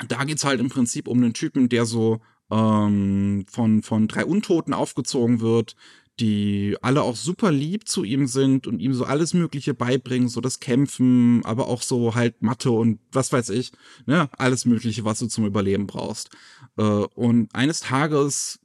da 0.09 0.25
geht's 0.25 0.45
halt 0.45 0.61
im 0.61 0.69
Prinzip 0.69 1.09
um 1.09 1.19
einen 1.19 1.33
Typen, 1.33 1.69
der 1.69 1.87
so 1.87 2.21
ähm, 2.51 3.45
von, 3.51 3.83
von 3.83 4.09
drei 4.09 4.25
Untoten 4.25 4.75
aufgezogen 4.75 5.41
wird, 5.41 5.77
die 6.21 6.77
alle 6.81 7.03
auch 7.03 7.17
super 7.17 7.53
lieb 7.53 7.89
zu 7.89 8.03
ihm 8.05 8.27
sind 8.27 8.67
und 8.67 8.81
ihm 8.81 8.95
so 8.95 9.05
alles 9.05 9.35
Mögliche 9.35 9.75
beibringen, 9.75 10.29
so 10.29 10.41
das 10.41 10.61
Kämpfen, 10.61 11.45
aber 11.45 11.69
auch 11.69 11.83
so 11.83 12.15
halt 12.15 12.41
Mathe 12.41 12.71
und 12.71 13.01
was 13.13 13.33
weiß 13.33 13.51
ich, 13.51 13.73
ne, 14.07 14.31
alles 14.39 14.65
Mögliche, 14.65 15.05
was 15.05 15.19
du 15.19 15.27
zum 15.27 15.45
Überleben 15.45 15.87
brauchst. 15.87 16.31
Äh, 16.79 16.83
und 16.83 17.55
eines 17.55 17.81
Tages 17.81 18.61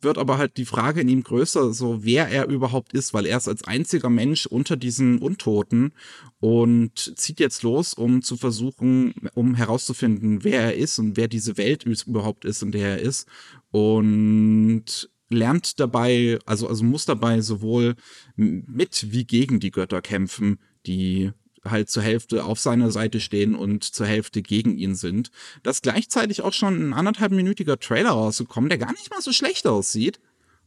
wird 0.00 0.18
aber 0.18 0.38
halt 0.38 0.56
die 0.56 0.64
Frage 0.64 1.00
in 1.00 1.08
ihm 1.08 1.22
größer, 1.22 1.72
so 1.72 2.04
wer 2.04 2.28
er 2.28 2.48
überhaupt 2.48 2.92
ist, 2.92 3.14
weil 3.14 3.26
er 3.26 3.36
ist 3.36 3.48
als 3.48 3.64
einziger 3.64 4.10
Mensch 4.10 4.46
unter 4.46 4.76
diesen 4.76 5.18
Untoten 5.18 5.92
und 6.40 7.14
zieht 7.16 7.40
jetzt 7.40 7.62
los, 7.62 7.94
um 7.94 8.22
zu 8.22 8.36
versuchen, 8.36 9.14
um 9.34 9.54
herauszufinden, 9.54 10.44
wer 10.44 10.62
er 10.62 10.74
ist 10.76 10.98
und 10.98 11.16
wer 11.16 11.28
diese 11.28 11.56
Welt 11.56 11.84
überhaupt 11.84 12.44
ist, 12.44 12.62
in 12.62 12.72
der 12.72 12.98
er 12.98 13.00
ist. 13.00 13.28
Und 13.70 15.10
lernt 15.28 15.80
dabei, 15.80 16.38
also, 16.46 16.68
also 16.68 16.84
muss 16.84 17.04
dabei 17.04 17.40
sowohl 17.40 17.94
mit 18.36 19.12
wie 19.12 19.24
gegen 19.24 19.60
die 19.60 19.70
Götter 19.70 20.02
kämpfen, 20.02 20.58
die 20.86 21.32
halt 21.70 21.90
zur 21.90 22.02
Hälfte 22.02 22.44
auf 22.44 22.60
seiner 22.60 22.90
Seite 22.90 23.20
stehen 23.20 23.54
und 23.54 23.84
zur 23.84 24.06
Hälfte 24.06 24.42
gegen 24.42 24.76
ihn 24.76 24.94
sind. 24.94 25.30
Das 25.62 25.82
gleichzeitig 25.82 26.42
auch 26.42 26.52
schon 26.52 26.88
ein 26.88 26.92
anderthalbminütiger 26.92 27.78
Trailer 27.78 28.10
rausgekommen, 28.10 28.68
der 28.68 28.78
gar 28.78 28.92
nicht 28.92 29.10
mal 29.10 29.20
so 29.20 29.32
schlecht 29.32 29.66
aussieht. 29.66 30.20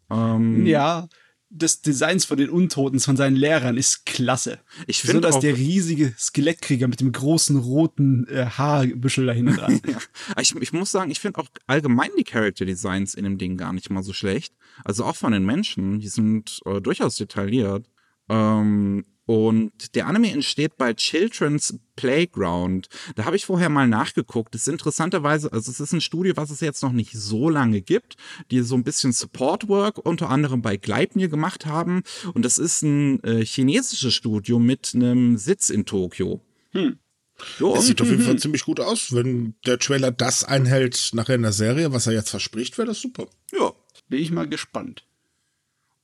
Ähm, 0.09 0.65
ja, 0.65 1.07
des 1.51 1.81
Designs 1.81 2.25
von 2.25 2.37
den 2.37 2.49
Untoten, 2.49 2.99
von 2.99 3.17
seinen 3.17 3.35
Lehrern 3.35 3.75
ist 3.75 4.05
klasse. 4.05 4.59
Ich 4.85 5.01
finde 5.01 5.21
dass 5.21 5.39
der 5.39 5.57
riesige 5.57 6.13
Skelettkrieger 6.17 6.87
mit 6.87 7.01
dem 7.01 7.11
großen 7.11 7.57
roten 7.57 8.27
äh, 8.27 8.45
Haarbüschel 8.45 9.25
da 9.25 9.33
hinten 9.33 9.55
dran. 9.55 9.81
ja. 9.87 9.97
ich, 10.39 10.55
ich 10.55 10.73
muss 10.73 10.91
sagen, 10.91 11.09
ich 11.09 11.19
finde 11.19 11.39
auch 11.39 11.47
allgemein 11.65 12.11
die 12.19 12.23
Character 12.23 12.65
Designs 12.65 13.15
in 13.15 13.23
dem 13.23 13.39
Ding 13.39 13.57
gar 13.57 13.73
nicht 13.73 13.89
mal 13.89 14.03
so 14.03 14.13
schlecht. 14.13 14.53
Also 14.85 15.05
auch 15.05 15.15
von 15.15 15.31
den 15.31 15.43
Menschen, 15.43 15.99
die 15.99 16.07
sind 16.07 16.59
äh, 16.65 16.81
durchaus 16.81 17.15
detailliert. 17.15 17.89
Ähm, 18.29 19.05
und 19.29 19.93
der 19.93 20.07
Anime 20.07 20.31
entsteht 20.31 20.75
bei 20.75 20.91
Children's 20.95 21.77
Playground. 21.95 22.89
Da 23.15 23.25
habe 23.25 23.35
ich 23.35 23.45
vorher 23.45 23.69
mal 23.69 23.87
nachgeguckt. 23.87 24.55
Das 24.55 24.61
ist 24.61 24.69
interessanterweise, 24.69 25.53
also 25.53 25.69
es 25.69 25.79
ist 25.79 25.93
ein 25.93 26.01
Studio, 26.01 26.35
was 26.35 26.49
es 26.49 26.61
jetzt 26.61 26.81
noch 26.81 26.93
nicht 26.93 27.11
so 27.13 27.47
lange 27.47 27.79
gibt, 27.81 28.15
die 28.49 28.61
so 28.61 28.73
ein 28.73 28.83
bisschen 28.83 29.13
Support 29.13 29.67
Work 29.67 29.99
unter 29.99 30.31
anderem 30.31 30.63
bei 30.63 30.77
Gleipnir 30.77 31.27
gemacht 31.27 31.67
haben. 31.67 32.01
Und 32.33 32.43
das 32.43 32.57
ist 32.57 32.81
ein 32.81 33.23
äh, 33.23 33.45
chinesisches 33.45 34.15
Studio 34.15 34.57
mit 34.57 34.93
einem 34.95 35.37
Sitz 35.37 35.69
in 35.69 35.85
Tokio. 35.85 36.41
Hm. 36.71 36.97
Jo. 37.59 37.75
Das 37.75 37.85
sieht 37.85 38.01
auf 38.01 38.09
jeden 38.09 38.23
Fall 38.23 38.39
ziemlich 38.39 38.65
gut 38.65 38.79
aus. 38.79 39.13
Wenn 39.13 39.53
der 39.63 39.77
Trailer 39.77 40.09
das 40.09 40.43
einhält 40.43 41.11
nachher 41.13 41.35
in 41.35 41.43
der 41.43 41.53
Serie, 41.53 41.93
was 41.93 42.07
er 42.07 42.13
jetzt 42.13 42.31
verspricht, 42.31 42.79
wäre 42.79 42.87
das 42.87 42.99
super. 42.99 43.27
Ja, 43.51 43.73
bin 44.07 44.21
ich 44.23 44.31
mal 44.31 44.49
gespannt. 44.49 45.05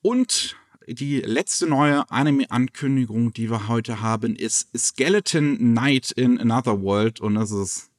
Und 0.04 0.56
die 0.88 1.22
letzte 1.22 1.68
neue 1.68 2.10
Anime-Ankündigung, 2.10 3.34
die 3.34 3.50
wir 3.50 3.68
heute 3.68 4.02
haben, 4.02 4.36
ist 4.36 4.70
Skeleton 4.78 5.58
Knight 5.58 6.12
in 6.12 6.40
Another 6.40 6.82
World. 6.82 7.20
Und 7.22 7.36
das 7.36 7.52
ist 7.52 7.90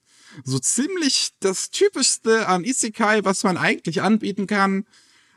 so 0.45 0.59
ziemlich 0.59 1.31
das 1.41 1.71
Typischste 1.71 2.49
an 2.49 2.65
Isekai, 2.65 3.25
was 3.25 3.45
man 3.45 3.57
eigentlich 3.57 4.03
anbieten 4.03 4.47
kann. 4.47 4.85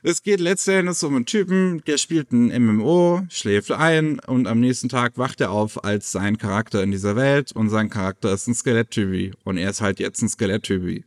Es 0.02 0.24
geht 0.24 0.39
letztendlich 0.39 1.04
um 1.04 1.16
einen 1.16 1.26
Typen, 1.26 1.84
der 1.86 1.97
spielt 1.97 2.32
ein 2.32 2.47
MMO, 2.64 3.24
schläft 3.30 3.72
ein 3.72 4.20
und 4.20 4.47
am 4.47 4.62
nächsten 4.62 4.88
Tag 4.88 5.18
wacht 5.18 5.41
er 5.41 5.52
auf 5.52 5.84
als 5.84 6.14
sein 6.14 6.38
Charakter 6.38 6.82
in 6.82 6.91
dieser 6.91 7.18
Welt 7.18 7.52
und 7.52 7.70
sein 7.70 7.89
Charakter 7.89 8.34
ist 8.34 8.47
ein 8.47 8.56
Skeletttypi 8.56 9.34
und 9.43 9.58
er 9.58 9.70
ist 9.70 9.82
halt 9.82 10.00
jetzt 10.00 10.22
ein 10.22 10.30
Skeletttypi. 10.30 11.04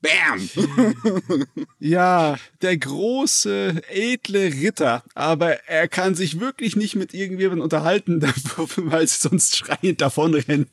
Bam! 0.00 0.48
ja, 1.80 2.36
der 2.62 2.76
große, 2.76 3.82
edle 3.88 4.52
Ritter. 4.52 5.02
Aber 5.14 5.68
er 5.68 5.88
kann 5.88 6.14
sich 6.14 6.38
wirklich 6.38 6.76
nicht 6.76 6.94
mit 6.94 7.14
irgendjemandem 7.14 7.64
unterhalten, 7.64 8.22
weil 8.76 9.06
sie 9.08 9.18
sonst 9.18 9.56
schreiend 9.56 10.00
davonrennen. 10.00 10.68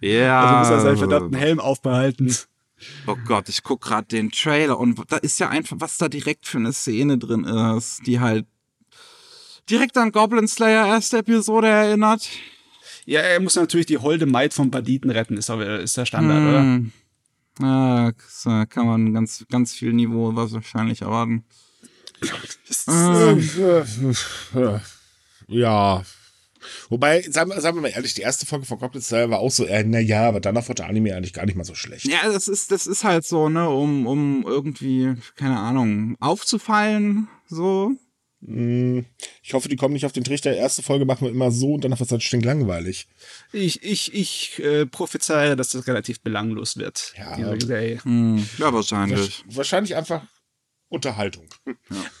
Ja. 0.00 0.40
Also 0.40 0.56
muss 0.58 0.70
er 0.70 0.80
seinen 0.80 0.98
verdammten 0.98 1.36
Helm 1.36 1.58
aufbehalten. 1.58 2.34
Oh 3.06 3.16
Gott, 3.26 3.48
ich 3.48 3.62
guck 3.62 3.80
gerade 3.80 4.08
den 4.08 4.30
Trailer 4.30 4.78
und 4.78 5.00
da 5.08 5.16
ist 5.16 5.38
ja 5.38 5.48
einfach, 5.48 5.76
was 5.78 5.98
da 5.98 6.08
direkt 6.08 6.46
für 6.46 6.58
eine 6.58 6.72
Szene 6.72 7.18
drin 7.18 7.44
ist, 7.44 8.06
die 8.06 8.20
halt 8.20 8.46
direkt 9.70 9.96
an 9.96 10.10
Goblin 10.10 10.48
Slayer 10.48 10.86
erste 10.86 11.18
Episode 11.18 11.68
erinnert. 11.68 12.28
Ja, 13.04 13.20
er 13.20 13.40
muss 13.40 13.56
natürlich 13.56 13.86
die 13.86 13.98
holde 13.98 14.26
Maid 14.26 14.54
vom 14.54 14.70
Banditen 14.70 15.10
retten, 15.10 15.36
ist, 15.36 15.48
ist 15.48 15.96
der 15.96 16.06
Standard, 16.06 16.42
mm. 16.42 16.48
oder? 16.48 16.80
Ah, 17.60 18.12
da 18.44 18.66
kann 18.66 18.86
man 18.86 19.12
ganz, 19.12 19.44
ganz 19.50 19.74
viel 19.74 19.92
Niveau 19.92 20.34
wahrscheinlich 20.34 21.02
erwarten. 21.02 21.44
ja. 25.48 26.02
Wobei, 26.88 27.22
sagen 27.22 27.50
wir, 27.50 27.60
sagen 27.60 27.76
wir 27.76 27.82
mal 27.82 27.88
ehrlich, 27.88 28.14
die 28.14 28.22
erste 28.22 28.46
Folge 28.46 28.66
von 28.66 28.78
Goblin 28.78 29.02
Slayer 29.02 29.30
war 29.30 29.40
auch 29.40 29.50
so, 29.50 29.64
äh, 29.64 29.82
naja, 29.84 30.28
aber 30.28 30.40
danach 30.40 30.68
wurde 30.68 30.82
der 30.82 30.88
Anime 30.88 31.14
eigentlich 31.14 31.32
gar 31.32 31.44
nicht 31.44 31.56
mal 31.56 31.64
so 31.64 31.74
schlecht. 31.74 32.04
Ja, 32.06 32.20
das 32.24 32.48
ist, 32.48 32.70
das 32.70 32.86
ist 32.86 33.04
halt 33.04 33.24
so, 33.24 33.48
ne, 33.48 33.68
um, 33.68 34.06
um 34.06 34.44
irgendwie, 34.46 35.14
keine 35.34 35.58
Ahnung, 35.58 36.16
aufzufallen, 36.20 37.28
so. 37.48 37.92
Hm, 38.44 39.06
ich 39.42 39.54
hoffe, 39.54 39.68
die 39.68 39.76
kommen 39.76 39.94
nicht 39.94 40.06
auf 40.06 40.12
den 40.12 40.24
Trichter. 40.24 40.52
Erste 40.54 40.82
Folge 40.82 41.04
machen 41.04 41.26
wir 41.26 41.30
immer 41.30 41.50
so 41.50 41.74
und 41.74 41.84
danach 41.84 42.00
wird 42.00 42.08
es 42.08 42.12
halt 42.12 42.22
stinklangweilig. 42.22 43.06
Ich, 43.52 43.82
ich, 43.82 44.12
ich 44.14 44.58
äh, 44.58 44.86
prophezeie, 44.86 45.54
dass 45.54 45.70
das 45.70 45.86
relativ 45.86 46.20
belanglos 46.20 46.76
wird. 46.76 47.14
Ja, 47.16 47.36
hm, 47.36 48.46
ja 48.58 48.72
wahrscheinlich. 48.72 49.44
Wahrscheinlich 49.46 49.94
einfach 49.94 50.22
Unterhaltung. 50.88 51.48
Ja. 51.66 51.74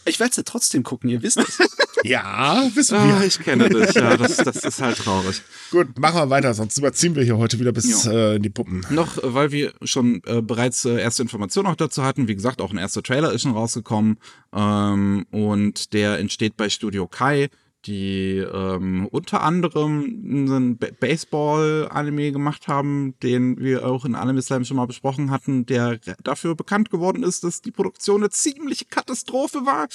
Ich 0.04 0.20
werde 0.20 0.34
sie 0.34 0.44
trotzdem 0.44 0.82
gucken, 0.82 1.10
ihr 1.10 1.22
wisst 1.22 1.38
es. 1.38 1.58
ja, 2.04 2.68
wissen 2.74 2.98
wir. 2.98 3.14
Ah, 3.14 3.24
ich 3.24 3.38
kenne 3.38 3.68
das, 3.68 3.94
ja, 3.94 4.16
das, 4.16 4.36
das 4.36 4.56
ist 4.56 4.80
halt 4.80 4.98
traurig. 4.98 5.42
Gut, 5.70 5.98
machen 5.98 6.16
wir 6.16 6.30
weiter, 6.30 6.54
sonst 6.54 6.78
überziehen 6.78 7.14
wir 7.14 7.22
hier 7.22 7.38
heute 7.38 7.58
wieder 7.58 7.72
bis 7.72 8.06
äh, 8.06 8.36
in 8.36 8.42
die 8.42 8.50
Puppen. 8.50 8.84
Noch, 8.90 9.18
weil 9.22 9.52
wir 9.52 9.72
schon 9.82 10.22
äh, 10.26 10.42
bereits 10.42 10.84
äh, 10.84 11.00
erste 11.00 11.22
Informationen 11.22 11.68
auch 11.68 11.76
dazu 11.76 12.02
hatten, 12.02 12.28
wie 12.28 12.34
gesagt, 12.34 12.60
auch 12.60 12.72
ein 12.72 12.78
erster 12.78 13.02
Trailer 13.02 13.32
ist 13.32 13.42
schon 13.42 13.52
rausgekommen 13.52 14.18
ähm, 14.54 15.26
und 15.30 15.92
der 15.92 16.18
entsteht 16.18 16.56
bei 16.56 16.68
Studio 16.68 17.06
Kai 17.06 17.48
die 17.86 18.38
ähm, 18.38 19.08
unter 19.10 19.42
anderem 19.42 20.02
einen 20.02 20.78
Baseball-Anime 20.78 22.32
gemacht 22.32 22.68
haben, 22.68 23.14
den 23.22 23.58
wir 23.58 23.86
auch 23.86 24.04
in 24.04 24.14
Anime 24.14 24.42
Slam 24.42 24.64
schon 24.64 24.76
mal 24.76 24.86
besprochen 24.86 25.30
hatten, 25.30 25.66
der 25.66 25.98
dafür 26.22 26.54
bekannt 26.54 26.90
geworden 26.90 27.22
ist, 27.22 27.44
dass 27.44 27.62
die 27.62 27.70
Produktion 27.70 28.22
eine 28.22 28.30
ziemliche 28.30 28.84
Katastrophe 28.84 29.66
war. 29.66 29.88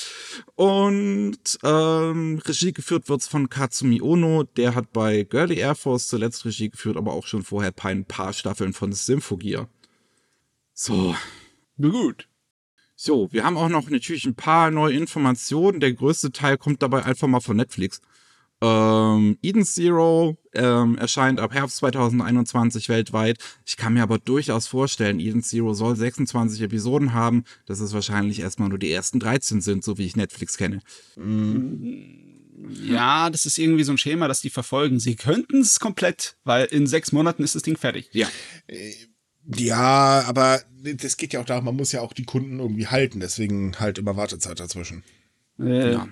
Und 0.55 1.59
ähm, 1.63 2.41
Regie 2.45 2.73
geführt 2.73 3.09
wird 3.09 3.23
von 3.23 3.49
Katsumi 3.49 4.01
Ono, 4.01 4.43
der 4.43 4.75
hat 4.75 4.91
bei 4.93 5.23
Girly 5.23 5.57
Air 5.57 5.75
Force 5.75 6.07
zuletzt 6.07 6.45
Regie 6.45 6.69
geführt, 6.69 6.97
aber 6.97 7.13
auch 7.13 7.25
schon 7.25 7.43
vorher 7.43 7.73
ein 7.83 8.05
paar 8.05 8.33
Staffeln 8.33 8.73
von 8.73 8.91
Symphogear. 8.91 9.69
So. 10.73 11.15
Na 11.77 11.89
gut. 11.89 12.27
So, 12.99 13.31
wir 13.31 13.43
haben 13.43 13.57
auch 13.57 13.69
noch 13.69 13.91
natürlich 13.91 14.25
ein 14.25 14.33
paar 14.33 14.71
neue 14.71 14.95
Informationen. 14.95 15.79
Der 15.79 15.93
größte 15.93 16.31
Teil 16.31 16.57
kommt 16.57 16.81
dabei 16.81 17.05
einfach 17.05 17.27
mal 17.27 17.41
von 17.41 17.55
Netflix. 17.55 18.01
Ähm, 18.59 19.37
Eden 19.43 19.63
Zero 19.65 20.35
ähm, 20.55 20.97
erscheint 20.97 21.39
ab 21.39 21.53
Herbst 21.53 21.77
2021 21.77 22.89
weltweit. 22.89 23.37
Ich 23.67 23.77
kann 23.77 23.93
mir 23.93 24.01
aber 24.01 24.17
durchaus 24.17 24.65
vorstellen, 24.65 25.19
Eden 25.19 25.43
Zero 25.43 25.75
soll 25.75 25.95
26 25.95 26.59
Episoden 26.63 27.13
haben, 27.13 27.43
dass 27.67 27.81
es 27.81 27.93
wahrscheinlich 27.93 28.39
erstmal 28.39 28.69
nur 28.69 28.79
die 28.79 28.91
ersten 28.91 29.19
13 29.19 29.61
sind, 29.61 29.83
so 29.83 29.99
wie 29.99 30.05
ich 30.07 30.15
Netflix 30.15 30.57
kenne. 30.57 30.79
Ja, 32.83 33.29
das 33.29 33.45
ist 33.45 33.59
irgendwie 33.59 33.83
so 33.83 33.91
ein 33.91 33.99
Schema, 33.99 34.27
das 34.27 34.41
die 34.41 34.49
verfolgen. 34.49 34.99
Sie 34.99 35.15
könnten 35.15 35.61
es 35.61 35.79
komplett, 35.79 36.35
weil 36.43 36.65
in 36.65 36.87
sechs 36.87 37.11
Monaten 37.11 37.43
ist 37.43 37.53
das 37.53 37.61
Ding 37.61 37.77
fertig. 37.77 38.09
Ja. 38.11 38.27
Äh, 38.65 38.91
ja, 39.55 40.23
aber 40.27 40.61
das 40.83 41.17
geht 41.17 41.33
ja 41.33 41.41
auch 41.41 41.45
darum, 41.45 41.65
man 41.65 41.75
muss 41.75 41.91
ja 41.91 42.01
auch 42.01 42.13
die 42.13 42.25
Kunden 42.25 42.59
irgendwie 42.59 42.87
halten, 42.87 43.19
deswegen 43.19 43.79
halt 43.79 43.97
immer 43.97 44.17
Wartezeit 44.17 44.59
dazwischen. 44.59 45.03
Äh. 45.59 45.93
Ja. 45.93 46.07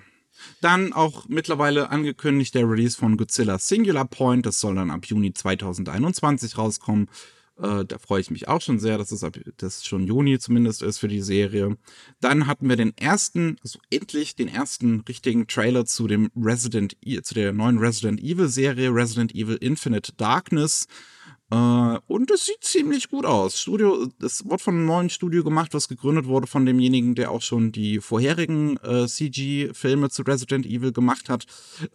Dann 0.62 0.94
auch 0.94 1.28
mittlerweile 1.30 1.90
angekündigt 1.90 2.56
der 2.56 2.70
Release 2.70 2.98
von 2.98 3.16
Godzilla 3.16 3.58
Singular 3.58 4.06
Point. 4.06 4.46
Das 4.46 4.60
soll 4.60 4.76
dann 4.76 4.92
ab 4.92 5.06
Juni 5.06 5.34
2021 5.34 6.58
rauskommen. 6.58 7.08
Äh, 7.58 7.86
da 7.86 7.98
freue 8.00 8.20
ich 8.20 8.32
mich 8.32 8.48
auch 8.48 8.62
schon 8.62 8.80
sehr, 8.80 8.98
dass 8.98 9.12
es 9.12 9.24
ab, 9.24 9.38
das 9.58 9.86
schon 9.86 10.06
Juni 10.06 10.40
zumindest 10.40 10.82
ist 10.82 10.98
für 10.98 11.08
die 11.08 11.22
Serie. 11.22 11.78
Dann 12.20 12.48
hatten 12.48 12.68
wir 12.68 12.76
den 12.76 12.98
ersten, 12.98 13.58
also 13.64 13.80
endlich 13.90 14.36
den 14.36 14.50
ersten 14.50 15.02
richtigen 15.02 15.48
Trailer 15.48 15.86
zu 15.86 16.08
dem 16.08 16.32
Resident, 16.36 16.98
e, 17.02 17.22
zu 17.22 17.34
der 17.34 17.54
neuen 17.54 17.78
Resident 17.78 18.22
Evil 18.22 18.50
Serie, 18.50 18.94
Resident 18.94 19.34
Evil 19.34 19.56
Infinite 19.56 20.14
Darkness. 20.18 20.88
Äh, 21.56 22.00
und 22.08 22.32
es 22.32 22.46
sieht 22.46 22.64
ziemlich 22.64 23.10
gut 23.10 23.26
aus. 23.26 23.60
Studio, 23.62 24.08
das 24.20 24.48
wird 24.48 24.62
von 24.62 24.76
einem 24.76 24.86
neuen 24.86 25.10
Studio 25.10 25.44
gemacht, 25.44 25.74
was 25.74 25.88
gegründet 25.88 26.26
wurde 26.26 26.48
von 26.48 26.66
demjenigen, 26.66 27.16
der 27.16 27.32
auch 27.32 27.42
schon 27.42 27.72
die 27.72 28.00
vorherigen 28.00 28.78
äh, 28.78 29.08
CG-Filme 29.08 30.10
zu 30.10 30.24
Resident 30.24 30.66
Evil 30.66 30.92
gemacht 30.92 31.30
hat. 31.30 31.46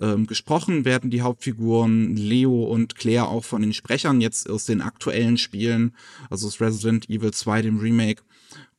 Ähm, 0.01 0.27
gesprochen 0.27 0.85
werden 0.85 1.11
die 1.11 1.21
Hauptfiguren 1.21 2.17
Leo 2.17 2.65
und 2.65 2.95
Claire 2.95 3.29
auch 3.29 3.45
von 3.45 3.61
den 3.61 3.75
Sprechern 3.75 4.21
jetzt 4.21 4.49
aus 4.49 4.65
den 4.65 4.81
aktuellen 4.81 5.37
Spielen, 5.37 5.95
also 6.31 6.47
aus 6.47 6.61
Resident 6.61 7.11
Evil 7.11 7.33
2, 7.33 7.63
dem 7.63 7.79
Remake. 7.79 8.23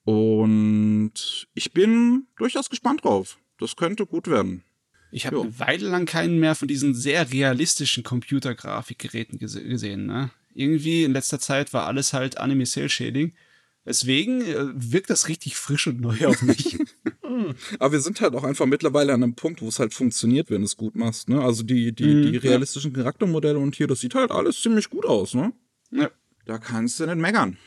Und 0.04 1.48
ich 1.54 1.74
bin 1.74 2.26
durchaus 2.38 2.70
gespannt 2.70 3.04
drauf. 3.04 3.38
das 3.60 3.76
könnte 3.76 4.08
gut 4.08 4.28
werden. 4.28 4.64
Ich 5.12 5.28
habe 5.28 5.42
eine 5.42 5.60
Weile 5.60 5.90
lang 5.90 6.06
keinen 6.06 6.40
mehr 6.40 6.56
von 6.56 6.68
diesen 6.68 6.96
sehr 6.96 7.32
realistischen 7.32 8.02
Computergrafikgeräten 8.02 9.38
gese 9.38 9.62
gesehen. 9.62 10.08
Ne? 10.08 10.32
Irgendwie 10.54 11.04
in 11.04 11.14
letzter 11.14 11.40
Zeit 11.40 11.74
war 11.74 11.88
alles 11.88 12.14
halt 12.14 12.38
Anime 12.38 12.66
Cell 12.66 12.90
Shading. 12.90 13.34
Deswegen 13.86 14.42
äh, 14.42 14.66
wirkt 14.74 15.10
das 15.10 15.28
richtig 15.28 15.56
frisch 15.56 15.88
und 15.88 16.02
neu 16.02 16.28
auf 16.28 16.42
mich. 16.42 16.78
Aber 17.80 17.92
wir 17.92 18.02
sind 18.02 18.22
halt 18.22 18.36
auch 18.36 18.44
einfach 18.44 18.66
mittlerweile 18.66 19.14
an 19.14 19.24
einem 19.24 19.36
Punkt, 19.36 19.62
wo 19.62 19.68
es 19.68 19.80
halt 19.80 19.94
funktioniert, 19.94 20.50
wenn 20.50 20.62
du 20.62 20.66
es 20.66 20.78
gut 20.78 20.96
machst. 20.96 21.30
Ne? 21.30 21.42
Also 21.42 21.64
die, 21.64 21.94
die, 21.94 22.14
Mhm, 22.14 22.32
die 22.32 22.38
realistischen 22.38 22.94
Charaktermodelle 22.94 23.58
und 23.58 23.76
hier, 23.76 23.88
das 23.88 24.00
sieht 24.00 24.16
halt 24.16 24.32
alles 24.32 24.62
ziemlich 24.62 24.90
gut 24.90 25.06
aus. 25.06 25.34
Ne? 25.34 25.54
ja. 25.92 26.10
Da 26.46 26.58
kannst 26.58 27.00
du 27.00 27.06
nicht 27.06 27.18
meckern. 27.18 27.58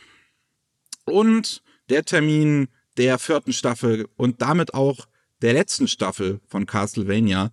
Und 1.05 1.63
der 1.91 2.05
Termin 2.05 2.69
der 2.97 3.19
vierten 3.19 3.53
Staffel 3.53 4.09
und 4.17 4.43
damit 4.43 4.75
auch 4.75 5.07
der 5.43 5.53
letzten 5.53 5.87
Staffel 5.87 6.41
von 6.49 6.67
Castlevania 6.67 7.51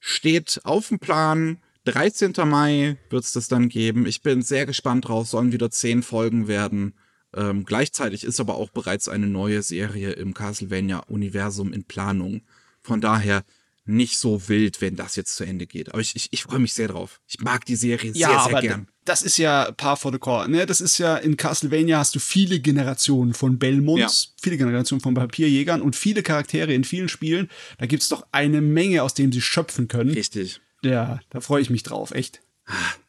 steht 0.00 0.60
auf 0.64 0.88
dem 0.88 0.98
Plan. 0.98 1.58
13. 1.92 2.32
Mai 2.46 2.96
wird 3.10 3.24
es 3.24 3.32
das 3.32 3.48
dann 3.48 3.68
geben. 3.68 4.06
Ich 4.06 4.22
bin 4.22 4.42
sehr 4.42 4.66
gespannt 4.66 5.08
drauf. 5.08 5.28
Sollen 5.28 5.52
wieder 5.52 5.70
zehn 5.70 6.02
Folgen 6.02 6.48
werden. 6.48 6.94
Ähm, 7.34 7.64
gleichzeitig 7.64 8.24
ist 8.24 8.40
aber 8.40 8.56
auch 8.56 8.70
bereits 8.70 9.08
eine 9.08 9.26
neue 9.26 9.62
Serie 9.62 10.12
im 10.12 10.34
Castlevania-Universum 10.34 11.72
in 11.72 11.84
Planung. 11.84 12.42
Von 12.82 13.00
daher 13.00 13.44
nicht 13.84 14.18
so 14.18 14.48
wild, 14.48 14.80
wenn 14.80 14.96
das 14.96 15.16
jetzt 15.16 15.36
zu 15.36 15.44
Ende 15.44 15.66
geht. 15.66 15.90
Aber 15.90 16.00
ich, 16.00 16.14
ich, 16.14 16.28
ich 16.30 16.42
freue 16.44 16.58
mich 16.60 16.74
sehr 16.74 16.88
drauf. 16.88 17.20
Ich 17.26 17.40
mag 17.40 17.64
die 17.64 17.76
Serie 17.76 18.12
Ja, 18.12 18.28
sehr, 18.28 18.28
sehr 18.28 18.38
aber 18.38 18.60
gern. 18.60 18.88
das 19.04 19.22
ist 19.22 19.36
ja 19.36 19.72
par 19.72 19.96
for 19.96 20.12
the 20.12 20.18
core. 20.18 20.48
Ne? 20.48 20.66
Das 20.66 20.80
ist 20.80 20.98
ja 20.98 21.16
in 21.16 21.36
Castlevania 21.36 21.98
hast 21.98 22.14
du 22.14 22.20
viele 22.20 22.60
Generationen 22.60 23.34
von 23.34 23.58
Belmonts, 23.58 24.34
viele 24.40 24.56
Generationen 24.58 25.00
von 25.00 25.14
Papierjägern 25.14 25.82
und 25.82 25.96
viele 25.96 26.22
Charaktere 26.22 26.72
in 26.72 26.84
vielen 26.84 27.08
Spielen. 27.08 27.48
Da 27.78 27.86
gibt's 27.86 28.08
doch 28.08 28.26
eine 28.32 28.60
Menge, 28.60 29.02
aus 29.02 29.14
dem 29.14 29.32
sie 29.32 29.40
schöpfen 29.40 29.88
können. 29.88 30.10
Richtig. 30.10 30.60
Ja, 30.82 31.20
da 31.30 31.40
freue 31.40 31.62
ich 31.62 31.70
mich 31.70 31.82
drauf, 31.82 32.12
echt. 32.12 32.40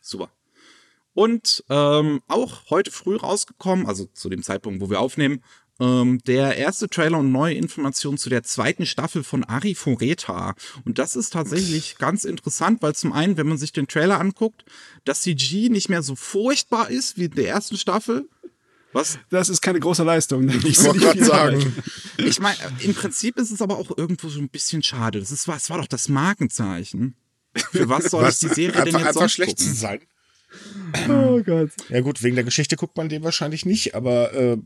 Super. 0.02 0.30
Und 1.14 1.64
ähm, 1.70 2.22
auch 2.28 2.70
heute 2.70 2.92
früh 2.92 3.16
rausgekommen, 3.16 3.86
also 3.86 4.06
zu 4.14 4.30
dem 4.30 4.44
Zeitpunkt, 4.44 4.82
wo 4.82 4.90
wir 4.90 5.00
aufnehmen, 5.02 5.44
ähm, 5.80 6.20
der 6.26 6.58
erste 6.58 6.88
Trailer 6.88 7.18
und 7.20 7.32
neue 7.32 7.56
Informationen 7.56 8.18
zu 8.18 8.30
der 8.30 8.44
zweiten 8.44 8.86
Staffel 8.86 9.24
von 9.24 9.44
Ari 9.44 9.76
Fureta. 9.76 10.54
Und 10.86 11.00
das 11.00 11.16
ist 11.16 11.34
tatsächlich 11.34 11.98
ganz 11.98 12.24
interessant, 12.24 12.82
weil 12.82 12.96
zum 12.96 13.12
einen, 13.12 13.36
wenn 13.36 13.48
man 13.48 13.58
sich 13.58 13.74
den 13.74 13.88
Trailer 13.88 14.20
anguckt, 14.20 14.64
das 15.04 15.22
CG 15.22 15.70
nicht 15.70 15.90
mehr 15.90 16.04
so 16.04 16.16
furchtbar 16.16 16.90
ist 16.90 17.18
wie 17.18 17.26
in 17.26 17.32
der 17.32 17.50
ersten 17.50 17.78
Staffel. 17.78 18.30
Was 18.94 19.20
Das 19.30 19.50
ist 19.50 19.62
keine 19.62 19.80
große 19.80 20.04
Leistung. 20.04 20.46
ne? 20.46 20.60
Ich 20.66 20.84
wollte 20.84 21.00
gerade 21.00 21.26
sagen. 21.26 21.76
ich 22.18 22.40
meine, 22.40 22.58
im 22.80 22.94
Prinzip 22.94 23.38
ist 23.38 23.52
es 23.52 23.62
aber 23.62 23.78
auch 23.78 23.98
irgendwo 23.98 24.30
so 24.30 24.40
ein 24.40 24.50
bisschen 24.50 24.84
schade. 24.84 25.20
Das 25.20 25.32
ist, 25.32 25.48
das 25.48 25.70
war 25.70 25.78
doch 25.78 25.88
das 25.88 26.10
Markenzeichen. 26.10 27.16
Für 27.56 27.90
was 27.90 28.06
soll 28.06 28.24
Was? 28.24 28.42
ich 28.42 28.50
die 28.50 28.56
Serie 28.56 28.72
denn 28.72 28.80
einfach, 28.96 29.00
jetzt 29.00 29.08
einfach 29.08 29.14
sonst 29.22 29.34
schlecht 29.34 29.58
gucken? 29.58 29.74
zu 29.74 29.80
sein. 29.80 30.00
Oh 31.10 31.42
Gott. 31.44 31.70
Ja 31.90 32.02
gut, 32.02 32.22
wegen 32.24 32.36
der 32.36 32.44
Geschichte 32.44 32.76
guckt 32.76 32.98
man 32.98 33.08
den 33.10 33.24
wahrscheinlich 33.24 33.66
nicht, 33.66 33.96
aber 33.96 34.34
äh, 34.34 34.58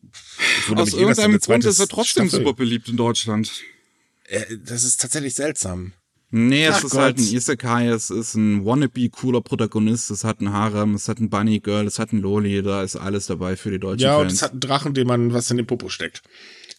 Aus 0.76 0.94
eh, 0.94 0.98
irgendeinem 0.98 1.32
eine 1.32 1.40
Grund 1.40 1.66
ist 1.66 1.80
er 1.80 1.88
trotzdem 1.88 2.28
Staffel- 2.28 2.46
super 2.46 2.56
beliebt 2.58 2.90
in 2.90 2.98
Deutschland. 2.98 3.52
Äh, 4.26 4.58
das 4.66 4.84
ist 4.84 5.00
tatsächlich 5.02 5.36
seltsam. 5.36 5.94
Nee, 6.32 6.66
es 6.66 6.76
Ach 6.78 6.84
ist 6.86 6.92
Gott. 6.92 7.02
halt 7.02 7.18
ein 7.20 7.24
Isekai, 7.24 7.88
es 7.88 8.10
ist 8.10 8.34
ein 8.34 8.66
wannabe 8.66 9.10
cooler 9.10 9.42
Protagonist, 9.42 10.10
es 10.10 10.24
hat 10.24 10.42
ein 10.42 10.52
Harem, 10.52 10.96
es 10.96 11.08
hat 11.08 11.20
ein 11.20 11.30
Bunny 11.30 11.60
Girl, 11.60 11.86
es 11.86 12.00
hat 12.00 12.12
ein 12.12 12.20
Loli, 12.20 12.62
da 12.64 12.82
ist 12.84 12.96
alles 12.96 13.28
dabei 13.28 13.56
für 13.56 13.70
die 13.72 13.80
deutschen 13.80 14.02
Ja, 14.06 14.16
und 14.18 14.24
Fans. 14.28 14.34
es 14.34 14.42
hat 14.42 14.52
einen 14.52 14.60
Drachen, 14.60 14.94
dem 14.96 15.08
man 15.08 15.34
was 15.34 15.50
in 15.52 15.58
den 15.58 15.68
Popo 15.68 15.88
steckt. 15.90 16.24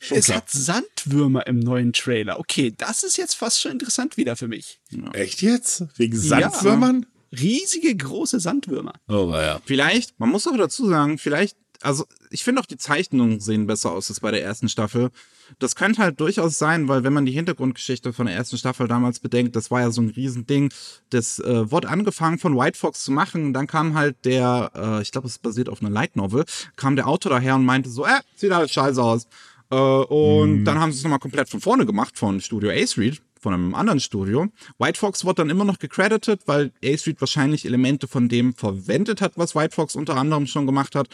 Schon 0.01 0.19
Es 0.19 0.27
klar. 0.27 0.39
hat 0.39 0.51
Sandwürmer 0.51 1.47
im 1.47 1.59
neuen 1.59 1.93
Trailer. 1.93 2.39
Okay, 2.39 2.73
das 2.77 3.03
ist 3.03 3.17
jetzt 3.17 3.35
fast 3.35 3.61
schon 3.61 3.73
interessant 3.73 4.17
wieder 4.17 4.37
für 4.37 4.49
mich. 4.49 4.79
Echt 5.13 5.43
jetzt? 5.43 5.85
Wegen 5.97 6.15
Ja. 6.15 6.51
Sandwürmern? 6.51 7.07
Riesige, 7.33 7.95
große 7.95 8.41
Sandwürmer. 8.41 8.93
Oh, 9.09 9.31
ja. 9.33 9.61
Vielleicht, 9.65 10.19
man 10.21 10.31
muss 10.31 10.47
auch 10.47 10.57
dazu 10.57 10.89
sagen, 10.89 11.19
vielleicht, 11.19 11.57
also 11.83 12.07
ich 12.31 12.45
finde 12.45 12.61
auch 12.63 12.67
die 12.67 12.79
Zeichnungen 12.79 13.41
sehen 13.41 13.67
besser 13.67 13.91
aus 13.93 14.09
als 14.09 14.21
bei 14.21 14.31
der 14.31 14.43
ersten 14.43 14.69
Staffel. 14.69 15.11
Das 15.59 15.77
könnte 15.77 16.03
halt 16.03 16.19
durchaus 16.21 16.59
sein, 16.59 16.89
weil 16.89 17.05
wenn 17.05 17.13
man 17.13 17.27
die 17.27 17.33
Hintergrundgeschichte 17.33 18.13
von 18.13 18.27
der 18.27 18.35
ersten 18.35 18.57
Staffel 18.59 18.89
damals 18.89 19.21
bedenkt, 19.21 19.55
das 19.57 19.71
war 19.71 19.81
ja 19.81 19.91
so 19.91 20.01
ein 20.01 20.09
Riesending. 20.11 20.73
Das 21.11 21.39
äh, 21.39 21.71
wurde 21.71 21.89
angefangen 21.89 22.39
von 22.39 22.57
White 22.57 22.79
Fox 22.79 23.05
zu 23.05 23.13
machen, 23.13 23.53
dann 23.53 23.67
kam 23.67 23.95
halt 23.95 24.17
der, 24.25 24.71
äh, 24.75 25.03
ich 25.03 25.13
glaube, 25.13 25.29
es 25.29 25.39
basiert 25.39 25.69
auf 25.69 25.81
einer 25.81 25.91
Light 25.91 26.17
Novel, 26.17 26.45
kam 26.77 26.97
der 26.97 27.07
Autor 27.07 27.31
daher 27.31 27.55
und 27.57 27.65
meinte 27.65 27.91
so, 27.91 28.05
äh, 28.07 28.21
sieht 28.37 28.53
alles 28.53 28.73
scheiße 28.73 29.03
aus. 29.03 29.27
Äh, 29.71 29.77
und 29.77 30.65
dann 30.65 30.79
haben 30.79 30.93
sie 30.93 30.99
es 30.99 31.05
nochmal 31.05 31.19
komplett 31.19 31.49
von 31.49 31.61
vorne 31.61 31.87
gemacht 31.87 32.19
von 32.19 32.41
Studio 32.41 32.71
A 32.71 32.87
Street, 32.87 33.21
von 33.41 33.55
einem 33.55 33.75
anderen 33.75 34.01
Studio. 34.01 34.47
White 34.79 34.99
Fox 34.99 35.25
wurde 35.25 35.37
dann 35.37 35.51
immer 35.51 35.65
noch 35.65 35.79
gecredited, 35.79 36.41
weil 36.47 36.73
A 36.85 36.97
Street 36.97 37.21
wahrscheinlich 37.21 37.65
Elemente 37.65 38.09
von 38.09 38.29
dem 38.29 38.55
verwendet 38.55 39.21
hat, 39.21 39.33
was 39.37 39.55
White 39.55 39.75
Fox 39.75 39.97
unter 39.97 40.17
anderem 40.17 40.47
schon 40.47 40.67
gemacht 40.67 40.95
hat. 40.95 41.09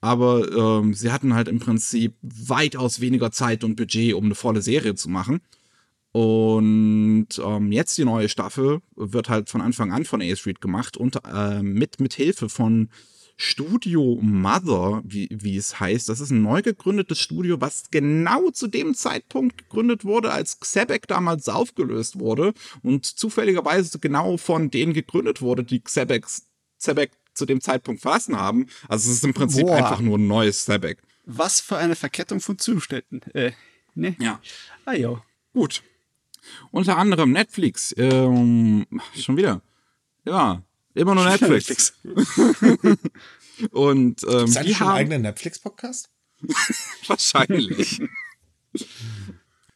Aber 0.00 0.80
ähm, 0.80 0.94
sie 0.94 1.12
hatten 1.12 1.34
halt 1.34 1.46
im 1.46 1.60
Prinzip 1.60 2.14
weitaus 2.22 3.00
weniger 3.00 3.30
Zeit 3.30 3.62
und 3.62 3.76
Budget, 3.76 4.14
um 4.14 4.24
eine 4.24 4.34
volle 4.34 4.60
Serie 4.60 4.96
zu 4.96 5.08
machen. 5.08 5.40
Und 6.10 7.28
ähm, 7.42 7.72
jetzt 7.72 7.96
die 7.96 8.04
neue 8.04 8.28
Staffel 8.28 8.80
wird 8.96 9.28
halt 9.28 9.48
von 9.48 9.60
Anfang 9.60 9.92
an 9.92 10.04
von 10.04 10.20
A 10.20 10.36
Street 10.36 10.60
gemacht 10.60 10.96
und 10.96 11.18
äh, 11.24 11.62
mit 11.62 12.00
mit 12.00 12.14
Hilfe 12.14 12.48
von 12.48 12.90
Studio 13.36 14.18
Mother, 14.20 15.02
wie, 15.04 15.28
wie 15.30 15.56
es 15.56 15.80
heißt. 15.80 16.08
Das 16.08 16.20
ist 16.20 16.30
ein 16.30 16.42
neu 16.42 16.62
gegründetes 16.62 17.18
Studio, 17.18 17.60
was 17.60 17.90
genau 17.90 18.50
zu 18.50 18.68
dem 18.68 18.94
Zeitpunkt 18.94 19.58
gegründet 19.58 20.04
wurde, 20.04 20.32
als 20.32 20.60
Xebec 20.60 21.06
damals 21.08 21.48
aufgelöst 21.48 22.18
wurde 22.18 22.52
und 22.82 23.06
zufälligerweise 23.06 23.98
genau 23.98 24.36
von 24.36 24.70
denen 24.70 24.92
gegründet 24.92 25.42
wurde, 25.42 25.64
die 25.64 25.80
Xebec, 25.80 26.26
Xebec 26.78 27.12
zu 27.34 27.46
dem 27.46 27.60
Zeitpunkt 27.60 28.02
verlassen 28.02 28.36
haben. 28.36 28.66
Also 28.88 29.10
es 29.10 29.16
ist 29.16 29.24
im 29.24 29.34
Prinzip 29.34 29.66
Boah. 29.66 29.76
einfach 29.76 30.00
nur 30.00 30.18
ein 30.18 30.26
neues 30.26 30.58
Xebec. 30.58 31.02
Was 31.24 31.60
für 31.60 31.76
eine 31.76 31.96
Verkettung 31.96 32.40
von 32.40 32.58
Zuständen. 32.58 33.22
Äh, 33.34 33.52
ne? 33.94 34.16
Ja. 34.20 34.40
Ah, 34.84 34.94
jo. 34.94 35.20
Gut. 35.52 35.82
Unter 36.70 36.98
anderem 36.98 37.30
Netflix. 37.30 37.94
Ähm, 37.96 38.86
schon 39.14 39.36
wieder. 39.36 39.62
Ja, 40.24 40.62
immer 40.94 41.14
nur 41.14 41.24
Netflix. 41.28 41.94
Und 43.70 44.22
ähm, 44.24 44.44
Ist 44.44 44.54
schon 44.54 44.66
ein 44.66 44.80
haben 44.80 44.88
eigener 44.96 45.18
Netflix-Podcast? 45.18 46.10
wahrscheinlich. 47.06 48.00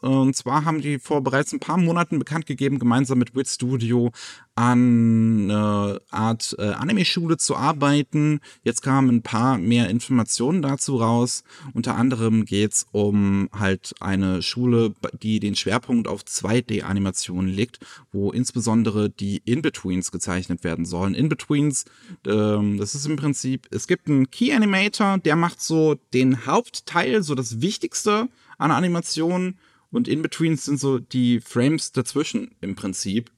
Und 0.06 0.36
zwar 0.36 0.64
haben 0.64 0.80
die 0.80 1.00
vor 1.00 1.20
bereits 1.20 1.52
ein 1.52 1.58
paar 1.58 1.78
Monaten 1.78 2.20
bekannt 2.20 2.46
gegeben, 2.46 2.78
gemeinsam 2.78 3.18
mit 3.18 3.34
Wit 3.34 3.48
Studio 3.48 4.12
an 4.54 5.50
eine 5.50 6.00
Art 6.10 6.54
äh, 6.58 6.68
Anime-Schule 6.68 7.38
zu 7.38 7.56
arbeiten. 7.56 8.38
Jetzt 8.62 8.82
kamen 8.82 9.16
ein 9.16 9.22
paar 9.22 9.58
mehr 9.58 9.90
Informationen 9.90 10.62
dazu 10.62 10.98
raus. 10.98 11.42
Unter 11.74 11.96
anderem 11.96 12.44
geht's 12.44 12.86
um 12.92 13.48
halt 13.52 13.94
eine 13.98 14.42
Schule, 14.42 14.94
die 15.22 15.40
den 15.40 15.56
Schwerpunkt 15.56 16.06
auf 16.06 16.22
2D-Animationen 16.22 17.48
legt, 17.48 17.80
wo 18.12 18.30
insbesondere 18.30 19.10
die 19.10 19.42
In-Betweens 19.44 20.12
gezeichnet 20.12 20.62
werden 20.62 20.84
sollen. 20.84 21.14
In-Betweens, 21.14 21.84
ähm, 22.24 22.78
das 22.78 22.94
ist 22.94 23.06
im 23.06 23.16
Prinzip, 23.16 23.66
es 23.72 23.88
gibt 23.88 24.08
einen 24.08 24.30
Key-Animator, 24.30 25.18
der 25.18 25.34
macht 25.34 25.60
so 25.60 25.96
den 26.14 26.46
Hauptteil, 26.46 27.24
so 27.24 27.34
das 27.34 27.60
Wichtigste 27.60 28.28
an 28.56 28.70
Animationen 28.70 29.58
und 29.96 30.06
In-Betweens 30.08 30.64
sind 30.64 30.78
so 30.78 30.98
die 30.98 31.40
Frames 31.40 31.90
dazwischen 31.92 32.54
im 32.60 32.74
Prinzip. 32.76 33.32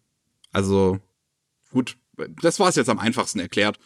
Also 0.52 0.98
gut, 1.72 1.96
das 2.42 2.58
war 2.60 2.68
es 2.68 2.76
jetzt 2.76 2.88
am 2.90 2.98
einfachsten 2.98 3.38
erklärt. 3.40 3.78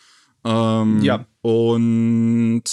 Ähm, 0.45 1.01
Ja. 1.03 1.27
Und 1.43 2.65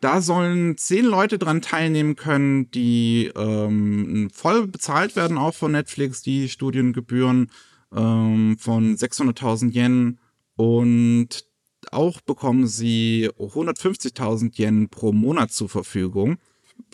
da 0.00 0.20
sollen 0.20 0.76
zehn 0.76 1.04
Leute 1.06 1.38
dran 1.38 1.62
teilnehmen 1.62 2.14
können, 2.16 2.70
die 2.70 3.32
ähm, 3.34 4.28
voll 4.32 4.66
bezahlt 4.68 5.16
werden, 5.16 5.38
auch 5.38 5.54
von 5.54 5.72
Netflix, 5.72 6.22
die 6.22 6.48
Studiengebühren 6.48 7.50
ähm, 7.94 8.56
von 8.58 8.96
600.000 8.96 9.72
Yen 9.74 10.18
und 10.56 11.44
auch 11.90 12.20
bekommen 12.20 12.66
sie 12.66 13.30
150.000 13.38 14.58
Yen 14.58 14.88
pro 14.90 15.12
Monat 15.12 15.52
zur 15.52 15.68
Verfügung. 15.68 16.36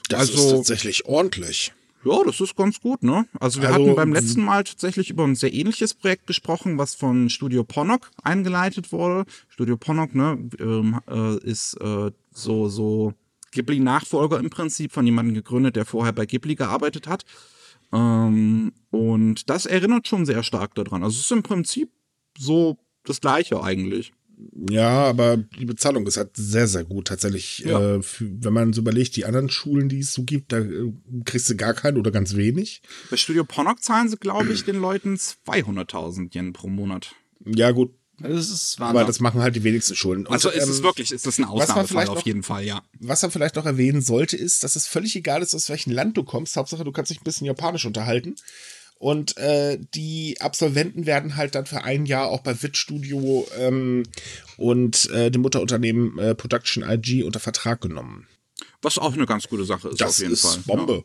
Das 0.09 0.31
ist 0.31 0.37
Also- 0.39 0.57
tatsächlich 0.59 1.05
ordentlich. 1.07 1.73
Ja, 2.05 2.25
das 2.25 2.41
ist 2.41 2.57
ganz 2.57 2.81
gut, 2.81 3.03
ne? 3.03 3.27
Also 3.39 3.63
wir 3.63 3.69
Also, 3.69 3.81
hatten 3.81 3.95
beim 3.95 4.13
letzten 4.13 4.45
Mal 4.45 4.65
tatsächlich 4.65 5.11
über 5.11 5.25
ein 5.25 5.37
sehr 5.37 5.53
ähnliches 5.53 5.95
Projekt 5.95 6.27
gesprochen, 6.27 6.79
was 6.79 6.95
von 6.95 7.29
Studio 7.31 7.63
Ponok 7.65 8.11
eingeleitet 8.23 8.91
wurde. 8.93 9.25
Studio 9.49 9.77
Ponok, 9.77 10.15
ne, 10.15 10.49
ähm, 10.59 11.01
äh, 11.09 11.37
ist 11.39 11.75
äh, 11.81 12.11
so, 12.33 12.69
so 12.69 13.15
Ghibli-Nachfolger 13.53 14.41
im 14.41 14.51
Prinzip 14.51 14.93
von 14.93 15.07
jemandem 15.07 15.35
gegründet, 15.35 15.77
der 15.77 15.85
vorher 15.85 16.13
bei 16.13 16.27
Ghibli 16.27 16.57
gearbeitet 16.57 17.07
hat. 17.07 17.25
Ähm, 17.93 18.73
und 18.91 19.49
das 19.49 19.67
erinnert 19.67 20.09
schon 20.09 20.27
sehr 20.27 20.43
stark 20.43 20.75
daran. 20.75 21.05
Also 21.05 21.17
es 21.17 21.27
ist 21.27 21.33
im 21.33 21.43
Prinzip 21.43 21.91
so 22.37 22.79
das 23.05 23.21
Gleiche 23.21 23.63
eigentlich. 23.63 24.13
Ja, 24.71 24.91
aber 25.05 25.37
die 25.37 25.65
Bezahlung 25.65 26.07
ist 26.07 26.17
halt 26.17 26.31
sehr, 26.37 26.67
sehr 26.69 26.85
gut 26.85 27.09
tatsächlich. 27.09 27.61
Ja. 27.61 27.97
Äh, 27.97 28.03
für, 28.03 28.27
wenn 28.43 28.53
man 28.53 28.73
so 28.73 28.81
überlegt, 28.81 29.17
die 29.17 29.25
anderen 29.25 29.51
Schulen, 29.51 29.89
die 29.89 30.01
es 30.01 30.13
so 30.13 30.23
gibt, 30.25 30.53
da 30.53 30.59
äh, 30.59 30.93
kriegst 31.25 31.49
du 31.51 31.57
gar 31.57 31.75
keinen 31.75 31.97
oder 31.99 32.11
ganz 32.11 32.35
wenig. 32.37 32.83
Bei 33.11 33.17
Studio 33.17 33.45
Ponok 33.45 33.83
zahlen 33.83 34.09
sie, 34.09 34.17
glaube 34.17 34.53
ich, 34.53 34.65
den 34.65 34.77
Leuten 34.81 35.17
200.000 35.17 36.35
Yen 36.35 36.53
pro 36.53 36.69
Monat. 36.69 37.15
Ja, 37.45 37.71
gut, 37.73 37.93
Das 38.21 38.51
ist 38.51 38.77
aber 38.81 38.91
Wahnsinn. 39.01 39.07
das 39.09 39.21
machen 39.21 39.41
halt 39.41 39.57
die 39.57 39.65
wenigsten 39.65 39.95
Schulen. 39.97 40.27
Und, 40.27 40.33
Also 40.33 40.49
ist 40.51 40.69
es 40.69 40.79
ähm, 40.79 40.85
wirklich, 40.85 41.11
ist 41.13 41.27
es 41.27 41.39
ein 41.39 41.45
Ausnahmefall 41.45 42.09
auf 42.09 42.19
noch- 42.19 42.27
jeden 42.27 42.43
Fall, 42.43 42.65
ja. 42.65 42.83
Was 43.01 43.23
man 43.23 43.31
vielleicht 43.31 43.57
noch 43.57 43.67
erwähnen 43.67 44.01
sollte, 44.03 44.37
ist, 44.37 44.63
dass 44.65 44.77
es 44.77 44.87
völlig 44.87 45.17
egal 45.17 45.43
ist, 45.43 45.55
aus 45.55 45.69
welchem 45.69 45.93
Land 45.93 46.17
du 46.17 46.23
kommst. 46.25 46.57
Hauptsache, 46.57 46.85
du 46.85 46.93
kannst 46.93 47.11
dich 47.11 47.21
ein 47.21 47.25
bisschen 47.25 47.47
Japanisch 47.47 47.85
unterhalten. 47.85 48.37
Und 49.03 49.37
äh, 49.37 49.81
die 49.97 50.37
Absolventen 50.39 51.07
werden 51.07 51.35
halt 51.35 51.57
dann 51.57 51.67
für 51.67 51.83
ein 51.83 52.07
Jahr 52.07 52.29
auch 52.29 52.39
bei 52.43 52.63
WIT 52.63 52.77
Studio 52.77 53.45
ähm, 53.59 54.05
und 54.57 55.11
äh, 55.11 55.29
dem 55.29 55.43
Mutterunternehmen 55.43 56.21
äh, 56.21 56.37
Production 56.37 56.85
IG 56.89 57.25
unter 57.25 57.41
Vertrag 57.41 57.81
genommen. 57.81 58.29
Was 58.81 58.99
auch 58.99 59.13
eine 59.13 59.27
ganz 59.27 59.49
gute 59.49 59.65
Sache 59.65 59.89
ist 59.89 60.01
Das 60.01 60.11
auf 60.11 60.19
jeden 60.21 60.33
ist 60.35 60.43
Fall. 60.47 60.59
Bombe. 60.67 60.93
Ja. 60.99 61.03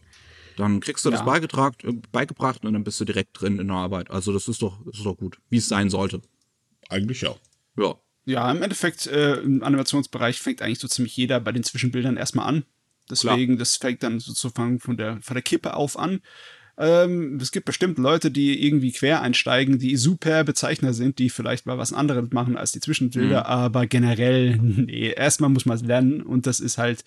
Dann 0.58 0.80
kriegst 0.80 1.06
du 1.06 1.10
das 1.10 1.22
Ja. 1.22 1.26
beigetragen, 1.26 1.76
äh, 1.90 1.94
beigebracht 2.12 2.64
und 2.66 2.74
dann 2.74 2.84
bist 2.84 3.00
du 3.00 3.06
direkt 3.06 3.42
drin 3.42 3.58
in 3.58 3.68
der 3.68 3.78
Arbeit. 3.78 4.12
Also 4.12 4.32
das 4.32 4.48
ist 4.48 4.62
doch, 4.62 4.78
das 4.86 4.98
ist 4.98 5.04
doch 5.08 5.18
gut, 5.18 5.40
wie 5.50 5.58
es 5.58 5.68
sein 5.68 5.90
sollte. 5.90 6.22
Eigentlich 6.90 7.22
ja. 7.22 7.36
Ja. 7.80 7.96
Ja, 8.26 8.52
im 8.52 8.62
Endeffekt, 8.62 9.08
äh, 9.08 9.38
im 9.38 9.64
Animationsbereich 9.64 10.40
fängt 10.40 10.62
eigentlich 10.62 10.78
so 10.78 10.88
ziemlich 10.88 11.18
jeder 11.18 11.40
bei 11.40 11.52
den 11.52 11.64
Zwischenbildern 11.64 12.16
erstmal 12.16 12.48
an. 12.48 12.64
Deswegen, 13.10 13.58
das 13.58 13.78
fängt 13.78 14.04
dann 14.04 14.20
sozusagen 14.20 14.80
von 14.80 14.98
der, 14.98 15.20
von 15.24 15.34
der 15.34 15.42
Kippe 15.42 15.74
auf 15.76 15.98
an. 15.98 16.22
Ähm, 16.80 17.40
es 17.42 17.52
gibt 17.52 17.66
bestimmt 17.66 17.98
Leute, 17.98 18.30
die 18.30 18.64
irgendwie 18.66 18.92
quer 18.92 19.22
einsteigen, 19.22 19.80
die 19.80 19.98
super 19.98 20.44
Bezeichner 20.44 20.94
sind, 20.94 21.18
die 21.18 21.30
vielleicht 21.30 21.66
mal 21.66 21.80
was 21.80 21.92
anderes 21.92 22.30
machen 22.32 22.56
als 22.56 22.72
die 22.72 22.80
Zwischenbilder, 22.80 23.48
aber 23.48 23.88
generell, 23.88 24.58
nee, 24.62 25.12
erstmal 25.12 25.50
muss 25.50 25.66
man 25.66 25.78
es 25.78 25.84
lernen 25.84 26.22
und 26.22 26.46
das 26.46 26.60
ist 26.60 26.78
halt 26.78 27.04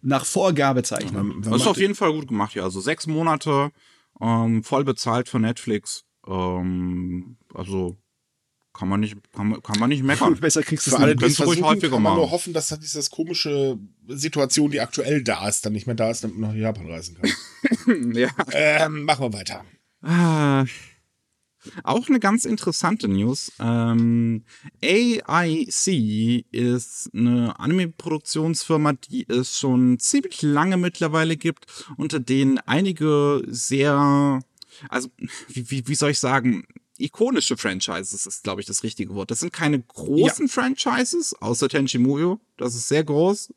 nach 0.00 0.24
Vorgabe 0.24 0.82
zeichnen. 0.82 1.34
Wenn 1.36 1.52
Das 1.52 1.62
ist 1.62 1.68
auf 1.68 1.76
jeden 1.78 1.94
Fall 1.94 2.12
gut 2.12 2.26
gemacht, 2.26 2.54
ja. 2.54 2.64
Also 2.64 2.80
sechs 2.80 3.06
Monate, 3.06 3.70
ähm, 4.20 4.64
voll 4.64 4.82
bezahlt 4.84 5.28
von 5.28 5.42
Netflix. 5.42 6.04
Ähm, 6.26 7.36
also 7.54 7.96
kann 8.72 8.88
man 8.88 9.00
nicht, 9.00 9.16
kann 9.32 9.50
man, 9.50 9.62
kann 9.62 9.78
man 9.78 9.90
nicht 9.90 10.02
meckern. 10.02 10.34
Besser 10.40 10.62
kriegst 10.62 10.86
du 10.86 10.90
Für 10.90 10.96
es 10.96 11.02
alle, 11.02 11.14
die 11.16 11.26
es 11.26 11.46
ruhig 11.46 11.62
häufiger 11.62 11.90
kann 11.90 12.02
man 12.02 12.14
machen. 12.14 12.16
nur 12.16 12.30
hoffen, 12.30 12.52
dass 12.52 12.70
halt 12.70 12.82
diese 12.82 13.08
komische 13.10 13.78
Situation, 14.08 14.70
die 14.70 14.80
aktuell 14.80 15.22
da 15.22 15.46
ist, 15.48 15.64
dann 15.64 15.74
nicht 15.74 15.86
mehr 15.86 15.94
da 15.94 16.10
ist, 16.10 16.24
damit 16.24 16.38
man 16.38 16.50
nach 16.50 16.56
Japan 16.56 16.90
reisen 16.90 17.16
kann. 17.16 17.30
ja. 18.12 18.30
ähm, 18.52 19.04
machen 19.04 19.24
wir 19.24 19.32
weiter. 19.32 19.64
Ah, 20.02 20.64
auch 21.84 22.08
eine 22.08 22.18
ganz 22.18 22.44
interessante 22.44 23.08
News. 23.08 23.52
Ähm, 23.60 24.44
AIC 24.82 26.44
ist 26.50 27.10
eine 27.14 27.58
Anime-Produktionsfirma, 27.58 28.94
die 28.94 29.28
es 29.28 29.58
schon 29.58 29.98
ziemlich 29.98 30.42
lange 30.42 30.76
mittlerweile 30.76 31.36
gibt, 31.36 31.66
unter 31.96 32.18
denen 32.18 32.58
einige 32.58 33.42
sehr, 33.46 34.40
also 34.88 35.08
wie, 35.48 35.70
wie, 35.70 35.86
wie 35.86 35.94
soll 35.94 36.10
ich 36.10 36.18
sagen, 36.18 36.66
ikonische 36.98 37.56
Franchises 37.56 38.26
ist, 38.26 38.42
glaube 38.42 38.60
ich, 38.60 38.66
das 38.66 38.82
richtige 38.82 39.14
Wort. 39.14 39.30
Das 39.30 39.40
sind 39.40 39.52
keine 39.52 39.80
großen 39.80 40.48
Franchises, 40.48 41.34
außer 41.40 41.68
Tenchi 41.68 41.98
Muyo. 41.98 42.40
Das 42.56 42.74
ist 42.74 42.88
sehr 42.88 43.04
groß. 43.04 43.52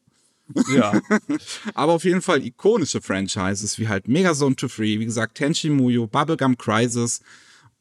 Ja. 0.74 1.02
Aber 1.74 1.93
auf 1.93 2.04
jeden 2.04 2.22
Fall 2.22 2.46
ikonische 2.46 3.02
Franchises 3.02 3.80
wie 3.80 3.88
halt 3.88 4.08
Megazone 4.08 4.56
2 4.56 4.68
Free, 4.68 5.00
wie 5.00 5.06
gesagt, 5.06 5.38
Tenchi 5.38 5.70
Muyo, 5.70 6.08
Bubblegum 6.08 6.58
Crisis. 6.58 7.22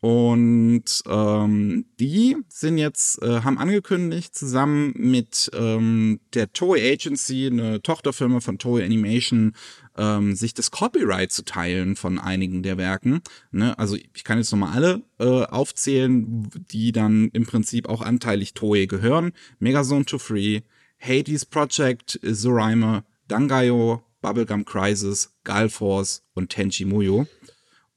Und 0.05 0.85
ähm, 1.07 1.87
die 1.99 2.37
sind 2.49 2.77
jetzt, 2.77 3.23
äh, 3.23 3.41
haben 3.41 3.57
angekündigt, 3.57 4.35
zusammen 4.35 4.93
mit 4.99 5.51
ähm, 5.55 6.21
der 6.35 6.53
Toei 6.53 6.93
Agency, 6.93 7.49
eine 7.51 7.81
Tochterfirma 7.81 8.41
von 8.41 8.59
Toei 8.59 8.85
Animation, 8.85 9.55
ähm, 9.97 10.37
sich 10.37 10.53
das 10.53 10.71
Copyright 10.71 11.33
zu 11.33 11.43
teilen 11.43 11.97
von 11.97 12.19
einigen 12.19 12.62
der 12.62 12.77
Werken. 12.77 13.23
Ne? 13.51 13.79
Also 13.79 13.97
ich 13.97 14.25
kann 14.25 14.37
jetzt 14.37 14.53
nochmal 14.53 14.75
alle 14.75 15.03
äh, 15.19 15.47
aufzählen, 15.47 16.51
die 16.71 16.93
dann 16.93 17.31
im 17.33 17.47
Prinzip 17.47 17.89
auch 17.89 18.03
anteilig 18.03 18.53
Toei 18.53 18.85
gehören. 18.85 19.33
Megazone 19.59 20.05
2 20.05 20.19
Free, 20.19 20.61
Hades 20.99 21.45
Project, 21.45 22.19
Zoraima, 22.23 23.05
Dangayo, 23.29 24.03
Bubblegum 24.21 24.65
Crisis, 24.65 25.31
Galforce 25.45 26.23
und 26.35 26.51
Tenchi 26.51 26.85
Muyo. 26.85 27.27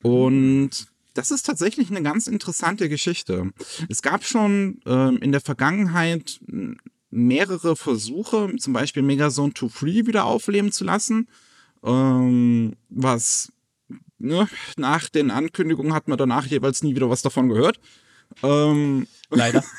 Und 0.04 0.88
das 1.14 1.32
ist 1.32 1.46
tatsächlich 1.46 1.90
eine 1.90 2.04
ganz 2.04 2.28
interessante 2.28 2.90
Geschichte. 2.90 3.52
Es 3.90 4.02
gab 4.02 4.24
schon 4.24 4.82
ähm, 4.86 5.18
in 5.18 5.32
der 5.32 5.42
Vergangenheit 5.42 6.40
mehrere 7.10 7.76
Versuche, 7.76 8.54
zum 8.58 8.74
Beispiel 8.74 9.04
Megazone 9.04 9.54
2 9.54 9.70
Free 9.70 10.06
wieder 10.06 10.26
aufleben 10.26 10.72
zu 10.72 10.84
lassen, 10.84 11.28
ähm, 11.84 12.76
was 12.90 13.52
ne, 14.20 14.48
nach 14.78 15.10
den 15.10 15.32
Ankündigungen 15.32 15.94
hat 15.94 16.08
man 16.08 16.18
danach 16.18 16.46
jeweils 16.46 16.84
nie 16.84 16.96
wieder 16.96 17.10
was 17.10 17.22
davon 17.22 17.50
gehört. 17.50 17.80
Ähm, 18.44 19.08
Leider. 19.30 19.64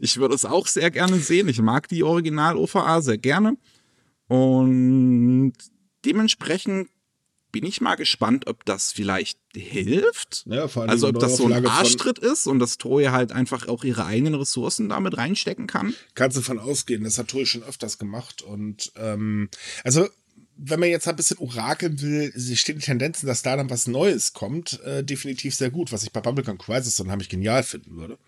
ich 0.00 0.16
würde 0.18 0.34
es 0.34 0.44
auch 0.44 0.66
sehr 0.66 0.90
gerne 0.90 1.18
sehen. 1.18 1.48
Ich 1.48 1.60
mag 1.60 1.88
die 1.88 2.02
Original-OVA 2.02 3.00
sehr 3.02 3.18
gerne. 3.18 3.56
Und 4.28 5.54
dementsprechend 6.04 6.88
bin 7.50 7.64
ich 7.64 7.80
mal 7.80 7.94
gespannt, 7.94 8.46
ob 8.46 8.64
das 8.64 8.92
vielleicht 8.92 9.38
hilft. 9.54 10.44
Ja, 10.46 10.68
vor 10.68 10.82
allem 10.82 10.90
also 10.90 11.08
ob 11.08 11.18
das 11.18 11.36
so 11.36 11.46
ein 11.46 11.66
Arschtritt 11.66 12.18
ist 12.18 12.46
und 12.46 12.58
dass 12.58 12.78
Toei 12.78 13.06
halt 13.06 13.32
einfach 13.32 13.68
auch 13.68 13.84
ihre 13.84 14.04
eigenen 14.04 14.34
Ressourcen 14.34 14.88
damit 14.90 15.16
reinstecken 15.16 15.66
kann. 15.66 15.94
kannst 16.14 16.36
du 16.36 16.42
von 16.42 16.58
ausgehen. 16.58 17.04
Das 17.04 17.18
hat 17.18 17.28
Toei 17.28 17.46
schon 17.46 17.62
öfters 17.62 17.98
gemacht. 17.98 18.42
Und 18.42 18.92
ähm, 18.96 19.48
also, 19.82 20.06
wenn 20.56 20.80
man 20.80 20.90
jetzt 20.90 21.08
ein 21.08 21.16
bisschen 21.16 21.38
orakeln 21.38 22.00
will, 22.02 22.32
stehen 22.56 22.78
die 22.78 22.84
Tendenzen, 22.84 23.26
dass 23.26 23.42
da 23.42 23.56
dann 23.56 23.70
was 23.70 23.86
Neues 23.86 24.34
kommt, 24.34 24.80
äh, 24.82 25.02
definitiv 25.02 25.54
sehr 25.54 25.70
gut. 25.70 25.90
Was 25.90 26.02
ich 26.02 26.12
bei 26.12 26.20
Bubblegum 26.20 26.58
Crisis 26.58 26.96
dann 26.96 27.06
nämlich 27.06 27.28
genial 27.28 27.62
finden 27.62 27.96
würde. 27.96 28.18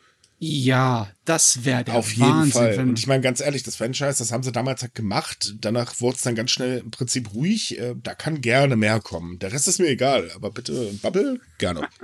Ja, 0.42 1.06
das 1.26 1.66
wäre 1.66 1.84
der 1.84 1.96
Auf 1.96 2.14
jeden 2.14 2.30
Wahnsinn. 2.30 2.52
Fall. 2.52 2.78
Und 2.78 2.98
ich 2.98 3.06
meine, 3.06 3.20
ganz 3.20 3.42
ehrlich, 3.42 3.62
das 3.62 3.76
Franchise, 3.76 4.16
das 4.20 4.32
haben 4.32 4.42
sie 4.42 4.52
damals 4.52 4.80
halt 4.80 4.94
gemacht. 4.94 5.54
Danach 5.60 6.00
wurde 6.00 6.16
es 6.16 6.22
dann 6.22 6.34
ganz 6.34 6.50
schnell 6.50 6.78
im 6.78 6.90
Prinzip 6.90 7.34
ruhig. 7.34 7.78
Äh, 7.78 7.94
da 8.02 8.14
kann 8.14 8.40
gerne 8.40 8.74
mehr 8.74 9.00
kommen. 9.00 9.38
Der 9.38 9.52
Rest 9.52 9.68
ist 9.68 9.80
mir 9.80 9.88
egal. 9.88 10.30
Aber 10.34 10.50
bitte 10.50 10.92
Bubble, 11.02 11.40
gerne. 11.58 11.86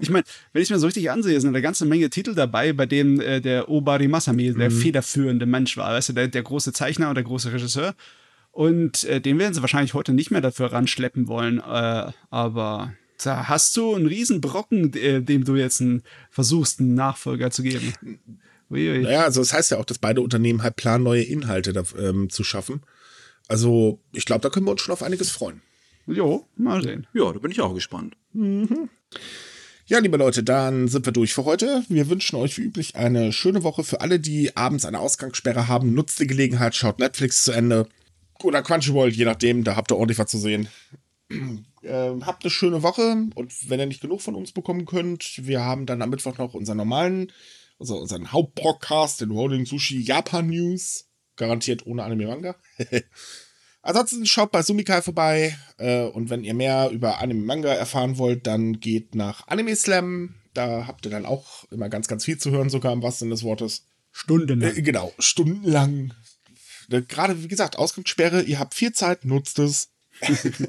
Ich 0.00 0.10
meine, 0.10 0.24
wenn 0.52 0.62
ich 0.62 0.70
mir 0.70 0.78
so 0.78 0.86
richtig 0.86 1.10
ansehe, 1.10 1.40
sind 1.40 1.48
eine 1.50 1.62
ganze 1.62 1.84
Menge 1.84 2.10
Titel 2.10 2.34
dabei, 2.34 2.72
bei 2.72 2.86
denen 2.86 3.20
äh, 3.20 3.40
der 3.40 3.68
Obari 3.68 4.06
Masami 4.08 4.52
der 4.52 4.70
federführende 4.70 5.46
Mensch 5.46 5.76
war, 5.76 5.92
weißt 5.94 6.10
du, 6.10 6.12
der, 6.12 6.28
der 6.28 6.42
große 6.42 6.72
Zeichner 6.72 7.08
und 7.08 7.16
der 7.16 7.24
große 7.24 7.52
Regisseur. 7.52 7.94
Und 8.52 9.04
äh, 9.04 9.20
den 9.20 9.38
werden 9.38 9.54
sie 9.54 9.62
wahrscheinlich 9.62 9.94
heute 9.94 10.12
nicht 10.12 10.30
mehr 10.30 10.40
dafür 10.40 10.72
ranschleppen 10.72 11.26
wollen. 11.26 11.58
Äh, 11.58 12.12
aber 12.30 12.94
da 13.24 13.48
hast 13.48 13.76
du 13.76 13.94
einen 13.94 14.06
Riesenbrocken, 14.06 14.92
äh, 14.94 15.22
dem 15.22 15.44
du 15.44 15.56
jetzt 15.56 15.80
einen, 15.80 16.02
versuchst, 16.30 16.80
einen 16.80 16.94
Nachfolger 16.94 17.50
zu 17.50 17.62
geben. 17.62 17.92
Uiui. 18.70 19.02
Naja, 19.02 19.24
also 19.24 19.40
das 19.40 19.52
heißt 19.52 19.70
ja 19.70 19.78
auch, 19.78 19.84
dass 19.84 19.98
beide 19.98 20.20
Unternehmen 20.20 20.62
halt 20.62 20.76
planen, 20.76 21.04
neue 21.04 21.22
Inhalte 21.22 21.72
da, 21.72 21.84
ähm, 21.98 22.30
zu 22.30 22.44
schaffen. 22.44 22.82
Also, 23.48 24.00
ich 24.12 24.24
glaube, 24.24 24.40
da 24.40 24.50
können 24.50 24.66
wir 24.66 24.72
uns 24.72 24.80
schon 24.80 24.92
auf 24.92 25.02
einiges 25.02 25.30
freuen. 25.30 25.62
Jo, 26.06 26.46
mal 26.56 26.82
sehen. 26.82 27.06
Ja, 27.14 27.32
da 27.32 27.38
bin 27.38 27.50
ich 27.50 27.60
auch 27.60 27.74
gespannt. 27.74 28.16
Ja, 29.88 29.98
liebe 30.00 30.16
Leute, 30.16 30.42
dann 30.42 30.88
sind 30.88 31.06
wir 31.06 31.12
durch 31.12 31.32
für 31.32 31.44
heute. 31.44 31.84
Wir 31.88 32.08
wünschen 32.08 32.36
euch 32.36 32.58
wie 32.58 32.62
üblich 32.62 32.96
eine 32.96 33.32
schöne 33.32 33.62
Woche. 33.62 33.84
Für 33.84 34.00
alle, 34.00 34.18
die 34.18 34.56
abends 34.56 34.84
eine 34.84 34.98
Ausgangssperre 34.98 35.68
haben, 35.68 35.94
nutzt 35.94 36.18
die 36.18 36.26
Gelegenheit, 36.26 36.74
schaut 36.74 36.98
Netflix 36.98 37.44
zu 37.44 37.52
Ende. 37.52 37.88
Oder 38.42 38.62
Crunchyroll, 38.62 39.10
je 39.10 39.24
nachdem, 39.24 39.62
da 39.62 39.76
habt 39.76 39.92
ihr 39.92 39.96
ordentlich 39.96 40.18
was 40.18 40.30
zu 40.30 40.38
sehen. 40.38 40.68
Ähm, 41.86 42.26
habt 42.26 42.44
eine 42.44 42.50
schöne 42.50 42.82
Woche 42.82 43.28
und 43.34 43.70
wenn 43.70 43.80
ihr 43.80 43.86
nicht 43.86 44.00
genug 44.00 44.20
von 44.20 44.34
uns 44.34 44.52
bekommen 44.52 44.86
könnt, 44.86 45.46
wir 45.46 45.62
haben 45.62 45.86
dann 45.86 46.02
am 46.02 46.10
Mittwoch 46.10 46.38
noch 46.38 46.54
unseren 46.54 46.78
normalen, 46.78 47.32
also 47.78 47.96
unseren 47.96 48.32
Hauptpodcast, 48.32 49.20
den 49.20 49.30
Rolling 49.30 49.66
Sushi 49.66 50.00
Japan 50.00 50.48
News. 50.48 51.08
Garantiert 51.36 51.86
ohne 51.86 52.02
Anime-Manga. 52.02 52.56
Ansonsten 53.82 54.26
schaut 54.26 54.50
bei 54.50 54.62
Sumikai 54.62 55.02
vorbei 55.02 55.56
äh, 55.78 56.04
und 56.04 56.30
wenn 56.30 56.44
ihr 56.44 56.54
mehr 56.54 56.90
über 56.90 57.20
Anime-Manga 57.20 57.72
erfahren 57.72 58.18
wollt, 58.18 58.46
dann 58.46 58.80
geht 58.80 59.14
nach 59.14 59.46
Anime 59.46 59.76
Slam. 59.76 60.34
Da 60.54 60.86
habt 60.86 61.04
ihr 61.04 61.10
dann 61.10 61.26
auch 61.26 61.64
immer 61.70 61.88
ganz, 61.88 62.08
ganz 62.08 62.24
viel 62.24 62.38
zu 62.38 62.50
hören, 62.50 62.70
sogar 62.70 62.92
im 62.92 63.02
wahrsten 63.02 63.26
Sinne 63.26 63.34
des 63.34 63.44
Wortes. 63.44 63.86
Stunden. 64.10 64.62
Äh, 64.62 64.80
genau, 64.80 65.12
stundenlang. 65.18 66.14
Äh, 66.90 67.02
Gerade, 67.02 67.42
wie 67.42 67.48
gesagt, 67.48 67.76
Ausgangssperre, 67.76 68.42
ihr 68.42 68.58
habt 68.58 68.74
viel 68.74 68.92
Zeit, 68.92 69.26
nutzt 69.26 69.58
es. 69.58 69.90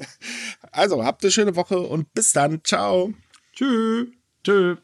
also, 0.72 1.04
habt 1.04 1.22
eine 1.22 1.30
schöne 1.30 1.56
Woche 1.56 1.78
und 1.78 2.12
bis 2.12 2.32
dann. 2.32 2.62
Ciao. 2.64 3.12
Tschüss. 3.54 4.08
Tschö. 4.44 4.76